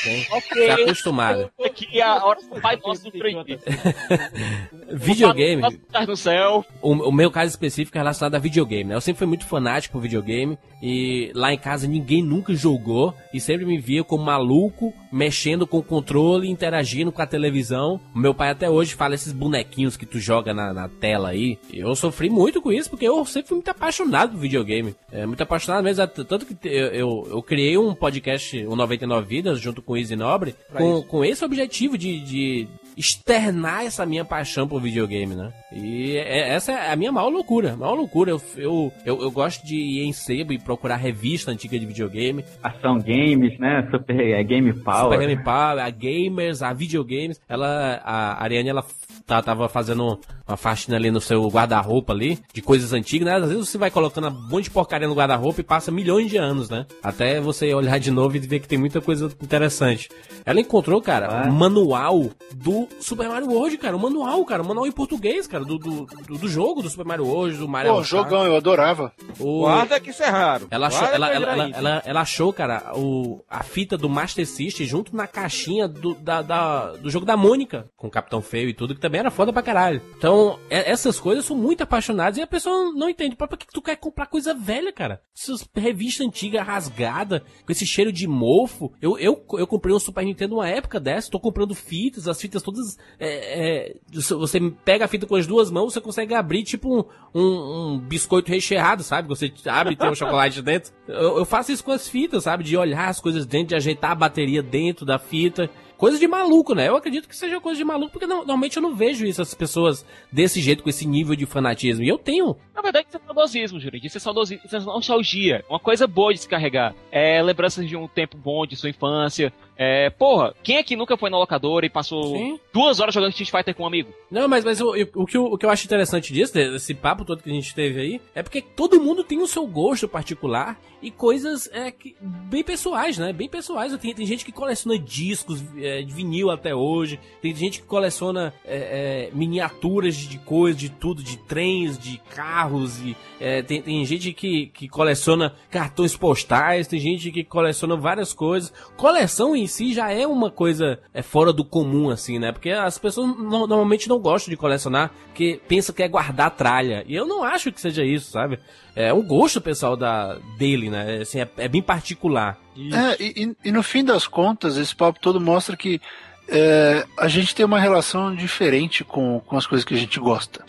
Tem 0.04 0.24
que 0.42 0.54
ser 0.54 0.72
acostumado. 0.72 1.50
Aqui 1.64 2.00
é 2.00 2.04
a 2.04 2.26
hora 2.26 2.40
do 2.42 2.60
Pai 2.60 2.78
Nosso 2.84 3.04
do 3.04 3.12
3D. 3.12 3.60
Videogame, 4.92 5.78
Tá 5.92 6.06
no 6.06 6.16
céu. 6.16 6.66
o, 6.82 6.92
o 6.92 7.12
meu 7.12 7.32
caso 7.32 7.50
específico 7.50 7.98
é 7.98 8.02
relacionado 8.02 8.36
a 8.36 8.40
videogame, 8.40 8.86
né? 8.90 8.96
Eu 8.96 9.02
sempre 9.02 9.20
fui 9.20 9.28
muito 9.28 9.46
fanático 9.46 9.94
por 9.94 10.02
videogame 10.02 10.58
e 10.82 11.32
lá 11.34 11.54
em 11.54 11.58
casa 11.58 11.88
ninguém 11.88 12.22
nunca 12.22 12.54
jogou 12.54 13.14
e 13.34 13.40
sempre 13.44 13.66
me 13.66 13.78
via 13.78 14.04
como 14.04 14.24
maluco, 14.24 14.94
mexendo 15.12 15.68
com 15.68 15.78
o 15.78 15.84
controle, 15.84 16.50
interagindo 16.50 17.12
com 17.12 17.22
a 17.22 17.28
televisão. 17.28 18.00
Meu 18.16 18.34
pai 18.34 18.50
até 18.50 18.70
hoje 18.70 18.96
fala 18.96 19.16
esses 19.16 19.34
bonequinhos 19.34 19.98
que 19.98 20.06
tu 20.06 20.20
joga 20.20 20.54
na, 20.54 20.74
na 20.74 20.88
tela 20.88 21.30
aí. 21.30 21.58
Eu 21.72 21.96
sofri 21.96 22.30
muito 22.30 22.62
com 22.62 22.72
isso 22.72 22.90
porque 22.90 23.08
eu 23.08 23.24
sempre 23.26 23.50
fui 23.50 23.58
muito 23.58 23.70
apaixonado 23.70 24.32
por 24.32 24.40
videogame. 24.40 24.96
É, 25.12 25.26
muito 25.26 25.42
apaixonado 25.42 25.84
mesmo, 25.84 26.08
tanto 26.08 26.46
que 26.46 26.56
eu, 26.68 26.88
eu, 26.88 27.28
eu 27.30 27.44
criei 27.44 27.78
um 27.78 27.94
podcast, 27.94 28.66
o 28.66 28.76
99 28.76 29.28
Vidas, 29.28 29.60
junto 29.60 29.82
com 29.82 29.94
o 29.94 29.98
Easy 29.98 30.16
Nobre, 30.16 30.56
com, 30.76 31.02
com 31.04 31.26
esse 31.26 31.44
objetivo 31.44 31.98
de, 31.98 32.20
de 32.20 32.68
externar 32.98 33.86
essa 33.86 34.06
minha 34.06 34.26
paixão 34.26 34.68
por 34.68 34.82
videogame, 34.82 35.36
né? 35.36 35.52
E 35.72 36.18
é- 36.18 36.50
essa 36.50 36.72
é 36.72 36.92
a 36.92 36.96
minha 36.96 37.12
maior 37.12 37.30
loucura, 37.30 37.76
maior 37.76 37.96
loucura. 37.96 38.32
Eu, 38.32 38.42
eu, 38.58 38.94
eu, 39.06 39.22
eu 39.22 39.32
gosto 39.32 39.66
de 39.66 39.76
ir 39.76 40.04
em 40.04 40.14
sebo 40.14 40.54
e 40.54 40.60
procurar 40.60 40.98
revista 40.98 41.52
antiga 41.52 41.78
de 41.80 41.86
videogame. 41.86 42.44
Ação 42.62 43.00
Games, 43.00 43.58
né? 43.60 43.88
Super 43.92 44.20
é, 44.20 44.44
Game 44.44 44.72
Power. 44.74 45.14
Super 45.14 45.28
Game 45.28 45.44
Power, 45.44 45.80
a 45.84 45.90
gamers, 45.90 46.62
a 46.62 46.74
videogames. 46.74 47.40
Ela, 47.48 48.02
a 48.04 48.44
Ariane, 48.44 48.70
ela 48.70 48.86
tá, 49.26 49.42
tava 49.42 49.68
fazendo 49.70 50.20
uma 50.48 50.58
faxina 50.58 50.98
ali 50.98 51.10
no 51.10 51.22
seu 51.22 51.48
guarda-roupa 51.48 52.12
ali, 52.14 52.40
de 52.54 52.62
coisas 52.62 52.92
antigas, 52.94 53.26
né? 53.26 53.36
Às 53.36 53.50
vezes 53.50 53.70
você 53.70 53.78
vai 53.78 53.90
colocando 53.90 54.28
um 54.28 54.50
monte 54.50 54.66
de 54.66 54.72
porcaria 54.72 55.08
no 55.08 55.14
guarda-roupa 55.16 55.62
e 55.62 55.64
passa 55.64 55.92
milhões 55.92 56.30
de 56.30 56.38
anos, 56.38 56.70
né? 56.70 56.86
Até 57.02 57.40
você 57.40 57.74
olhar 57.74 57.98
de 58.00 58.12
novo 58.12 58.36
e 58.36 58.40
ver 58.40 58.60
que 58.60 58.68
tem 58.68 58.78
muita 58.78 59.00
coisa 59.02 59.28
interessante. 59.42 60.10
Ela 60.46 60.60
encontrou, 60.60 61.02
cara, 61.02 61.44
Ah. 61.46 61.48
um 61.48 61.52
manual 61.52 62.30
do 62.54 62.88
Super 63.00 63.30
Mario 63.30 63.50
World, 63.50 63.78
cara. 63.78 63.96
Um 63.96 64.00
manual, 64.00 64.44
cara. 64.46 64.62
Um 64.62 64.68
manual 64.68 64.86
em 64.88 64.92
português, 64.92 65.48
cara, 65.48 65.64
do, 65.64 65.78
do, 65.78 66.06
do, 66.28 66.48
jogo 66.48 66.82
do 66.82 66.90
Super 66.90 67.06
Mario 67.06 67.26
World, 67.26 67.58
do 67.58 67.68
Mario 67.68 67.92
Pô, 67.92 67.98
All-Star. 67.98 68.24
jogão, 68.24 68.46
eu 68.46 68.56
adorava. 68.58 69.14
O- 69.40 69.62
Guarda 69.62 70.00
que 70.00 70.10
isso 70.10 70.24
é 70.24 70.30
raro. 70.30 70.68
ela 70.70 70.88
achou, 70.88 71.00
Guarda 71.00 71.16
ela, 71.16 71.30
ela, 71.34 71.52
ela, 71.54 71.70
ela- 71.78 72.04
ela 72.06 72.22
achou, 72.22 72.52
cara, 72.52 72.92
o, 72.96 73.42
a 73.50 73.64
fita 73.64 73.98
do 73.98 74.10
Master 74.10 74.46
System 74.46 74.86
junto 74.86 75.16
na 75.16 75.26
caixinha 75.28 75.88
do, 75.88 76.14
da, 76.16 76.42
da- 76.42 76.92
do 76.94 77.10
jogo 77.10 77.26
da 77.26 77.38
Mônica, 77.38 77.86
com 77.96 78.08
o 78.08 78.12
Capitão 78.12 78.42
Feio 78.42 78.68
e 78.70 78.74
tudo, 78.74 78.94
que 78.94 79.02
também 79.02 79.20
era 79.20 79.32
foda 79.32 79.54
pra 79.54 79.62
caralho. 79.62 80.02
Então, 80.18 80.33
é- 80.70 80.92
essas 80.92 81.20
coisas 81.20 81.46
são 81.46 81.56
muito 81.56 81.82
apaixonadas 81.82 82.38
e 82.38 82.42
a 82.42 82.48
pessoa 82.48 82.92
não 82.94 83.10
entende. 83.10 83.36
Pra 83.36 83.48
que 83.48 83.68
tu 83.68 83.82
quer 83.82 83.96
comprar 83.96 84.26
coisa 84.28 84.54
velha, 84.54 84.92
cara? 84.92 85.22
Essas 85.36 85.68
revistas 85.76 86.26
antigas 86.26 86.66
rasgadas, 86.66 87.42
com 87.66 87.72
esse 87.72 87.86
cheiro 87.86 88.12
de 88.12 88.28
mofo. 88.28 88.92
Eu, 89.02 89.18
eu, 89.18 89.46
eu 89.54 89.68
comprei 89.68 89.94
um 89.94 90.00
Super 90.00 90.24
Nintendo 90.26 90.56
uma 90.56 90.68
época 90.68 91.00
dessa, 91.00 91.32
tô 91.32 91.40
comprando 91.40 91.76
fitas, 91.76 92.28
as 92.28 92.40
fitas 92.40 92.62
todas. 92.62 92.98
é, 93.20 93.90
é, 93.90 93.96
você 94.12 94.60
pega 94.84 95.06
a 95.06 95.08
fita 95.08 95.26
com 95.26 95.36
as 95.36 95.48
duas 95.48 95.70
mãos, 95.70 95.94
você 95.94 96.02
consegue 96.02 96.34
abrir 96.34 96.64
tipo 96.64 97.00
um, 97.00 97.04
um, 97.34 97.94
um 97.94 98.00
biscoito 98.00 98.52
recheado, 98.52 99.04
sabe? 99.04 99.28
Você 99.28 99.52
abre 99.66 99.94
e 99.94 99.98
tem 99.98 100.10
um 100.10 100.16
chocolate 100.16 100.62
dentro. 100.64 100.92
Eu, 101.08 101.40
eu 101.40 101.46
faço 101.46 101.72
isso 101.72 101.84
com 101.84 101.92
as 101.92 102.08
fitas, 102.08 102.44
sabe? 102.44 102.64
De 102.64 102.78
olhar 102.78 103.08
as 103.10 103.20
coisas 103.20 103.46
dentro, 103.46 103.70
de 103.70 103.76
ajeitar 103.76 104.12
a 104.12 104.16
bateria 104.16 104.62
dentro 104.62 105.06
da 105.06 105.20
fita. 105.20 105.70
Coisa 106.04 106.20
de 106.20 106.28
maluco, 106.28 106.76
né? 106.76 106.90
Eu 106.90 106.98
acredito 106.98 107.30
que 107.30 107.36
seja 107.36 107.62
coisa 107.62 107.78
de 107.78 107.86
maluco, 107.86 108.12
porque 108.12 108.28
não- 108.28 108.40
normalmente 108.40 108.76
eu 108.76 108.84
não 108.84 108.94
vejo 108.94 109.26
isso, 109.26 109.42
as 109.42 109.54
pessoas 109.54 110.06
desse 110.30 110.60
jeito, 110.60 110.84
com 110.84 110.90
esse 110.90 111.08
nível 111.08 111.34
de 111.34 111.46
fanatismo. 111.46 112.04
E 112.04 112.10
eu 112.10 112.18
tenho. 112.18 112.58
Na 112.76 112.82
verdade, 112.82 113.08
isso 113.08 113.16
é 113.16 113.22
saudosismo, 113.26 113.80
Jurandir. 113.80 114.08
Isso 114.08 114.18
é 114.18 114.20
saudosismo, 114.20 114.66
isso 114.66 114.76
é 114.76 114.80
nostalgia. 114.82 115.64
Uma 115.70 115.80
coisa 115.80 116.06
boa 116.06 116.34
de 116.34 116.40
se 116.40 116.50
carregar. 116.50 116.94
É 117.10 117.42
lembranças 117.42 117.88
de 117.88 117.96
um 117.96 118.06
tempo 118.06 118.36
bom 118.36 118.66
de 118.66 118.76
sua 118.76 118.90
infância. 118.90 119.54
É, 119.78 120.10
porra, 120.12 120.54
quem 120.62 120.78
aqui 120.78 120.96
nunca 120.96 121.18
foi 121.18 121.30
na 121.30 121.38
locadora 121.38 121.86
e 121.86 121.90
passou 121.90 122.36
Sim. 122.36 122.60
duas 122.72 123.00
horas 123.00 123.14
jogando 123.14 123.32
Street 123.32 123.50
Fighter 123.50 123.76
com 123.76 123.84
um 123.84 123.88
amigo? 123.88 124.14
Não, 124.30 124.48
mas, 124.48 124.64
mas 124.64 124.80
o, 124.80 124.90
o, 125.16 125.26
que 125.26 125.36
eu, 125.38 125.46
o 125.46 125.58
que 125.58 125.66
eu 125.66 125.70
acho 125.70 125.86
interessante 125.86 126.32
disso, 126.32 126.54
desse 126.54 126.94
papo 126.94 127.26
todo 127.26 127.42
que 127.42 127.50
a 127.50 127.54
gente 127.54 127.74
teve 127.74 128.00
aí, 128.00 128.22
é 128.36 128.44
porque 128.44 128.62
todo 128.62 129.02
mundo 129.02 129.24
tem 129.24 129.42
o 129.42 129.48
seu 129.48 129.66
gosto 129.66 130.08
particular 130.08 130.80
e 131.02 131.12
coisas 131.12 131.70
é, 131.74 131.92
que- 131.92 132.16
bem 132.22 132.64
pessoais, 132.64 133.18
né? 133.18 133.34
Bem 133.34 133.50
pessoais. 133.50 133.96
Tem, 133.98 134.14
tem 134.14 134.26
gente 134.26 134.46
que 134.46 134.52
coleciona 134.52 134.98
discos 134.98 135.62
é, 135.78 136.02
de 136.02 136.14
vinil 136.14 136.50
até 136.52 136.74
hoje, 136.74 137.20
tem 137.42 137.54
gente 137.56 137.82
que 137.82 137.88
coleciona 137.88 138.54
é, 138.66 139.28
é, 139.28 139.36
miniaturas 139.36 140.16
de, 140.16 140.28
de 140.28 140.38
coisas, 140.40 140.80
de 140.80 140.90
tudo, 140.90 141.24
de 141.24 141.38
trens, 141.38 141.98
de 141.98 142.18
carros, 142.34 143.00
e 143.02 143.16
é, 143.40 143.62
tem, 143.62 143.82
tem 143.82 144.06
gente 144.06 144.32
que, 144.34 144.68
que 144.68 144.88
coleciona 144.88 145.54
cartões 145.70 146.16
postais, 146.16 146.88
tem 146.88 147.00
gente 147.00 147.32
que 147.32 147.44
coleciona 147.44 147.96
várias 147.96 148.34
coisas. 148.34 148.72
Coleção 148.96 149.56
em 149.56 149.68
si 149.74 149.94
já 149.94 150.12
é 150.12 150.26
uma 150.28 150.50
coisa 150.52 151.00
é, 151.14 151.22
fora 151.22 151.52
do 151.52 151.66
comum, 151.66 152.10
assim, 152.10 152.38
né? 152.40 152.52
Porque 152.52 152.70
as 152.70 152.98
pessoas 152.98 153.28
no- 153.28 153.68
normalmente 153.68 154.08
não 154.08 154.20
gostam 154.20 154.52
de 154.52 154.58
colecionar, 154.58 155.12
porque 155.28 155.60
pensa 155.68 155.92
que 155.92 156.04
é 156.04 156.08
guardar 156.08 156.52
tralha. 156.52 157.04
E 157.08 157.16
eu 157.16 157.26
não 157.26 157.44
acho 157.44 157.72
que 157.72 157.82
seja 157.82 158.04
isso, 158.04 158.32
sabe? 158.32 158.60
É 158.96 159.12
um 159.14 159.24
gosto 159.24 159.60
pessoal 159.60 159.98
da, 159.98 160.38
dele, 160.58 160.90
né? 160.90 161.20
Assim, 161.22 161.40
é, 161.42 161.50
é 161.58 161.68
bem 161.68 161.82
particular. 161.82 162.58
E- 162.76 162.94
É, 162.94 163.18
e, 163.20 163.44
e- 163.46 163.70
e 163.70 163.72
no 163.72 163.82
fim 163.84 164.04
das 164.04 164.28
contas, 164.28 164.78
esse 164.78 164.96
papo 164.96 165.20
todo 165.20 165.42
mostra 165.42 165.76
que 165.76 166.00
é, 166.48 167.06
a 167.18 167.28
gente 167.28 167.56
tem 167.56 167.66
uma 167.66 167.80
relação 167.80 168.36
diferente 168.36 169.04
com, 169.04 169.40
com 169.46 169.58
as 169.58 169.66
coisas 169.66 169.86
que 169.86 169.94
a 169.94 169.98
gente 169.98 170.20
gosta. 170.20 170.64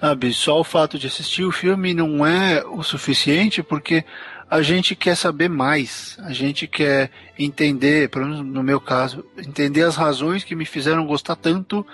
Sabe, 0.00 0.32
só 0.32 0.58
o 0.58 0.64
fato 0.64 0.98
de 0.98 1.06
assistir 1.06 1.44
o 1.44 1.52
filme 1.52 1.94
não 1.94 2.26
é 2.26 2.64
o 2.66 2.82
suficiente 2.82 3.62
porque 3.62 4.04
a 4.52 4.60
gente 4.60 4.94
quer 4.94 5.16
saber 5.16 5.48
mais, 5.48 6.18
a 6.18 6.30
gente 6.30 6.66
quer 6.66 7.10
entender, 7.38 8.10
pelo 8.10 8.26
menos 8.26 8.44
no 8.44 8.62
meu 8.62 8.78
caso, 8.78 9.24
entender 9.38 9.80
as 9.80 9.96
razões 9.96 10.44
que 10.44 10.54
me 10.54 10.66
fizeram 10.66 11.06
gostar 11.06 11.36
tanto 11.36 11.86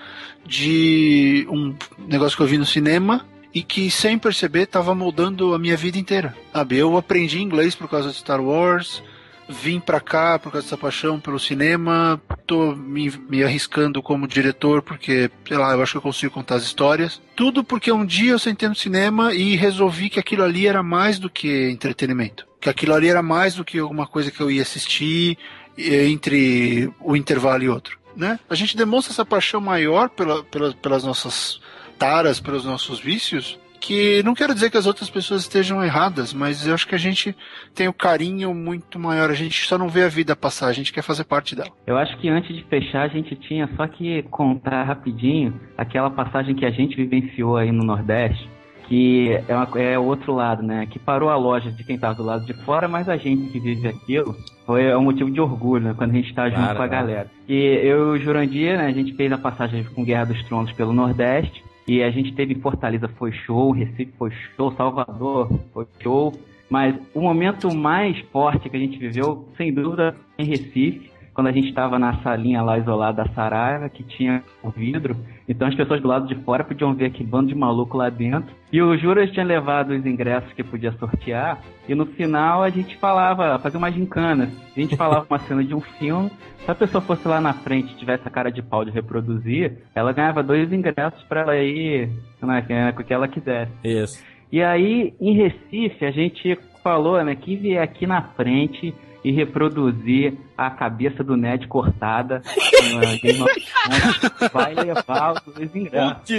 de 0.44 1.46
um 1.48 1.72
negócio 2.08 2.36
que 2.36 2.42
eu 2.42 2.48
vi 2.48 2.58
no 2.58 2.66
cinema 2.66 3.24
e 3.54 3.62
que 3.62 3.88
sem 3.92 4.18
perceber 4.18 4.62
estava 4.62 4.92
moldando 4.92 5.54
a 5.54 5.58
minha 5.58 5.76
vida 5.76 5.98
inteira. 5.98 6.36
Sabe, 6.52 6.76
eu 6.78 6.96
aprendi 6.96 7.40
inglês 7.40 7.76
por 7.76 7.88
causa 7.88 8.08
de 8.08 8.16
Star 8.16 8.40
Wars, 8.40 9.04
vim 9.48 9.78
pra 9.78 10.00
cá 10.00 10.36
por 10.36 10.50
causa 10.50 10.66
dessa 10.66 10.76
paixão 10.76 11.20
pelo 11.20 11.38
cinema, 11.38 12.20
tô 12.44 12.74
me, 12.74 13.08
me 13.30 13.44
arriscando 13.44 14.02
como 14.02 14.26
diretor 14.26 14.82
porque, 14.82 15.30
sei 15.46 15.56
lá, 15.56 15.74
eu 15.74 15.82
acho 15.82 15.92
que 15.92 15.98
eu 15.98 16.02
consigo 16.02 16.34
contar 16.34 16.56
as 16.56 16.64
histórias. 16.64 17.22
Tudo 17.36 17.62
porque 17.62 17.92
um 17.92 18.04
dia 18.04 18.32
eu 18.32 18.38
sentei 18.38 18.68
no 18.68 18.74
cinema 18.74 19.32
e 19.32 19.54
resolvi 19.54 20.10
que 20.10 20.18
aquilo 20.18 20.42
ali 20.42 20.66
era 20.66 20.82
mais 20.82 21.20
do 21.20 21.30
que 21.30 21.70
entretenimento. 21.70 22.47
Que 22.60 22.68
aquilo 22.68 22.94
ali 22.94 23.08
era 23.08 23.22
mais 23.22 23.54
do 23.54 23.64
que 23.64 23.78
alguma 23.78 24.06
coisa 24.06 24.30
que 24.30 24.40
eu 24.40 24.50
ia 24.50 24.62
assistir 24.62 25.38
entre 25.76 26.90
o 27.00 27.16
intervalo 27.16 27.62
e 27.62 27.68
outro. 27.68 27.98
Né? 28.16 28.38
A 28.50 28.54
gente 28.54 28.76
demonstra 28.76 29.12
essa 29.12 29.24
paixão 29.24 29.60
maior 29.60 30.08
pela, 30.08 30.42
pela, 30.42 30.72
pelas 30.74 31.04
nossas 31.04 31.60
taras, 31.98 32.40
pelos 32.40 32.64
nossos 32.64 32.98
vícios, 32.98 33.58
que 33.80 34.22
não 34.24 34.34
quero 34.34 34.54
dizer 34.54 34.70
que 34.70 34.76
as 34.76 34.86
outras 34.86 35.08
pessoas 35.08 35.42
estejam 35.42 35.84
erradas, 35.84 36.32
mas 36.32 36.66
eu 36.66 36.74
acho 36.74 36.86
que 36.86 36.94
a 36.94 36.98
gente 36.98 37.34
tem 37.74 37.88
um 37.88 37.92
carinho 37.92 38.52
muito 38.52 38.98
maior. 38.98 39.30
A 39.30 39.34
gente 39.34 39.66
só 39.66 39.78
não 39.78 39.88
vê 39.88 40.04
a 40.04 40.08
vida 40.08 40.34
passar, 40.34 40.66
a 40.66 40.72
gente 40.72 40.92
quer 40.92 41.02
fazer 41.02 41.24
parte 41.24 41.54
dela. 41.54 41.70
Eu 41.86 41.96
acho 41.96 42.16
que 42.18 42.28
antes 42.28 42.54
de 42.54 42.64
fechar 42.64 43.02
a 43.02 43.08
gente 43.08 43.34
tinha 43.36 43.68
só 43.76 43.86
que 43.86 44.22
contar 44.24 44.82
rapidinho 44.84 45.58
aquela 45.76 46.10
passagem 46.10 46.54
que 46.54 46.64
a 46.64 46.70
gente 46.70 46.96
vivenciou 46.96 47.56
aí 47.56 47.70
no 47.70 47.84
Nordeste, 47.84 48.48
que 48.88 49.38
é, 49.46 49.54
uma, 49.54 49.68
é 49.80 49.98
o 49.98 50.04
outro 50.04 50.34
lado, 50.34 50.62
né? 50.62 50.86
Que 50.86 50.98
parou 50.98 51.28
a 51.28 51.36
loja 51.36 51.70
de 51.70 51.84
quem 51.84 51.96
estava 51.96 52.14
do 52.14 52.22
lado 52.22 52.46
de 52.46 52.54
fora, 52.64 52.88
mas 52.88 53.08
a 53.08 53.16
gente 53.16 53.50
que 53.50 53.60
vive 53.60 53.86
aquilo 53.86 54.34
foi 54.64 54.94
um 54.96 55.02
motivo 55.02 55.30
de 55.30 55.40
orgulho, 55.40 55.84
né? 55.84 55.94
Quando 55.96 56.10
a 56.12 56.14
gente 56.14 56.34
tá 56.34 56.48
junto 56.48 56.60
Claro, 56.60 56.76
com 56.76 56.82
a 56.82 56.88
claro. 56.88 57.06
galera. 57.06 57.30
E 57.46 57.54
eu 57.54 58.16
e 58.16 58.18
o 58.18 58.22
Jurandir, 58.22 58.76
né? 58.78 58.86
A 58.86 58.92
gente 58.92 59.14
fez 59.14 59.30
a 59.30 59.38
passagem 59.38 59.84
com 59.84 60.04
Guerra 60.04 60.24
dos 60.26 60.42
Tronos 60.44 60.72
pelo 60.72 60.92
Nordeste. 60.92 61.62
E 61.86 62.02
a 62.02 62.10
gente 62.10 62.34
teve 62.34 62.52
em 62.54 62.60
Fortaleza, 62.60 63.08
foi 63.16 63.32
show, 63.32 63.70
Recife 63.70 64.12
foi 64.18 64.30
show, 64.56 64.72
Salvador 64.72 65.48
foi 65.72 65.86
show. 66.02 66.32
Mas 66.68 66.94
o 67.14 67.20
momento 67.20 67.74
mais 67.74 68.18
forte 68.30 68.68
que 68.68 68.76
a 68.76 68.80
gente 68.80 68.98
viveu, 68.98 69.48
sem 69.56 69.72
dúvida, 69.72 70.14
em 70.38 70.44
Recife, 70.44 71.10
quando 71.32 71.46
a 71.46 71.52
gente 71.52 71.68
estava 71.68 71.98
na 71.98 72.20
salinha 72.22 72.60
lá 72.62 72.78
isolada 72.78 73.24
da 73.24 73.32
Saraiva, 73.32 73.88
que 73.88 74.02
tinha 74.02 74.42
o 74.62 74.70
vidro. 74.70 75.16
Então 75.48 75.66
as 75.66 75.74
pessoas 75.74 76.02
do 76.02 76.08
lado 76.08 76.26
de 76.26 76.34
fora 76.44 76.62
podiam 76.62 76.94
ver 76.94 77.06
aquele 77.06 77.28
bando 77.28 77.48
de 77.48 77.54
maluco 77.54 77.96
lá 77.96 78.10
dentro. 78.10 78.54
E 78.70 78.82
o 78.82 78.96
Juras 78.98 79.30
tinha 79.30 79.44
levado 79.44 79.90
os 79.90 80.04
ingressos 80.04 80.52
que 80.52 80.62
podia 80.62 80.92
sortear. 80.92 81.58
E 81.88 81.94
no 81.94 82.04
final 82.04 82.62
a 82.62 82.68
gente 82.68 82.96
falava, 82.98 83.58
fazia 83.58 83.78
uma 83.78 83.90
gincana. 83.90 84.50
A 84.76 84.80
gente 84.80 84.94
falava 84.94 85.26
uma 85.28 85.38
cena 85.38 85.64
de 85.64 85.74
um 85.74 85.80
filme. 85.80 86.30
Se 86.64 86.70
a 86.70 86.74
pessoa 86.74 87.00
fosse 87.00 87.26
lá 87.26 87.40
na 87.40 87.54
frente 87.54 87.94
e 87.94 87.96
tivesse 87.96 88.28
a 88.28 88.30
cara 88.30 88.50
de 88.52 88.60
pau 88.60 88.84
de 88.84 88.90
reproduzir, 88.90 89.78
ela 89.94 90.12
ganhava 90.12 90.42
dois 90.42 90.70
ingressos 90.70 91.22
para 91.24 91.40
ela 91.40 91.56
ir 91.56 92.10
né, 92.42 92.92
com 92.92 93.00
o 93.00 93.04
que 93.04 93.14
ela 93.14 93.26
quisesse. 93.26 93.72
Isso. 93.82 94.22
E 94.52 94.62
aí, 94.62 95.14
em 95.18 95.34
Recife, 95.34 96.04
a 96.04 96.10
gente 96.10 96.58
falou, 96.82 97.22
né, 97.24 97.34
que 97.34 97.56
vier 97.56 97.82
aqui 97.82 98.06
na 98.06 98.22
frente 98.22 98.94
e 99.24 99.32
reproduzir 99.32 100.34
a 100.56 100.70
cabeça 100.70 101.24
do 101.24 101.36
Ned 101.36 101.66
cortada 101.66 102.42
vai 104.52 104.74
levar 104.74 105.32
os 105.32 105.54
dois 105.54 105.74
ingressos. 105.74 106.18
Putz, 106.18 106.30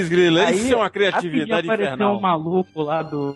isso 0.61 0.73
é 0.73 0.75
uma 0.75 0.83
rapidinho 0.85 0.91
criatividade 0.91 1.67
apareceu 1.67 1.93
infernal. 1.93 2.17
um 2.17 2.21
maluco 2.21 2.81
lá 2.81 3.01
do. 3.01 3.35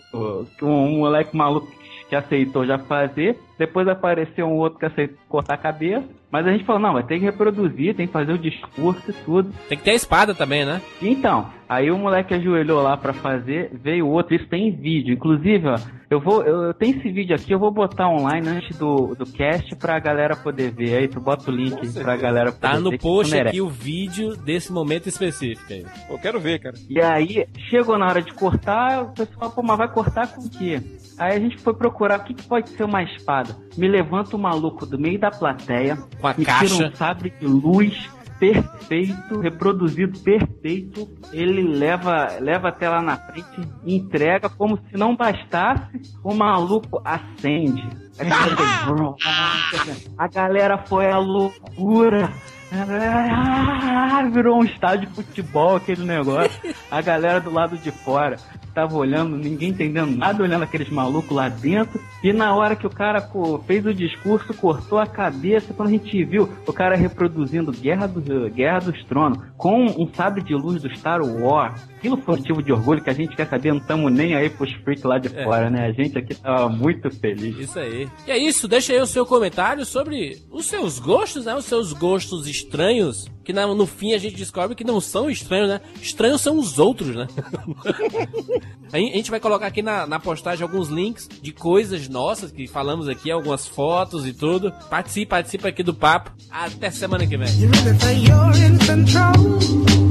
Um 0.61 0.99
moleque 0.99 1.35
maluco 1.35 1.67
que 2.13 2.15
aceitou 2.15 2.65
já 2.65 2.77
fazer. 2.77 3.39
Depois 3.57 3.87
apareceu 3.87 4.45
um 4.47 4.57
outro 4.57 4.79
que 4.79 4.85
aceitou 4.85 5.17
cortar 5.27 5.55
a 5.55 5.57
cabeça. 5.57 6.03
Mas 6.31 6.47
a 6.47 6.51
gente 6.51 6.63
falou, 6.65 6.81
não, 6.81 6.93
vai 6.93 7.03
ter 7.03 7.19
que 7.19 7.25
reproduzir, 7.25 7.95
tem 7.95 8.07
que 8.07 8.13
fazer 8.13 8.33
o 8.33 8.37
discurso 8.39 9.03
e 9.09 9.13
tudo. 9.13 9.53
Tem 9.69 9.77
que 9.77 9.83
ter 9.83 9.91
a 9.91 9.95
espada 9.95 10.33
também, 10.33 10.65
né? 10.65 10.81
Então, 10.99 11.47
aí 11.69 11.91
o 11.91 11.97
moleque 11.97 12.33
ajoelhou 12.33 12.81
lá 12.81 12.97
pra 12.97 13.13
fazer, 13.13 13.69
veio 13.71 14.07
outro, 14.07 14.33
isso 14.35 14.47
tem 14.47 14.71
vídeo. 14.75 15.13
Inclusive, 15.13 15.67
ó, 15.67 15.75
eu 16.09 16.19
vou, 16.19 16.41
eu, 16.43 16.63
eu 16.63 16.73
tenho 16.73 16.97
esse 16.97 17.07
vídeo 17.11 17.35
aqui, 17.35 17.51
eu 17.53 17.59
vou 17.59 17.69
botar 17.69 18.09
online 18.09 18.47
antes 18.47 18.75
do, 18.79 19.13
do 19.13 19.27
cast 19.27 19.75
pra 19.75 19.99
galera 19.99 20.35
poder 20.35 20.71
ver. 20.71 20.97
Aí 20.97 21.07
tu 21.07 21.19
bota 21.19 21.51
o 21.51 21.55
link 21.55 21.93
pra 22.01 22.17
galera 22.17 22.51
poder 22.51 22.61
Tá 22.61 22.73
ver. 22.73 22.79
no 22.81 22.89
que 22.91 22.97
post 22.97 23.37
aqui 23.37 23.61
o 23.61 23.69
vídeo 23.69 24.35
desse 24.35 24.73
momento 24.73 25.07
específico 25.07 25.71
aí. 25.71 25.85
Eu 26.09 26.17
quero 26.17 26.39
ver, 26.39 26.57
cara. 26.59 26.75
E 26.89 26.99
aí, 26.99 27.45
chegou 27.69 27.95
na 27.99 28.07
hora 28.07 28.23
de 28.23 28.33
cortar, 28.33 29.03
o 29.03 29.13
pessoal, 29.13 29.51
pô, 29.51 29.61
mas 29.61 29.77
vai 29.77 29.87
cortar 29.87 30.27
com 30.33 30.41
o 30.41 30.49
quê? 30.49 30.81
Aí 31.17 31.37
a 31.37 31.39
gente 31.39 31.57
foi 31.59 31.73
procurar 31.73 32.19
o 32.19 32.23
que, 32.23 32.33
que 32.33 32.43
pode 32.43 32.69
ser 32.69 32.83
uma 32.83 33.03
espada. 33.03 33.55
Me 33.77 33.87
levanta 33.87 34.35
o 34.35 34.39
maluco 34.39 34.85
do 34.85 34.97
meio 34.99 35.19
da 35.19 35.29
plateia, 35.31 35.97
Com 36.19 36.27
a 36.27 36.33
me 36.37 36.43
caixa. 36.45 36.75
tira 36.75 36.87
um 36.89 36.95
sabre 36.95 37.33
de 37.39 37.45
luz 37.45 38.09
perfeito, 38.39 39.39
reproduzido 39.39 40.19
perfeito. 40.19 41.07
Ele 41.31 41.61
leva, 41.61 42.27
leva 42.41 42.69
até 42.69 42.89
lá 42.89 43.01
na 43.01 43.15
frente 43.15 43.61
e 43.85 43.95
entrega 43.95 44.49
como 44.49 44.77
se 44.77 44.97
não 44.97 45.15
bastasse, 45.15 46.01
o 46.23 46.33
maluco 46.33 47.01
acende. 47.05 47.87
Fica- 48.13 49.95
A 50.17 50.27
galera 50.27 50.77
foi 50.77 51.09
a 51.09 51.17
loucura. 51.17 52.29
Ah, 52.75 54.23
virou 54.31 54.59
um 54.59 54.63
estádio 54.63 55.07
de 55.07 55.15
futebol 55.15 55.75
aquele 55.75 56.03
negócio. 56.03 56.51
A 56.89 57.01
galera 57.01 57.39
do 57.39 57.51
lado 57.51 57.77
de 57.77 57.91
fora 57.91 58.37
tava 58.73 58.95
olhando, 58.95 59.37
ninguém 59.37 59.69
entendendo 59.69 60.15
nada, 60.15 60.41
olhando 60.43 60.63
aqueles 60.63 60.89
malucos 60.89 61.35
lá 61.35 61.49
dentro. 61.49 61.99
E 62.23 62.33
na 62.33 62.55
hora 62.55 62.75
que 62.75 62.87
o 62.87 62.89
cara 62.89 63.21
co- 63.21 63.59
fez 63.67 63.85
o 63.85 63.93
discurso, 63.93 64.53
cortou 64.53 64.99
a 64.99 65.05
cabeça, 65.05 65.73
quando 65.73 65.89
a 65.89 65.91
gente 65.91 66.23
viu 66.25 66.49
o 66.67 66.73
cara 66.73 66.95
reproduzindo 66.95 67.71
Guerra, 67.71 68.07
do, 68.07 68.49
Guerra 68.49 68.79
dos 68.79 69.03
Tronos 69.05 69.39
com 69.57 69.85
um 69.85 70.07
sabre 70.13 70.41
de 70.43 70.53
luz 70.55 70.81
do 70.81 70.89
Star 70.95 71.21
Wars. 71.21 71.92
Aquilo 72.03 72.17
foi 72.17 72.35
motivo 72.35 72.61
de 72.61 72.73
orgulho 72.73 73.01
que 73.01 73.09
a 73.09 73.13
gente 73.13 73.33
quer 73.33 73.47
saber, 73.47 73.71
não 73.71 73.77
estamos 73.79 74.11
nem 74.11 74.35
aí 74.35 74.49
pros 74.49 74.73
freaks 74.83 75.05
lá 75.05 75.17
de 75.17 75.29
fora, 75.29 75.69
né? 75.69 75.85
A 75.85 75.91
gente 75.93 76.17
aqui 76.17 76.35
tava 76.35 76.67
muito 76.67 77.09
feliz. 77.09 77.57
Isso 77.57 77.79
aí. 77.79 78.09
E 78.27 78.31
é 78.31 78.37
isso, 78.37 78.67
deixa 78.67 78.91
aí 78.91 78.99
o 78.99 79.05
seu 79.05 79.25
comentário 79.25 79.85
sobre 79.85 80.37
os 80.51 80.65
seus 80.65 80.99
gostos, 80.99 81.45
né? 81.45 81.55
Os 81.55 81.63
seus 81.63 81.93
gostos 81.93 82.45
estranhos, 82.45 83.31
que 83.41 83.53
na- 83.53 83.65
no 83.73 83.85
fim 83.87 84.11
a 84.13 84.17
gente 84.17 84.35
descobre 84.35 84.75
que 84.75 84.83
não 84.83 84.99
são 84.99 85.29
estranhos, 85.29 85.69
né? 85.69 85.79
Estranhos 86.01 86.41
são 86.41 86.59
os 86.59 86.77
outros, 86.77 87.15
né? 87.15 87.25
a 88.91 88.97
gen- 88.99 89.11
a 89.13 89.15
gente 89.15 89.31
vai 89.31 89.39
colocar 89.39 89.67
aqui 89.67 89.81
na, 89.81 90.05
na 90.05 90.19
postagem 90.19 90.61
alguns 90.63 90.89
links 90.89 91.29
de 91.41 91.53
coisas 91.53 92.09
nossas 92.09 92.51
que 92.51 92.67
falamos 92.67 93.07
aqui, 93.07 93.31
algumas 93.31 93.65
fotos 93.65 94.27
e 94.27 94.33
tudo. 94.33 94.73
Participe, 94.89 95.27
participe 95.27 95.65
aqui 95.69 95.81
do 95.81 95.93
papo. 95.93 96.33
Até 96.51 96.91
semana 96.91 97.25
que 97.25 97.37
vem. 97.37 97.47
You 97.61 97.69
really 98.51 100.02